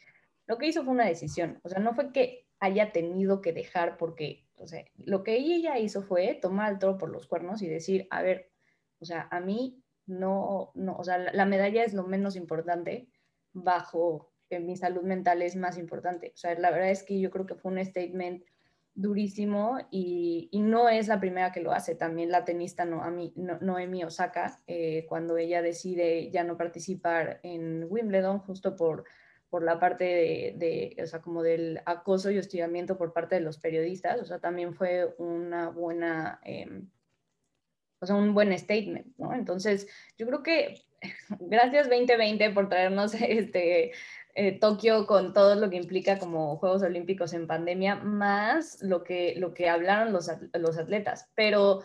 Lo 0.47 0.57
que 0.57 0.67
hizo 0.67 0.85
fue 0.85 0.93
una 0.93 1.07
decisión, 1.07 1.59
o 1.63 1.69
sea, 1.69 1.79
no 1.79 1.93
fue 1.93 2.13
que 2.13 2.47
haya 2.59 2.93
tenido 2.93 3.41
que 3.41 3.51
dejar 3.51 3.97
porque 3.97 4.44
sea, 4.63 4.85
lo 4.97 5.23
que 5.23 5.35
ella 5.35 5.77
hizo 5.79 6.01
fue 6.01 6.37
tomar 6.41 6.67
al 6.67 6.79
toro 6.79 6.97
por 6.97 7.09
los 7.09 7.27
cuernos 7.27 7.61
y 7.61 7.67
decir, 7.67 8.07
a 8.09 8.21
ver, 8.21 8.51
o 8.99 9.05
sea, 9.05 9.27
a 9.31 9.39
mí 9.39 9.83
no, 10.07 10.71
no, 10.75 10.95
o 10.97 11.03
sea, 11.03 11.17
la, 11.17 11.45
medalla 11.45 11.83
es 11.83 11.93
lo 11.93 12.03
menos 12.03 12.35
importante 12.35 13.09
bajo 13.53 14.31
que 14.49 14.59
mi 14.59 14.75
salud 14.75 15.01
mental 15.03 15.41
es 15.41 15.55
más 15.55 15.77
importante. 15.77 16.31
O 16.33 16.37
sea, 16.37 16.53
la 16.55 16.71
verdad 16.71 16.91
es 16.91 17.03
que 17.03 17.19
yo 17.19 17.31
creo 17.31 17.45
que 17.45 17.55
fue 17.55 17.71
un 17.71 17.83
statement 17.83 18.43
durísimo 18.93 19.79
y, 19.91 20.47
y 20.51 20.61
no 20.61 20.87
es 20.87 21.07
la 21.07 21.19
primera 21.19 21.51
que 21.51 21.61
lo 21.61 21.71
hace. 21.71 21.95
También 21.95 22.29
la 22.29 22.45
tenista 22.45 22.85
no, 22.85 23.03
a 23.03 23.09
mí, 23.09 23.33
no, 23.35 23.59
Noemi 23.59 24.03
Osaka, 24.03 24.61
eh, 24.67 25.05
cuando 25.09 25.37
ella 25.37 25.61
decide 25.61 26.29
ya 26.31 26.43
no 26.43 26.57
participar 26.57 27.39
en 27.43 27.85
Wimbledon 27.89 28.39
justo 28.39 28.75
por 28.75 29.05
por 29.55 29.63
la 29.63 29.79
parte 29.79 30.03
de, 30.03 30.97
o 31.01 31.05
sea, 31.05 31.21
como 31.21 31.41
del 31.41 31.79
acoso 31.85 32.29
y 32.29 32.37
hostigamiento 32.37 32.97
por 32.97 33.13
parte 33.13 33.35
de 33.35 33.41
los 33.41 33.57
periodistas, 33.57 34.19
o 34.19 34.25
sea, 34.25 34.39
también 34.39 34.73
fue 34.73 35.15
una 35.17 35.69
buena, 35.69 36.41
em, 36.43 36.89
o 38.01 38.05
sea, 38.05 38.17
un 38.17 38.33
buen 38.33 38.51
statement, 38.59 39.15
¿no? 39.17 39.33
Entonces, 39.33 39.87
yo 40.17 40.27
creo 40.27 40.43
que 40.43 40.83
gracias 41.39 41.87
2020 41.87 42.49
por 42.49 42.67
traernos 42.67 43.13
este 43.21 43.93
eh, 44.33 44.59
Tokio 44.59 45.07
con 45.07 45.31
todo 45.31 45.55
lo 45.55 45.69
que 45.69 45.77
implica 45.77 46.19
como 46.19 46.57
Juegos 46.57 46.81
Olímpicos 46.81 47.31
en 47.31 47.47
pandemia, 47.47 47.95
más 47.95 48.83
lo 48.83 49.05
que, 49.05 49.35
lo 49.37 49.53
que 49.53 49.69
hablaron 49.69 50.11
los, 50.11 50.29
los 50.51 50.77
atletas, 50.77 51.29
pero 51.33 51.81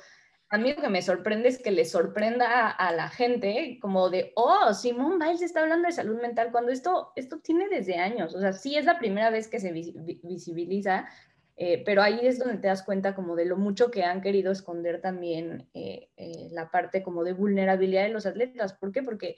a 0.51 0.59
mí 0.59 0.72
lo 0.72 0.82
que 0.82 0.88
me 0.88 1.01
sorprende 1.01 1.48
es 1.48 1.59
que 1.59 1.70
le 1.70 1.84
sorprenda 1.84 2.70
a, 2.70 2.92
la 2.92 3.09
gente 3.09 3.78
como 3.80 4.11
de, 4.11 4.32
oh, 4.34 4.74
Simón 4.74 5.20
Biles 5.20 5.42
está 5.42 5.61
hablando 5.61 5.86
de 5.86 5.92
salud 5.92 6.20
mental, 6.20 6.51
cuando 6.51 6.72
esto, 6.72 7.12
esto 7.14 7.38
tiene 7.38 7.68
desde 7.68 7.98
años, 7.98 8.34
o 8.34 8.40
sea, 8.40 8.53
sí 8.53 8.76
es 8.76 8.84
la 8.84 8.98
primera 8.98 9.30
vez 9.30 9.46
que 9.46 9.61
se 9.61 9.70
visibiliza, 9.72 11.09
eh, 11.57 11.84
pero 11.84 12.03
ahí 12.03 12.18
es 12.22 12.40
donde 12.40 12.59
te 12.59 12.66
das 12.66 12.82
cuenta 12.82 13.14
como 13.14 13.36
de 13.36 13.44
lo 13.44 13.57
mucho 13.57 13.92
que 13.92 14.03
han 14.03 14.22
querido 14.22 14.51
esconder 14.51 15.01
también 15.01 15.68
eh, 15.72 16.09
eh, 16.16 16.48
la 16.51 16.70
parte 16.70 17.05
como 17.05 17.22
de 17.22 17.32
vulnerabilidad 17.32 18.05
de 18.05 18.09
los 18.09 18.26
atletas. 18.26 18.72
¿Por 18.72 18.90
qué? 18.92 19.03
Porque 19.03 19.36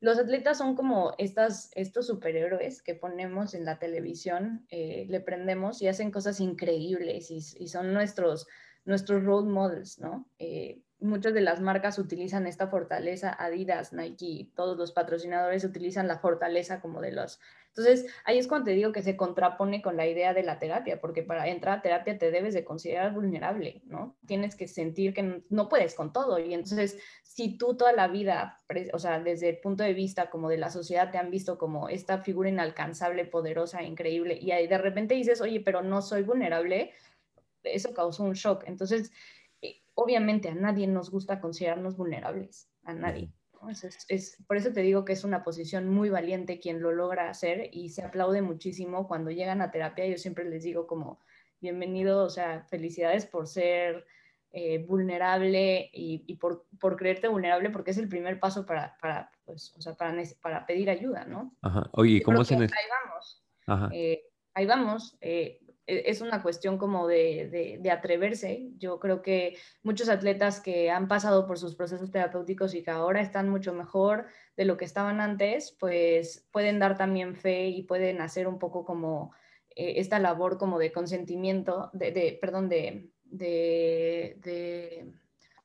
los 0.00 0.18
atletas 0.18 0.58
son 0.58 0.74
como 0.74 1.14
estas, 1.16 1.70
estos 1.74 2.08
superhéroes 2.08 2.82
que 2.82 2.96
ponemos 2.96 3.54
en 3.54 3.64
la 3.64 3.78
televisión, 3.78 4.66
le 4.70 5.20
prendemos 5.20 5.80
y 5.80 5.88
hacen 5.88 6.10
cosas 6.10 6.40
increíbles 6.40 7.30
y, 7.30 7.36
y 7.36 7.68
son 7.68 7.92
nuestros 7.92 8.48
nuestros 8.84 9.24
role 9.24 9.48
models, 9.48 9.98
¿no? 9.98 10.28
Eh, 10.38 10.82
muchas 11.00 11.34
de 11.34 11.40
las 11.40 11.60
marcas 11.60 11.98
utilizan 11.98 12.46
esta 12.46 12.68
fortaleza, 12.68 13.34
Adidas, 13.38 13.92
Nike, 13.92 14.50
todos 14.54 14.76
los 14.76 14.92
patrocinadores 14.92 15.64
utilizan 15.64 16.08
la 16.08 16.18
fortaleza 16.18 16.80
como 16.80 17.00
de 17.00 17.12
los... 17.12 17.40
Entonces, 17.68 18.06
ahí 18.24 18.36
es 18.38 18.48
cuando 18.48 18.66
te 18.66 18.72
digo 18.72 18.90
que 18.90 19.02
se 19.02 19.16
contrapone 19.16 19.80
con 19.80 19.96
la 19.96 20.06
idea 20.06 20.34
de 20.34 20.42
la 20.42 20.58
terapia, 20.58 21.00
porque 21.00 21.22
para 21.22 21.46
entrar 21.46 21.78
a 21.78 21.82
terapia 21.82 22.18
te 22.18 22.32
debes 22.32 22.52
de 22.52 22.64
considerar 22.64 23.14
vulnerable, 23.14 23.82
¿no? 23.84 24.16
Tienes 24.26 24.56
que 24.56 24.66
sentir 24.66 25.14
que 25.14 25.44
no 25.48 25.68
puedes 25.68 25.94
con 25.94 26.12
todo. 26.12 26.40
Y 26.40 26.52
entonces, 26.52 26.98
si 27.22 27.56
tú 27.56 27.76
toda 27.76 27.92
la 27.92 28.08
vida, 28.08 28.58
o 28.92 28.98
sea, 28.98 29.20
desde 29.20 29.50
el 29.50 29.58
punto 29.58 29.84
de 29.84 29.94
vista 29.94 30.30
como 30.30 30.48
de 30.48 30.58
la 30.58 30.70
sociedad 30.70 31.12
te 31.12 31.18
han 31.18 31.30
visto 31.30 31.58
como 31.58 31.88
esta 31.88 32.18
figura 32.18 32.48
inalcanzable, 32.48 33.24
poderosa, 33.24 33.84
increíble, 33.84 34.36
y 34.40 34.50
ahí 34.50 34.66
de 34.66 34.78
repente 34.78 35.14
dices, 35.14 35.40
oye, 35.40 35.60
pero 35.60 35.80
no 35.80 36.02
soy 36.02 36.22
vulnerable, 36.22 36.90
eso 37.64 37.92
causó 37.94 38.24
un 38.24 38.34
shock. 38.34 38.64
Entonces, 38.66 39.12
obviamente 39.94 40.48
a 40.48 40.54
nadie 40.54 40.86
nos 40.86 41.10
gusta 41.10 41.40
considerarnos 41.40 41.96
vulnerables, 41.96 42.70
a 42.84 42.94
nadie. 42.94 43.30
Es, 44.08 44.42
por 44.46 44.56
eso 44.56 44.72
te 44.72 44.80
digo 44.80 45.04
que 45.04 45.12
es 45.12 45.22
una 45.22 45.44
posición 45.44 45.88
muy 45.88 46.08
valiente 46.08 46.60
quien 46.60 46.80
lo 46.80 46.92
logra 46.92 47.28
hacer 47.28 47.68
y 47.72 47.90
se 47.90 48.02
aplaude 48.02 48.40
muchísimo 48.40 49.06
cuando 49.06 49.30
llegan 49.30 49.60
a 49.60 49.70
terapia. 49.70 50.06
Yo 50.06 50.16
siempre 50.16 50.48
les 50.48 50.62
digo 50.62 50.86
como, 50.86 51.20
bienvenido, 51.60 52.24
o 52.24 52.30
sea, 52.30 52.64
felicidades 52.70 53.26
por 53.26 53.46
ser 53.46 54.06
eh, 54.52 54.78
vulnerable 54.86 55.90
y, 55.92 56.34
por, 56.36 56.64
creerte 56.96 57.28
vulnerable 57.28 57.68
porque 57.68 57.90
es 57.90 57.98
el 57.98 58.08
primer 58.08 58.40
paso 58.40 58.64
para, 58.64 58.96
para, 58.98 59.30
pues, 59.44 59.74
o 59.76 59.82
sea, 59.82 59.94
para, 59.94 60.16
para 60.40 60.64
pedir 60.64 60.88
ayuda, 60.88 61.26
¿no? 61.26 61.54
Ajá. 61.60 61.90
Oye, 61.92 62.22
¿cómo 62.22 62.42
se... 62.44 62.54
Ahí 62.54 62.66
vamos. 63.04 63.44
Ajá. 63.66 63.90
Eh, 63.92 64.24
ahí 64.54 64.64
vamos. 64.64 65.18
Eh, 65.20 65.60
es 65.90 66.20
una 66.20 66.42
cuestión 66.42 66.78
como 66.78 67.06
de, 67.06 67.80
atreverse. 67.90 68.68
Yo 68.78 68.98
creo 69.00 69.22
que 69.22 69.56
muchos 69.82 70.08
atletas 70.08 70.60
que 70.60 70.90
han 70.90 71.08
pasado 71.08 71.46
por 71.46 71.58
sus 71.58 71.74
procesos 71.74 72.10
terapéuticos 72.10 72.74
y 72.74 72.82
que 72.82 72.90
ahora 72.90 73.20
están 73.20 73.48
mucho 73.48 73.74
mejor 73.74 74.26
de 74.56 74.64
lo 74.64 74.76
que 74.76 74.84
estaban 74.84 75.20
antes, 75.20 75.76
pues 75.78 76.46
pueden 76.52 76.78
dar 76.78 76.96
también 76.96 77.34
fe 77.34 77.68
y 77.68 77.82
pueden 77.82 78.20
hacer 78.20 78.46
un 78.46 78.58
poco 78.58 78.84
como 78.84 79.32
eh, 79.74 79.94
esta 79.96 80.18
labor 80.18 80.58
como 80.58 80.78
de 80.78 80.92
consentimiento, 80.92 81.90
de, 81.92 82.38
perdón, 82.40 82.68
de, 82.68 83.10
de, 83.24 85.12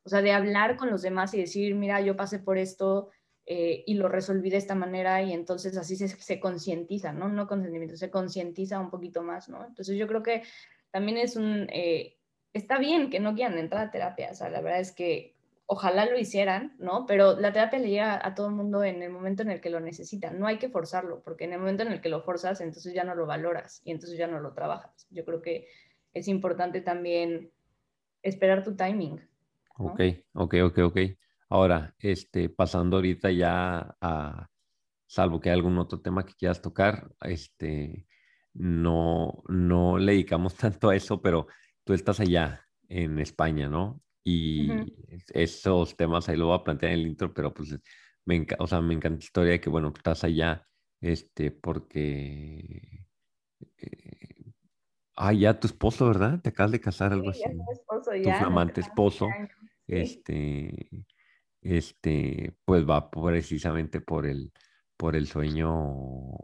o 0.03 0.09
sea, 0.09 0.21
de 0.21 0.31
hablar 0.31 0.77
con 0.77 0.89
los 0.89 1.01
demás 1.01 1.33
y 1.33 1.41
decir, 1.41 1.75
mira, 1.75 2.01
yo 2.01 2.15
pasé 2.15 2.39
por 2.39 2.57
esto, 2.57 3.09
eh, 3.47 3.83
y 3.85 3.93
lo 3.93 4.07
resolví 4.07 4.49
de 4.49 4.57
esta 4.57 4.73
manera 4.73 5.21
y 5.21 5.31
entonces 5.31 5.77
así 5.77 5.95
se, 5.95 6.07
se 6.07 6.39
concientiza, 6.39 7.13
¿no? 7.13 7.29
No 7.29 7.47
consentimiento, 7.47 7.95
se 7.95 8.09
concientiza 8.09 8.79
un 8.79 8.89
poquito 8.89 9.21
más, 9.21 9.49
¿no? 9.49 9.63
Entonces 9.65 9.97
yo 9.97 10.07
creo 10.07 10.23
que 10.23 10.43
también 10.89 11.17
es 11.17 11.35
un, 11.35 11.67
eh, 11.71 12.17
está 12.53 12.79
bien 12.79 13.09
que 13.09 13.19
no 13.19 13.35
quieran 13.35 13.59
entrar 13.59 13.87
a 13.87 13.91
terapia, 13.91 14.29
o 14.31 14.33
sea, 14.33 14.49
la 14.49 14.61
verdad 14.61 14.79
es 14.79 14.91
que 14.91 15.35
ojalá 15.67 16.05
lo 16.05 16.17
hicieran, 16.17 16.75
¿no? 16.79 17.05
Pero 17.05 17.39
la 17.39 17.51
terapia 17.51 17.79
le 17.79 17.89
llega 17.89 18.25
a 18.25 18.33
todo 18.33 18.47
el 18.47 18.53
mundo 18.53 18.83
en 18.83 19.03
el 19.03 19.11
momento 19.11 19.43
en 19.43 19.51
el 19.51 19.61
que 19.61 19.69
lo 19.69 19.79
necesitan, 19.79 20.39
no 20.39 20.47
hay 20.47 20.57
que 20.57 20.69
forzarlo, 20.69 21.21
porque 21.21 21.43
en 21.43 21.53
el 21.53 21.59
momento 21.59 21.83
en 21.83 21.91
el 21.91 22.01
que 22.01 22.09
lo 22.09 22.21
forzas, 22.21 22.61
entonces 22.61 22.93
ya 22.93 23.03
no 23.03 23.13
lo 23.13 23.25
valoras 23.25 23.81
y 23.83 23.91
entonces 23.91 24.17
ya 24.17 24.27
no 24.27 24.39
lo 24.39 24.53
trabajas. 24.53 25.07
Yo 25.09 25.25
creo 25.25 25.41
que 25.41 25.67
es 26.13 26.27
importante 26.27 26.81
también 26.81 27.51
esperar 28.23 28.63
tu 28.63 28.75
timing. 28.75 29.21
Ok, 29.77 29.99
ok, 30.33 30.55
ok, 30.63 30.77
ok. 30.79 30.97
Ahora, 31.55 31.95
este, 31.99 32.49
pasando 32.49 32.97
ahorita 32.97 33.31
ya 33.31 33.95
a, 34.01 34.49
salvo 35.07 35.39
que 35.39 35.49
hay 35.49 35.55
algún 35.55 35.77
otro 35.77 36.01
tema 36.01 36.25
que 36.25 36.33
quieras 36.33 36.61
tocar, 36.61 37.09
este, 37.21 38.05
no, 38.53 39.41
no 39.47 39.97
le 39.97 40.11
dedicamos 40.11 40.55
tanto 40.57 40.89
a 40.89 40.97
eso, 40.97 41.21
pero 41.21 41.47
tú 41.85 41.93
estás 41.93 42.19
allá 42.19 42.67
en 42.89 43.19
España, 43.19 43.69
¿no? 43.69 44.01
Y 44.21 44.69
esos 45.33 45.95
temas 45.95 46.27
ahí 46.27 46.35
lo 46.35 46.47
voy 46.47 46.59
a 46.59 46.63
plantear 46.65 46.91
en 46.91 46.99
el 46.99 47.07
intro, 47.07 47.33
pero 47.33 47.53
pues 47.53 47.79
me, 48.25 48.45
o 48.59 48.67
sea, 48.67 48.81
me 48.81 48.93
encanta 48.93 49.19
la 49.19 49.23
historia 49.23 49.51
de 49.53 49.61
que, 49.61 49.69
bueno, 49.69 49.93
estás 49.95 50.25
allá, 50.25 50.67
este, 50.99 51.51
porque... 51.51 53.07
Eh, 53.77 54.51
ah, 55.15 55.31
ya 55.31 55.57
tu 55.57 55.67
esposo, 55.67 56.05
¿verdad? 56.05 56.41
Te 56.41 56.49
acabas 56.49 56.73
de 56.73 56.81
casar, 56.81 57.13
algo 57.13 57.31
sí, 57.31 57.43
así. 57.45 57.55
Ya 57.55 57.63
esposo, 57.71 58.11
tu 58.11 58.43
flamante 58.43 58.81
esposo. 58.81 59.29
Este, 59.87 61.05
este, 61.65 62.55
pues 62.63 62.87
va 62.87 63.09
precisamente 63.09 63.99
por 63.99 64.27
el, 64.27 64.53
por 64.97 65.15
el 65.15 65.27
sueño 65.27 65.71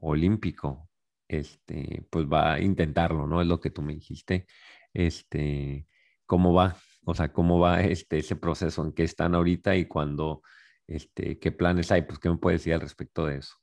olímpico. 0.01 0.89
Este, 1.27 2.05
pues 2.09 2.25
va 2.25 2.53
a 2.53 2.59
intentarlo, 2.59 3.27
¿no? 3.27 3.41
Es 3.41 3.47
lo 3.47 3.59
que 3.59 3.69
tú 3.69 3.81
me 3.81 3.93
dijiste. 3.93 4.47
Este, 4.93 5.87
¿cómo 6.25 6.53
va? 6.53 6.75
O 7.05 7.13
sea, 7.13 7.31
¿cómo 7.31 7.59
va 7.59 7.81
este, 7.81 8.17
ese 8.17 8.35
proceso? 8.35 8.83
¿En 8.83 8.93
qué 8.93 9.03
están 9.03 9.35
ahorita 9.35 9.75
y 9.75 9.85
cuándo, 9.85 10.41
este, 10.87 11.39
qué 11.39 11.51
planes 11.51 11.91
hay? 11.91 12.01
Pues, 12.01 12.19
¿qué 12.19 12.29
me 12.29 12.37
puedes 12.37 12.61
decir 12.61 12.73
al 12.73 12.81
respecto 12.81 13.27
de 13.27 13.37
eso? 13.37 13.55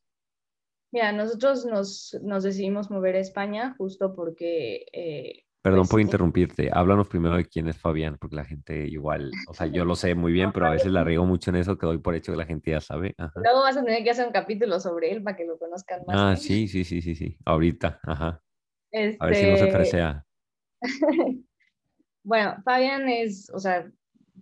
Mira, 0.92 1.12
nosotros 1.12 1.66
nos, 1.66 2.16
nos 2.22 2.44
decidimos 2.44 2.90
mover 2.90 3.16
a 3.16 3.20
España 3.20 3.74
justo 3.76 4.14
porque 4.14 4.86
eh, 4.92 5.44
Perdón 5.68 5.82
pues 5.82 5.90
por 5.90 6.00
interrumpirte. 6.00 6.70
Háblanos 6.72 7.08
primero 7.08 7.36
de 7.36 7.44
quién 7.44 7.68
es 7.68 7.76
Fabián, 7.76 8.16
porque 8.18 8.36
la 8.36 8.44
gente 8.44 8.86
igual, 8.86 9.30
o 9.48 9.54
sea, 9.54 9.66
yo 9.66 9.84
lo 9.84 9.94
sé 9.94 10.14
muy 10.14 10.32
bien, 10.32 10.52
pero 10.52 10.66
a 10.66 10.70
veces 10.70 10.90
la 10.90 11.04
riego 11.04 11.24
mucho 11.24 11.50
en 11.50 11.56
eso 11.56 11.76
que 11.78 11.86
doy 11.86 11.98
por 11.98 12.14
hecho 12.14 12.32
que 12.32 12.38
la 12.38 12.46
gente 12.46 12.70
ya 12.70 12.80
sabe. 12.80 13.14
Luego 13.34 13.60
vas 13.60 13.76
a 13.76 13.84
tener 13.84 14.02
que 14.02 14.10
hacer 14.10 14.26
un 14.26 14.32
capítulo 14.32 14.80
sobre 14.80 15.12
él 15.12 15.22
para 15.22 15.36
que 15.36 15.44
lo 15.44 15.58
conozcan 15.58 16.02
más. 16.06 16.16
Ah, 16.18 16.36
sí, 16.36 16.68
sí, 16.68 16.84
sí, 16.84 17.02
sí, 17.02 17.14
sí. 17.14 17.36
Ahorita, 17.44 18.00
ajá. 18.02 18.42
A 19.18 19.26
ver 19.26 19.34
si 19.34 19.50
no 19.50 19.56
se 19.56 19.64
este 19.64 19.70
fresea. 19.70 20.24
bueno, 22.22 22.56
Fabián 22.64 23.08
es, 23.08 23.50
o 23.52 23.58
sea, 23.58 23.90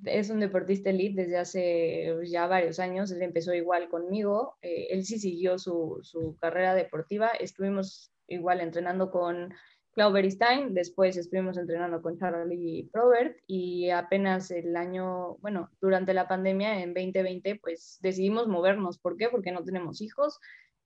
es 0.05 0.31
un 0.31 0.41
deportista 0.41 0.91
elite 0.91 1.22
desde 1.22 1.39
hace 1.39 2.16
ya 2.24 2.47
varios 2.47 2.79
años. 2.79 3.11
Él 3.11 3.22
empezó 3.22 3.55
igual 3.55 3.89
conmigo. 3.89 4.57
Eh, 4.62 4.89
él 4.91 5.05
sí 5.05 5.18
siguió 5.18 5.59
su, 5.59 5.99
su 6.03 6.37
carrera 6.41 6.74
deportiva. 6.74 7.29
Estuvimos 7.29 8.12
igual 8.29 8.61
entrenando 8.61 9.11
con 9.11 9.53
Clover 9.97 10.30
Stein, 10.30 10.74
después 10.74 11.16
estuvimos 11.16 11.57
entrenando 11.57 12.03
con 12.03 12.18
Charlie 12.18 12.86
Probert 12.92 13.38
y 13.47 13.88
apenas 13.88 14.51
el 14.51 14.76
año, 14.76 15.36
bueno, 15.38 15.70
durante 15.80 16.12
la 16.12 16.28
pandemia 16.28 16.82
en 16.82 16.92
2020, 16.92 17.59
pues 17.62 17.99
decidimos 18.03 18.47
movernos. 18.47 18.99
¿Por 18.99 19.16
qué? 19.16 19.30
Porque 19.30 19.53
no 19.53 19.64
tenemos 19.64 20.03
hijos, 20.03 20.38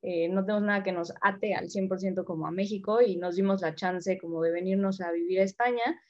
eh, 0.02 0.28
no 0.28 0.44
tenemos 0.44 0.62
nada 0.62 0.84
que 0.84 0.92
nos 0.92 1.12
ate 1.22 1.54
al 1.54 1.70
100% 1.70 2.24
como 2.24 2.46
a 2.46 2.52
México 2.52 3.02
y 3.02 3.16
nos 3.16 3.34
dimos 3.34 3.62
la 3.62 3.74
chance 3.74 4.16
como 4.16 4.42
de 4.42 4.52
venirnos 4.52 5.00
a 5.00 5.10
vivir 5.10 5.40
a 5.40 5.44
España. 5.44 6.00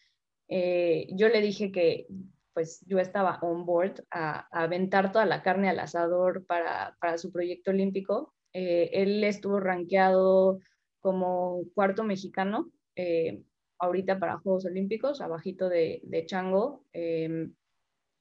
Eh, 0.48 1.08
yo 1.14 1.30
le 1.30 1.40
dije 1.40 1.72
que 1.72 2.06
pues 2.52 2.84
yo 2.86 2.98
estaba 2.98 3.38
on 3.40 3.64
board 3.64 4.04
a, 4.10 4.46
aventar 4.52 5.10
toda 5.10 5.24
la 5.24 5.40
carne 5.42 5.70
al 5.70 5.80
asador 5.80 6.44
para, 6.44 6.98
para 7.00 7.16
su 7.16 7.32
proyecto 7.32 7.70
olímpico. 7.70 8.34
Eh, 8.52 8.90
él 8.92 9.24
estuvo 9.24 9.58
rankeado 9.58 10.58
como 11.00 11.62
cuarto 11.74 12.04
mexicano 12.04 12.70
eh, 13.00 13.42
ahorita 13.78 14.18
para 14.18 14.38
Juegos 14.38 14.66
Olímpicos, 14.66 15.22
abajito 15.22 15.70
de, 15.70 16.24
Chango. 16.26 16.84
Em, 16.92 17.54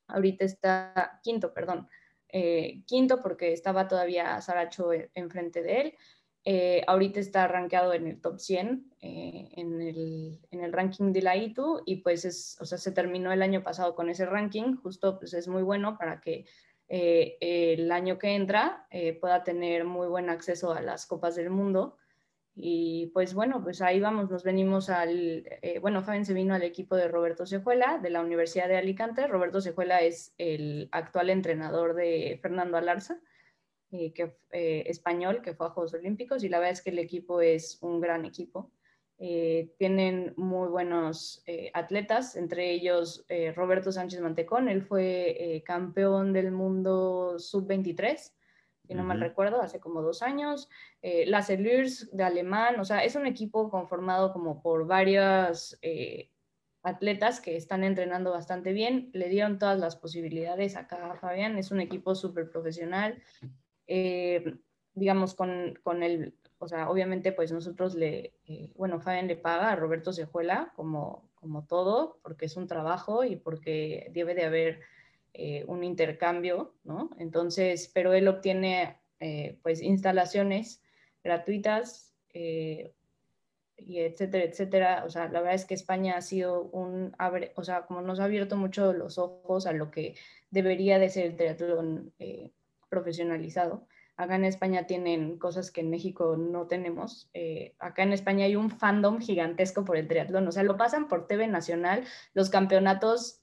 ahorita 0.07 0.45
está 0.45 1.19
quinto, 1.21 1.53
perdón. 1.53 1.89
Eh, 2.29 2.83
quinto 2.85 3.21
porque 3.21 3.51
estaba 3.51 3.89
todavía 3.89 4.39
Saracho 4.39 4.91
enfrente 5.13 5.61
de 5.63 5.81
él. 5.81 5.93
Eh, 6.45 6.81
ahorita 6.87 7.19
está 7.19 7.47
rankeado 7.49 7.93
en 7.93 8.07
el 8.07 8.21
top 8.21 8.39
100 8.39 8.93
en, 9.01 9.81
el, 9.81 10.39
en, 10.49 10.63
el, 10.63 10.71
ranking 10.71 11.11
de 11.11 11.21
la 11.21 11.35
ITU 11.35 11.81
y 11.85 11.97
pues 11.97 12.23
es, 12.23 12.57
o 12.61 12.65
sea, 12.65 12.77
se 12.77 12.93
terminó 12.93 13.33
el 13.33 13.41
año 13.41 13.61
pasado 13.61 13.93
con 13.93 14.09
ese 14.09 14.25
ranking, 14.25 14.77
justo 14.77 15.19
pues 15.19 15.33
es 15.33 15.49
muy 15.49 15.63
bueno 15.63 15.97
para 15.97 16.21
que 16.21 16.45
el 16.87 17.91
año 17.91 18.17
que 18.17 18.35
entra 18.35 18.87
pueda 19.19 19.43
tener 19.43 19.83
muy 19.83 20.07
buen 20.07 20.29
acceso 20.29 20.71
a 20.71 20.81
las 20.81 21.05
copas 21.05 21.35
del 21.35 21.49
mundo. 21.49 21.97
Y 22.61 23.07
pues 23.13 23.33
bueno, 23.33 23.63
pues 23.63 23.81
ahí 23.81 24.01
vamos, 24.01 24.29
nos 24.29 24.43
venimos 24.43 24.89
al, 24.89 25.45
eh, 25.61 25.79
bueno, 25.79 26.03
Fabián 26.03 26.25
se 26.25 26.33
vino 26.33 26.53
al 26.53 26.63
equipo 26.63 26.97
de 26.97 27.07
Roberto 27.07 27.45
Sejuela 27.45 27.99
de 27.99 28.09
la 28.09 28.19
Universidad 28.19 28.67
de 28.67 28.75
Alicante. 28.75 29.27
Roberto 29.27 29.61
Sejuela 29.61 30.01
es 30.01 30.33
el 30.37 30.89
actual 30.91 31.29
entrenador 31.29 31.95
de 31.95 32.37
Fernando 32.41 32.75
Alarza, 32.75 33.21
eh, 33.91 34.11
que, 34.11 34.35
eh, 34.51 34.83
español, 34.87 35.41
que 35.41 35.53
fue 35.53 35.67
a 35.67 35.69
Juegos 35.69 35.93
Olímpicos, 35.93 36.43
y 36.43 36.49
la 36.49 36.59
verdad 36.59 36.73
es 36.73 36.81
que 36.81 36.89
el 36.89 36.99
equipo 36.99 37.39
es 37.39 37.77
un 37.81 38.01
gran 38.01 38.25
equipo. 38.25 38.73
tienen 39.77 40.33
muy 40.37 40.69
buenos 40.69 41.43
atletas, 41.73 42.37
entre 42.37 42.71
ellos 42.71 43.25
Roberto 43.53 43.91
Sánchez 43.91 44.21
Mantecón, 44.21 44.69
él 44.69 44.81
fue 44.81 45.61
campeón 45.65 46.31
del 46.31 46.51
mundo 46.51 47.37
sub-23 47.37 48.31
si 48.89 48.95
no 48.95 49.03
mal 49.03 49.19
recuerdo, 49.19 49.61
hace 49.61 49.79
como 49.79 50.01
dos 50.01 50.23
años. 50.23 50.67
Eh, 51.03 51.27
las 51.27 51.51
Elurs 51.51 52.09
de 52.11 52.23
Alemán, 52.23 52.79
o 52.79 52.85
sea, 52.85 53.03
es 53.03 53.13
un 53.13 53.27
equipo 53.27 53.69
conformado 53.69 54.33
como 54.33 54.63
por 54.63 54.87
varios 54.87 55.77
eh, 55.83 56.31
atletas 56.81 57.39
que 57.39 57.55
están 57.55 57.83
entrenando 57.83 58.31
bastante 58.31 58.73
bien. 58.73 59.11
Le 59.13 59.29
dieron 59.29 59.59
todas 59.59 59.77
las 59.77 59.95
posibilidades 59.95 60.75
acá 60.75 61.11
a 61.11 61.15
Fabián, 61.17 61.59
es 61.59 61.69
un 61.69 61.81
equipo 61.81 62.15
súper 62.15 62.49
profesional. 62.49 63.21
Eh, 63.85 64.55
digamos, 64.95 65.35
con, 65.35 65.77
con 65.83 66.01
el, 66.01 66.35
o 66.57 66.67
sea, 66.67 66.89
obviamente 66.89 67.31
pues 67.31 67.51
nosotros 67.51 67.93
le, 67.93 68.33
bueno, 68.73 68.99
Fabián 68.99 69.27
le 69.27 69.35
paga 69.35 69.71
a 69.71 69.75
Roberto 69.75 70.11
Cejuela 70.13 70.73
como, 70.75 71.29
como 71.35 71.67
todo, 71.67 72.17
porque 72.23 72.47
es 72.47 72.57
un 72.57 72.65
trabajo 72.65 73.23
y 73.23 73.35
porque 73.35 74.09
debe 74.13 74.33
de 74.33 74.45
haber 74.45 74.79
eh, 75.33 75.63
un 75.67 75.83
intercambio, 75.83 76.73
¿no? 76.83 77.11
Entonces, 77.19 77.89
pero 77.93 78.13
él 78.13 78.27
obtiene 78.27 78.99
eh, 79.19 79.59
pues 79.61 79.81
instalaciones 79.81 80.81
gratuitas 81.23 82.15
eh, 82.33 82.93
y 83.77 83.99
etcétera, 83.99 84.43
etcétera. 84.45 85.03
O 85.05 85.09
sea, 85.09 85.25
la 85.29 85.39
verdad 85.39 85.53
es 85.53 85.65
que 85.65 85.75
España 85.75 86.17
ha 86.17 86.21
sido 86.21 86.63
un, 86.63 87.15
o 87.55 87.63
sea, 87.63 87.85
como 87.85 88.01
nos 88.01 88.19
ha 88.19 88.25
abierto 88.25 88.57
mucho 88.57 88.91
los 88.91 89.19
ojos 89.19 89.67
a 89.67 89.71
lo 89.71 89.91
que 89.91 90.15
debería 90.49 90.97
de 90.97 91.09
ser 91.09 91.27
el 91.27 91.35
triatlón 91.35 92.11
profesionalizado. 92.89 93.87
Acá 94.17 94.35
en 94.35 94.45
España 94.45 94.87
tienen 94.87 95.37
cosas 95.37 95.71
que 95.71 95.81
en 95.81 95.91
México 95.91 96.37
no 96.37 96.67
tenemos. 96.67 97.31
acá 97.77 98.03
en 98.03 98.13
España 98.13 98.45
hay 98.45 98.55
un 98.55 98.71
fandom 98.71 99.19
gigantesco 99.19 99.85
por 99.85 99.95
el 99.95 100.07
triatlón. 100.07 100.47
O 100.47 100.51
sea, 100.51 100.63
lo 100.63 100.75
pasan 100.75 101.07
por 101.07 101.27
TV 101.27 101.47
Nacional, 101.47 102.03
los 102.33 102.49
campeonatos 102.49 103.41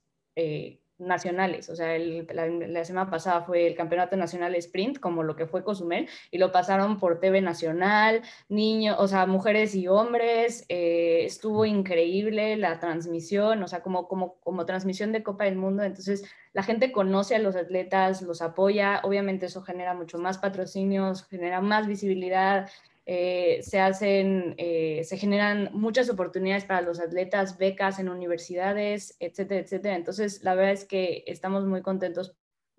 nacionales. 0.98 1.68
O 1.68 1.76
sea, 1.76 1.98
la, 1.98 2.84
semana 2.84 3.10
pasada 3.10 3.42
fue 3.42 3.66
el 3.66 3.74
Campeonato 3.74 4.16
Nacional 4.16 4.54
Sprint, 4.56 4.98
como 4.98 5.22
lo 5.22 5.36
que 5.36 5.46
fue 5.46 5.64
Cozumel, 5.64 6.08
y 6.30 6.38
lo 6.38 6.52
pasaron 6.52 6.98
por 6.98 7.20
TV 7.20 7.40
Nacional, 7.40 8.22
niños, 8.48 8.96
o 8.98 9.08
sea, 9.08 9.26
mujeres 9.26 9.74
y 9.74 9.88
hombres. 9.88 10.64
Eh, 10.68 11.24
estuvo 11.24 11.64
increíble 11.64 12.56
la 12.56 12.78
transmisión, 12.80 13.62
o 13.62 13.68
sea, 13.68 13.82
como, 13.82 14.08
como, 14.08 14.36
como 14.40 14.66
transmisión 14.66 15.12
de 15.12 15.22
Copa 15.22 15.44
del 15.44 15.56
Mundo. 15.56 15.82
Entonces, 15.82 16.24
la 16.52 16.62
gente 16.62 16.92
conoce 16.92 17.36
a 17.36 17.38
los 17.38 17.56
atletas, 17.56 18.22
los 18.22 18.40
apoya. 18.42 19.00
Obviamente, 19.02 19.46
eso 19.46 19.62
genera 19.62 19.94
mucho 19.94 20.18
más 20.18 20.38
patrocinios, 20.38 21.26
genera 21.28 21.60
más 21.60 21.86
visibilidad. 21.86 22.68
Eh, 23.08 23.62
se 23.62 23.78
hacen, 23.78 24.56
eh, 24.58 25.04
se 25.04 25.16
generan 25.16 25.70
muchas 25.72 26.10
oportunidades 26.10 26.64
para 26.64 26.80
los 26.80 26.98
atletas, 26.98 27.56
becas 27.56 28.00
en 28.00 28.08
universidades, 28.08 29.16
etcétera, 29.20 29.60
etcétera. 29.60 29.94
Entonces, 29.94 30.42
la 30.42 30.56
verdad 30.56 30.72
es 30.72 30.84
que 30.84 31.22
estamos 31.28 31.64
muy 31.66 31.82
contentos 31.82 32.36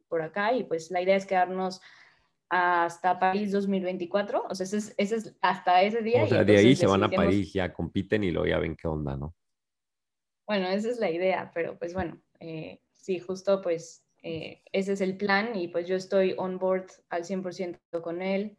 por 0.09 0.21
acá 0.21 0.51
y 0.51 0.65
pues 0.65 0.91
la 0.91 1.01
idea 1.01 1.15
es 1.15 1.25
quedarnos 1.25 1.79
hasta 2.49 3.19
París 3.19 3.53
2024, 3.53 4.47
o 4.49 4.55
sea, 4.55 4.65
ese 4.65 4.93
es, 4.97 5.37
hasta 5.41 5.81
ese 5.83 6.01
día. 6.01 6.25
O 6.25 6.27
sea, 6.27 6.43
de 6.43 6.57
ahí 6.57 6.75
se 6.75 6.87
van 6.87 7.05
a 7.05 7.09
París, 7.09 7.53
ya 7.53 7.71
compiten 7.71 8.25
y 8.25 8.31
luego 8.31 8.47
ya 8.47 8.59
ven 8.59 8.75
qué 8.75 8.89
onda, 8.89 9.15
¿no? 9.15 9.33
Bueno, 10.45 10.67
esa 10.67 10.89
es 10.89 10.99
la 10.99 11.09
idea, 11.09 11.51
pero 11.53 11.79
pues 11.79 11.93
bueno, 11.93 12.21
eh, 12.41 12.81
sí, 12.91 13.19
justo 13.19 13.61
pues 13.61 14.03
ese 14.21 14.91
es 14.91 14.99
el 14.99 15.15
plan 15.15 15.55
y 15.55 15.69
pues 15.69 15.87
yo 15.87 15.95
estoy 15.95 16.35
on 16.37 16.57
board 16.57 16.87
al 17.07 17.23
100% 17.23 17.79
con 18.01 18.21
él 18.21 18.57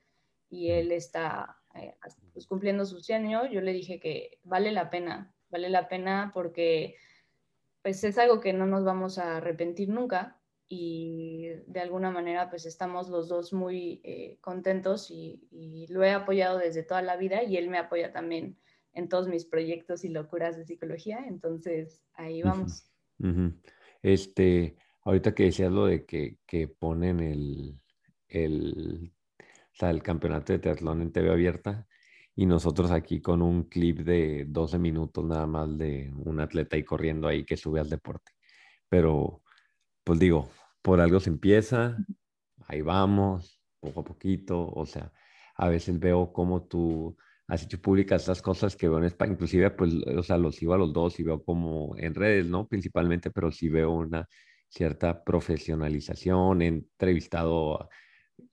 y 0.48 0.70
él 0.70 0.92
está 0.92 1.57
eh, 1.74 1.94
pues, 2.32 2.46
cumpliendo 2.46 2.84
su 2.84 3.00
sueño, 3.00 3.46
yo 3.50 3.60
le 3.60 3.72
dije 3.72 4.00
que 4.00 4.38
vale 4.42 4.72
la 4.72 4.90
pena, 4.90 5.34
vale 5.50 5.68
la 5.68 5.88
pena 5.88 6.30
porque 6.34 6.96
pues 7.82 8.02
es 8.04 8.18
algo 8.18 8.40
que 8.40 8.52
no 8.52 8.66
nos 8.66 8.84
vamos 8.84 9.18
a 9.18 9.36
arrepentir 9.36 9.88
nunca 9.88 10.40
y 10.68 11.48
de 11.66 11.80
alguna 11.80 12.10
manera 12.10 12.50
pues 12.50 12.66
estamos 12.66 13.08
los 13.08 13.28
dos 13.28 13.52
muy 13.52 14.00
eh, 14.04 14.38
contentos 14.40 15.10
y, 15.10 15.86
lo 15.88 16.04
he 16.04 16.10
apoyado 16.10 16.58
desde 16.58 16.82
toda 16.82 17.00
la 17.00 17.16
vida 17.16 17.42
y 17.42 17.56
él 17.56 17.70
me 17.70 17.78
apoya 17.78 18.12
también 18.12 18.58
en 18.92 19.08
todos 19.08 19.28
mis 19.28 19.46
proyectos 19.46 20.04
y 20.04 20.10
locuras 20.10 20.56
de 20.56 20.66
psicología, 20.66 21.24
entonces 21.26 22.02
ahí 22.14 22.42
vamos. 22.42 22.90
Este, 24.02 24.76
ahorita 25.02 25.34
que 25.34 25.44
decías 25.44 25.72
lo 25.72 25.86
de 25.86 26.04
que, 26.04 26.38
que 26.46 26.68
ponen 26.68 27.20
el, 27.20 27.80
el 28.28 29.12
el 29.80 30.02
campeonato 30.02 30.52
de 30.52 30.58
triatlón 30.58 31.02
en 31.02 31.12
TV 31.12 31.30
abierta 31.30 31.86
y 32.34 32.46
nosotros 32.46 32.90
aquí 32.90 33.20
con 33.20 33.42
un 33.42 33.64
clip 33.64 34.00
de 34.00 34.44
12 34.48 34.78
minutos 34.78 35.24
nada 35.24 35.46
más 35.46 35.76
de 35.76 36.12
un 36.24 36.40
atleta 36.40 36.76
ahí 36.76 36.84
corriendo 36.84 37.28
ahí 37.28 37.44
que 37.44 37.56
sube 37.56 37.80
al 37.80 37.88
deporte. 37.88 38.32
Pero, 38.88 39.42
pues 40.04 40.18
digo, 40.18 40.48
por 40.82 41.00
algo 41.00 41.20
se 41.20 41.30
empieza, 41.30 41.96
ahí 42.66 42.80
vamos, 42.80 43.60
poco 43.80 44.00
a 44.00 44.04
poquito, 44.04 44.68
o 44.68 44.86
sea, 44.86 45.12
a 45.56 45.68
veces 45.68 45.98
veo 45.98 46.32
como 46.32 46.62
tú 46.64 47.16
has 47.48 47.62
hecho 47.64 47.80
públicas 47.80 48.22
estas 48.22 48.42
cosas 48.42 48.76
que 48.76 48.88
veo 48.88 48.98
en 48.98 49.04
España, 49.04 49.32
inclusive, 49.32 49.70
pues, 49.70 49.92
o 49.94 50.22
sea, 50.22 50.38
los 50.38 50.56
sigo 50.56 50.74
a 50.74 50.78
los 50.78 50.92
dos 50.92 51.18
y 51.18 51.24
veo 51.24 51.42
como 51.42 51.96
en 51.96 52.14
redes, 52.14 52.46
¿no? 52.46 52.68
Principalmente, 52.68 53.30
pero 53.30 53.50
sí 53.50 53.68
veo 53.68 53.90
una 53.90 54.28
cierta 54.68 55.24
profesionalización, 55.24 56.62
he 56.62 56.66
entrevistado 56.66 57.88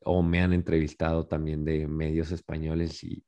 o 0.03 0.21
me 0.21 0.41
han 0.41 0.53
entrevistado 0.53 1.27
también 1.27 1.65
de 1.65 1.87
medios 1.87 2.31
españoles 2.31 3.03
y, 3.03 3.23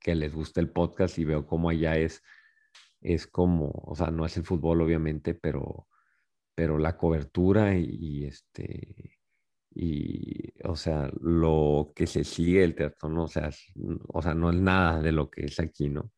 que 0.00 0.14
les 0.14 0.32
gusta 0.32 0.60
el 0.60 0.70
podcast 0.70 1.18
y 1.18 1.24
veo 1.26 1.46
cómo 1.46 1.68
allá 1.68 1.98
es, 1.98 2.22
es 3.02 3.26
como, 3.26 3.70
o 3.70 3.94
sea, 3.94 4.10
no 4.10 4.24
es 4.24 4.34
el 4.38 4.44
fútbol 4.44 4.80
obviamente, 4.80 5.34
pero, 5.34 5.86
pero 6.54 6.78
la 6.78 6.96
cobertura 6.96 7.76
y, 7.76 8.24
este, 8.24 9.18
y, 9.74 10.50
o 10.64 10.76
sea, 10.76 11.10
lo 11.20 11.92
que 11.94 12.06
se 12.06 12.24
sigue 12.24 12.64
el 12.64 12.74
teatro, 12.74 13.10
¿no? 13.10 13.24
O 13.24 13.28
sea, 13.28 13.50
o 14.08 14.22
sea, 14.22 14.32
no 14.32 14.50
es 14.50 14.56
nada 14.56 15.02
de 15.02 15.12
lo 15.12 15.28
que 15.28 15.44
es 15.44 15.60
aquí, 15.60 15.90
¿no? 15.90 16.10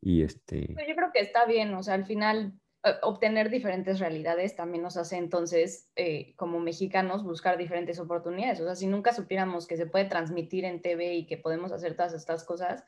Y 0.00 0.22
este... 0.22 0.68
Yo 0.68 0.94
creo 0.94 1.10
que 1.12 1.20
está 1.20 1.44
bien, 1.44 1.74
o 1.74 1.82
sea, 1.82 1.94
al 1.94 2.06
final 2.06 2.54
obtener 3.02 3.50
diferentes 3.50 3.98
realidades 3.98 4.56
también 4.56 4.82
nos 4.82 4.96
hace 4.96 5.16
entonces, 5.16 5.90
eh, 5.96 6.34
como 6.36 6.60
mexicanos, 6.60 7.24
buscar 7.24 7.58
diferentes 7.58 7.98
oportunidades. 7.98 8.60
O 8.60 8.64
sea, 8.64 8.74
si 8.74 8.86
nunca 8.86 9.12
supiéramos 9.12 9.66
que 9.66 9.76
se 9.76 9.86
puede 9.86 10.04
transmitir 10.04 10.64
en 10.64 10.82
TV 10.82 11.14
y 11.14 11.26
que 11.26 11.36
podemos 11.36 11.72
hacer 11.72 11.94
todas 11.94 12.12
estas 12.14 12.44
cosas, 12.44 12.84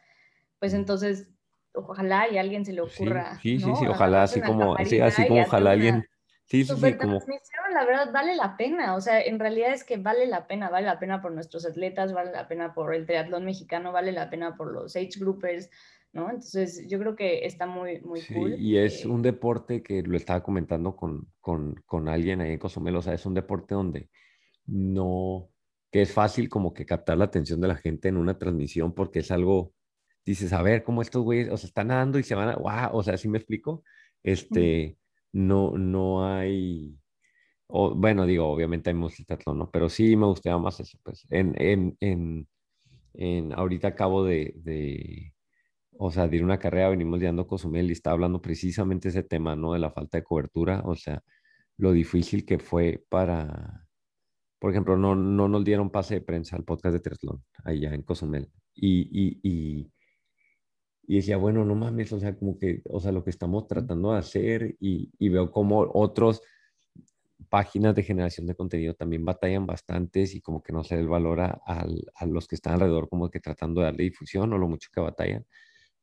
pues 0.58 0.74
entonces 0.74 1.30
ojalá 1.72 2.28
y 2.28 2.38
a 2.38 2.40
alguien 2.40 2.64
se 2.64 2.72
le 2.72 2.80
ocurra. 2.80 3.38
Sí, 3.40 3.58
sí, 3.58 3.70
sí, 3.78 3.86
ojalá, 3.86 4.22
así 4.24 4.40
como, 4.40 4.76
así, 4.76 5.00
así 5.00 5.26
como 5.26 5.42
ojalá 5.42 5.72
alguien. 5.72 6.06
Sí, 6.44 6.64
sí, 6.64 6.74
sí, 6.74 6.94
como... 6.94 7.20
la 7.74 7.84
verdad, 7.84 8.10
vale 8.10 8.34
la 8.34 8.56
pena. 8.56 8.94
O 8.94 9.00
sea, 9.02 9.20
en 9.20 9.38
realidad 9.38 9.72
es 9.72 9.84
que 9.84 9.98
vale 9.98 10.26
la 10.26 10.46
pena, 10.46 10.70
vale 10.70 10.86
la 10.86 10.98
pena 10.98 11.20
por 11.20 11.32
nuestros 11.32 11.66
atletas, 11.66 12.14
vale 12.14 12.32
la 12.32 12.48
pena 12.48 12.72
por 12.72 12.94
el 12.94 13.04
triatlón 13.04 13.44
mexicano, 13.44 13.92
vale 13.92 14.12
la 14.12 14.30
pena 14.30 14.56
por 14.56 14.72
los 14.72 14.96
age 14.96 15.18
groupers, 15.18 15.68
¿no? 16.12 16.26
Entonces, 16.30 16.86
yo 16.88 16.98
creo 16.98 17.14
que 17.14 17.44
está 17.44 17.66
muy, 17.66 18.00
muy 18.00 18.20
cool. 18.22 18.54
Y 18.58 18.78
es 18.78 19.04
eh 19.04 19.08
un 19.08 19.22
deporte 19.22 19.82
que 19.82 20.02
lo 20.02 20.16
estaba 20.16 20.42
comentando 20.42 20.96
con, 20.96 21.32
con, 21.40 21.74
con 21.86 22.08
alguien 22.08 22.40
ahí 22.40 22.52
en 22.52 22.58
Cozumel, 22.58 22.96
o 22.96 23.02
sea, 23.02 23.14
es 23.14 23.26
un 23.26 23.34
deporte 23.34 23.74
donde 23.74 24.08
no, 24.66 25.48
que 25.90 26.02
es 26.02 26.12
fácil 26.12 26.48
como 26.48 26.72
que 26.74 26.86
captar 26.86 27.18
la 27.18 27.24
atención 27.24 27.60
de 27.60 27.68
la 27.68 27.76
gente 27.76 28.08
en 28.08 28.16
una 28.16 28.38
transmisión 28.38 28.94
porque 28.94 29.20
es 29.20 29.30
algo, 29.30 29.72
dices, 30.24 30.52
a 30.52 30.62
ver, 30.62 30.82
cómo 30.84 31.02
estos 31.02 31.22
güeyes, 31.22 31.50
o 31.50 31.56
sea, 31.56 31.68
están 31.68 31.88
nadando 31.88 32.18
y 32.18 32.22
se 32.22 32.34
van 32.34 32.50
a, 32.50 32.56
wow, 32.56 32.96
o 32.96 33.02
sea, 33.02 33.16
¿sí 33.16 33.28
me 33.28 33.38
explico? 33.38 33.84
Este, 34.22 34.98
no, 35.32 35.72
no 35.78 36.26
hay... 36.26 36.98
O, 37.70 37.94
bueno, 37.94 38.24
digo, 38.24 38.46
obviamente 38.46 38.88
hay 38.88 38.94
multitratlón, 38.94 39.58
¿no? 39.58 39.70
Pero 39.70 39.90
sí 39.90 40.16
me 40.16 40.24
gustaba 40.26 40.58
más 40.58 40.80
eso, 40.80 40.98
pues. 41.02 41.26
En, 41.28 41.54
en, 41.60 41.96
en, 42.00 42.48
en 43.12 43.52
ahorita 43.52 43.88
acabo 43.88 44.24
de, 44.24 44.54
de, 44.56 45.34
o 45.98 46.10
sea, 46.12 46.28
de 46.28 46.42
una 46.42 46.58
carrera, 46.58 46.90
venimos 46.90 47.18
de 47.20 47.46
Cozumel 47.46 47.88
y 47.88 47.92
está 47.92 48.12
hablando 48.12 48.40
precisamente 48.40 49.08
ese 49.08 49.24
tema, 49.24 49.56
¿no? 49.56 49.72
De 49.72 49.80
la 49.80 49.90
falta 49.90 50.18
de 50.18 50.24
cobertura, 50.24 50.82
o 50.84 50.94
sea, 50.94 51.22
lo 51.76 51.92
difícil 51.92 52.46
que 52.46 52.58
fue 52.60 53.04
para, 53.08 53.86
por 54.60 54.70
ejemplo, 54.70 54.96
no, 54.96 55.16
no 55.16 55.48
nos 55.48 55.64
dieron 55.64 55.90
pase 55.90 56.14
de 56.14 56.20
prensa 56.20 56.56
al 56.56 56.64
podcast 56.64 56.94
de 56.94 57.00
Triathlon, 57.00 57.44
allá 57.64 57.94
en 57.94 58.02
Cozumel. 58.02 58.48
Y, 58.74 59.08
y, 59.10 59.40
y, 59.42 59.92
y, 61.08 61.16
decía, 61.16 61.36
bueno, 61.36 61.64
no 61.64 61.74
mames, 61.74 62.12
o 62.12 62.20
sea, 62.20 62.36
como 62.36 62.56
que, 62.56 62.80
o 62.84 63.00
sea, 63.00 63.10
lo 63.10 63.24
que 63.24 63.30
estamos 63.30 63.66
tratando 63.66 64.12
de 64.12 64.18
hacer 64.18 64.76
y, 64.78 65.10
y 65.18 65.28
veo 65.28 65.50
como 65.50 65.80
otros 65.80 66.42
páginas 67.48 67.94
de 67.96 68.04
generación 68.04 68.46
de 68.46 68.54
contenido 68.54 68.94
también 68.94 69.24
batallan 69.24 69.66
bastantes 69.66 70.34
y 70.34 70.40
como 70.40 70.62
que 70.62 70.72
no 70.72 70.84
se 70.84 70.96
les 70.96 71.08
valora 71.08 71.60
a, 71.66 71.84
a 72.14 72.26
los 72.26 72.46
que 72.46 72.54
están 72.54 72.74
alrededor 72.74 73.08
como 73.08 73.30
que 73.30 73.40
tratando 73.40 73.80
de 73.80 73.86
darle 73.86 74.04
difusión 74.04 74.52
o 74.52 74.58
lo 74.58 74.68
mucho 74.68 74.90
que 74.92 75.00
batallan 75.00 75.44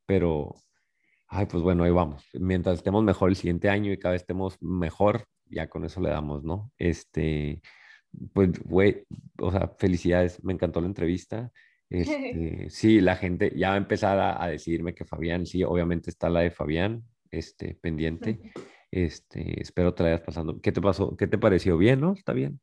pero, 0.06 0.56
ay, 1.28 1.46
pues 1.48 1.64
bueno, 1.64 1.84
ahí 1.84 1.92
vamos. 1.92 2.26
Mientras 2.34 2.78
estemos 2.78 3.04
mejor 3.04 3.30
el 3.30 3.36
siguiente 3.36 3.70
año 3.70 3.92
y 3.92 4.00
cada 4.00 4.14
vez 4.14 4.22
estemos 4.22 4.58
mejor, 4.62 5.26
ya 5.46 5.68
con 5.70 5.86
eso 5.86 6.02
le 6.02 6.10
damos, 6.10 6.44
¿no? 6.44 6.72
Este, 6.78 7.62
pues, 8.34 8.60
güey, 8.64 9.06
o 9.40 9.52
sea, 9.52 9.74
felicidades, 9.78 10.44
me 10.44 10.54
encantó 10.54 10.82
la 10.82 10.88
entrevista. 10.88 11.52
Este, 11.88 12.68
sí, 12.72 13.00
la 13.00 13.16
gente 13.16 13.54
ya 13.56 13.70
va 13.70 13.76
a 13.76 13.78
empezar 13.78 14.20
a, 14.20 14.48
decirme 14.48 14.96
que 14.96 15.06
Fabián, 15.06 15.46
sí, 15.46 15.64
obviamente 15.64 16.10
está 16.10 16.30
la 16.30 16.40
de 16.40 16.50
Fabián, 16.50 17.04
este, 17.30 17.76
pendiente. 17.76 18.52
Este, 18.90 19.62
espero 19.62 19.94
te 19.94 20.02
la 20.02 20.10
hayas 20.10 20.22
pasando. 20.22 20.60
¿Qué 20.62 20.72
te 20.72 20.82
pasó? 20.82 21.16
¿Qué 21.16 21.28
te 21.28 21.38
pareció? 21.38 21.78
¿Bien, 21.78 22.02
no? 22.02 22.14
¿Está 22.14 22.34
bien? 22.34 22.60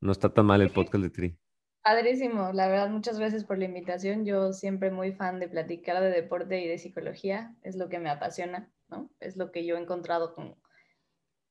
No 0.00 0.10
está 0.12 0.32
tan 0.32 0.46
mal 0.46 0.62
el 0.62 0.70
podcast 0.70 1.02
de 1.04 1.10
Tri. 1.10 1.38
Padrísimo, 1.84 2.50
la 2.54 2.66
verdad, 2.66 2.88
muchas 2.88 3.18
gracias 3.18 3.44
por 3.44 3.58
la 3.58 3.66
invitación. 3.66 4.24
Yo 4.24 4.54
siempre 4.54 4.90
muy 4.90 5.12
fan 5.12 5.38
de 5.38 5.48
platicar 5.48 6.02
de 6.02 6.08
deporte 6.08 6.58
y 6.62 6.66
de 6.66 6.78
psicología, 6.78 7.54
es 7.62 7.76
lo 7.76 7.90
que 7.90 7.98
me 7.98 8.08
apasiona, 8.08 8.72
¿no? 8.88 9.10
Es 9.20 9.36
lo 9.36 9.52
que 9.52 9.66
yo 9.66 9.76
he 9.76 9.80
encontrado 9.82 10.34
con, 10.34 10.56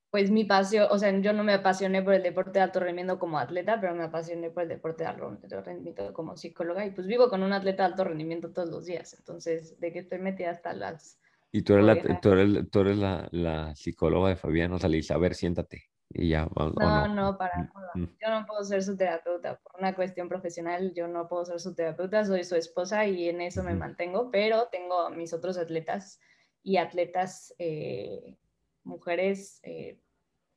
pues 0.10 0.32
mi 0.32 0.44
pasión, 0.44 0.88
o 0.90 0.98
sea, 0.98 1.16
yo 1.20 1.34
no 1.34 1.44
me 1.44 1.54
apasioné 1.54 2.02
por 2.02 2.16
el 2.16 2.24
deporte 2.24 2.54
de 2.54 2.62
alto 2.62 2.80
rendimiento 2.80 3.20
como 3.20 3.38
atleta, 3.38 3.80
pero 3.80 3.94
me 3.94 4.06
apasioné 4.06 4.50
por 4.50 4.64
el 4.64 4.70
deporte 4.70 5.04
de 5.04 5.12
alto 5.12 5.62
rendimiento 5.62 6.12
como 6.14 6.36
psicóloga 6.36 6.84
y 6.84 6.90
pues 6.90 7.06
vivo 7.06 7.30
con 7.30 7.44
un 7.44 7.54
atleta 7.54 7.84
de 7.84 7.90
alto 7.90 8.04
rendimiento 8.04 8.52
todos 8.52 8.70
los 8.70 8.86
días, 8.86 9.14
entonces 9.14 9.80
de 9.80 9.94
que 9.94 10.00
estoy 10.00 10.18
metida 10.18 10.50
hasta 10.50 10.74
las 10.74 11.20
Y 11.52 11.62
tú 11.62 11.74
eres, 11.74 11.86
la, 11.86 12.20
tú 12.20 12.32
eres, 12.32 12.72
tú 12.72 12.80
eres 12.80 12.98
la, 12.98 13.30
la 13.30 13.76
psicóloga 13.76 14.30
de 14.30 14.36
Fabián, 14.36 14.74
o 14.74 14.80
sea, 14.80 15.18
ver, 15.20 15.36
siéntate. 15.36 15.93
Y 16.10 16.30
ya, 16.30 16.48
vamos. 16.54 16.74
¿o 16.78 16.80
No, 16.80 17.08
no, 17.08 17.38
para 17.38 17.58
nada. 17.58 17.92
Yo 17.96 18.30
no 18.30 18.46
puedo 18.46 18.64
ser 18.64 18.84
su 18.84 18.96
terapeuta 18.96 19.60
por 19.60 19.80
una 19.80 19.96
cuestión 19.96 20.30
profesional. 20.30 20.94
Yo 20.94 21.08
no 21.08 21.28
puedo 21.28 21.46
ser 21.46 21.60
su 21.60 21.74
terapeuta, 21.74 22.24
soy 22.26 22.44
su 22.44 22.56
esposa 22.56 23.06
y 23.08 23.30
en 23.30 23.42
eso 23.42 23.64
me 23.64 23.74
mantengo, 23.74 24.30
pero 24.32 24.68
tengo 24.72 25.02
a 25.02 25.10
mis 25.10 25.34
otros 25.34 25.58
atletas 25.58 26.20
y 26.62 26.78
atletas, 26.78 27.54
eh, 27.58 28.38
mujeres, 28.84 29.60
eh, 29.64 30.00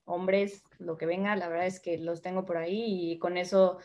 hombres, 0.05 0.63
lo 0.79 0.97
que 0.97 1.07
venga, 1.07 1.37
la 1.37 1.49
verdad 1.49 1.67
es 1.67 1.81
que 1.81 1.99
los 1.99 2.23
tengo 2.23 2.47
por 2.47 2.57
ahí 2.57 3.13
y 3.13 3.19
con 3.19 3.37
eso, 3.37 3.79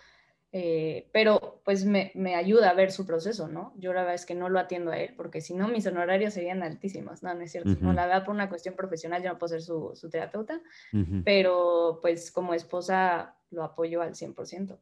eh, 0.54 1.10
pero 1.14 1.62
pues 1.64 1.86
me, 1.86 2.12
me 2.14 2.36
ayuda 2.36 2.70
a 2.70 2.74
ver 2.74 2.92
su 2.92 3.06
proceso, 3.06 3.48
¿no? 3.48 3.74
Yo 3.78 3.94
la 3.94 4.02
verdad 4.02 4.16
es 4.16 4.26
que 4.26 4.36
no 4.36 4.50
lo 4.50 4.60
atiendo 4.60 4.92
a 4.92 4.98
él 4.98 5.14
porque 5.16 5.40
si 5.40 5.54
no 5.54 5.68
mis 5.70 5.86
honorarios 5.88 6.34
serían 6.34 6.62
altísimos. 6.62 7.24
No, 7.24 7.34
no 7.34 7.42
es 7.42 7.52
cierto. 7.52 7.70
No, 7.70 7.76
Ujú. 7.90 7.94
la 7.94 8.06
verdad 8.06 8.26
por 8.26 8.36
una 8.36 8.50
cuestión 8.50 8.76
profesional 8.76 9.24
yo 9.24 9.30
no 9.30 9.38
puedo 9.38 9.50
ser 9.50 9.62
su, 9.62 9.92
su 9.96 10.10
terapeuta 10.10 10.62
Ujú. 10.94 11.22
pero 11.24 12.00
pues 12.02 12.32
como 12.32 12.54
esposa 12.54 13.38
lo 13.50 13.64
apoyo 13.64 14.02
al 14.02 14.16
100%. 14.16 14.80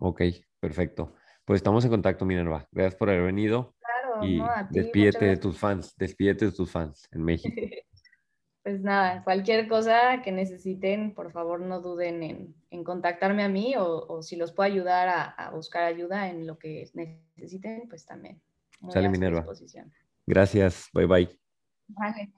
Ok, 0.00 0.22
perfecto. 0.60 1.14
Pues 1.44 1.58
estamos 1.58 1.84
en 1.84 1.90
contacto, 1.90 2.24
Minerva. 2.24 2.68
Gracias 2.70 2.94
por 2.94 3.08
haber 3.08 3.22
venido. 3.22 3.74
Claro, 3.80 4.24
Y 4.24 4.40
no, 4.40 4.50
a 4.50 4.68
ti, 4.68 4.74
despídete 4.74 5.24
de 5.24 5.36
tus 5.38 5.58
fans, 5.58 5.94
despídete 5.96 6.46
de 6.46 6.52
tus 6.52 6.70
fans 6.70 7.08
en 7.10 7.24
México. 7.24 7.54
Pues 8.68 8.82
nada, 8.82 9.24
cualquier 9.24 9.66
cosa 9.66 10.20
que 10.22 10.30
necesiten, 10.30 11.14
por 11.14 11.32
favor 11.32 11.58
no 11.58 11.80
duden 11.80 12.22
en, 12.22 12.54
en 12.68 12.84
contactarme 12.84 13.42
a 13.42 13.48
mí 13.48 13.74
o, 13.76 14.04
o 14.06 14.22
si 14.22 14.36
los 14.36 14.52
puedo 14.52 14.70
ayudar 14.70 15.08
a, 15.08 15.22
a 15.22 15.50
buscar 15.52 15.84
ayuda 15.84 16.28
en 16.28 16.46
lo 16.46 16.58
que 16.58 16.86
necesiten, 16.92 17.88
pues 17.88 18.04
también. 18.04 18.42
Muy 18.80 18.92
Sale, 18.92 19.06
a 19.06 19.08
su 19.08 19.12
Minerva. 19.12 19.40
disposición. 19.40 19.90
Gracias, 20.26 20.90
bye 20.92 21.06
bye. 21.06 21.40
Vale. 21.86 22.34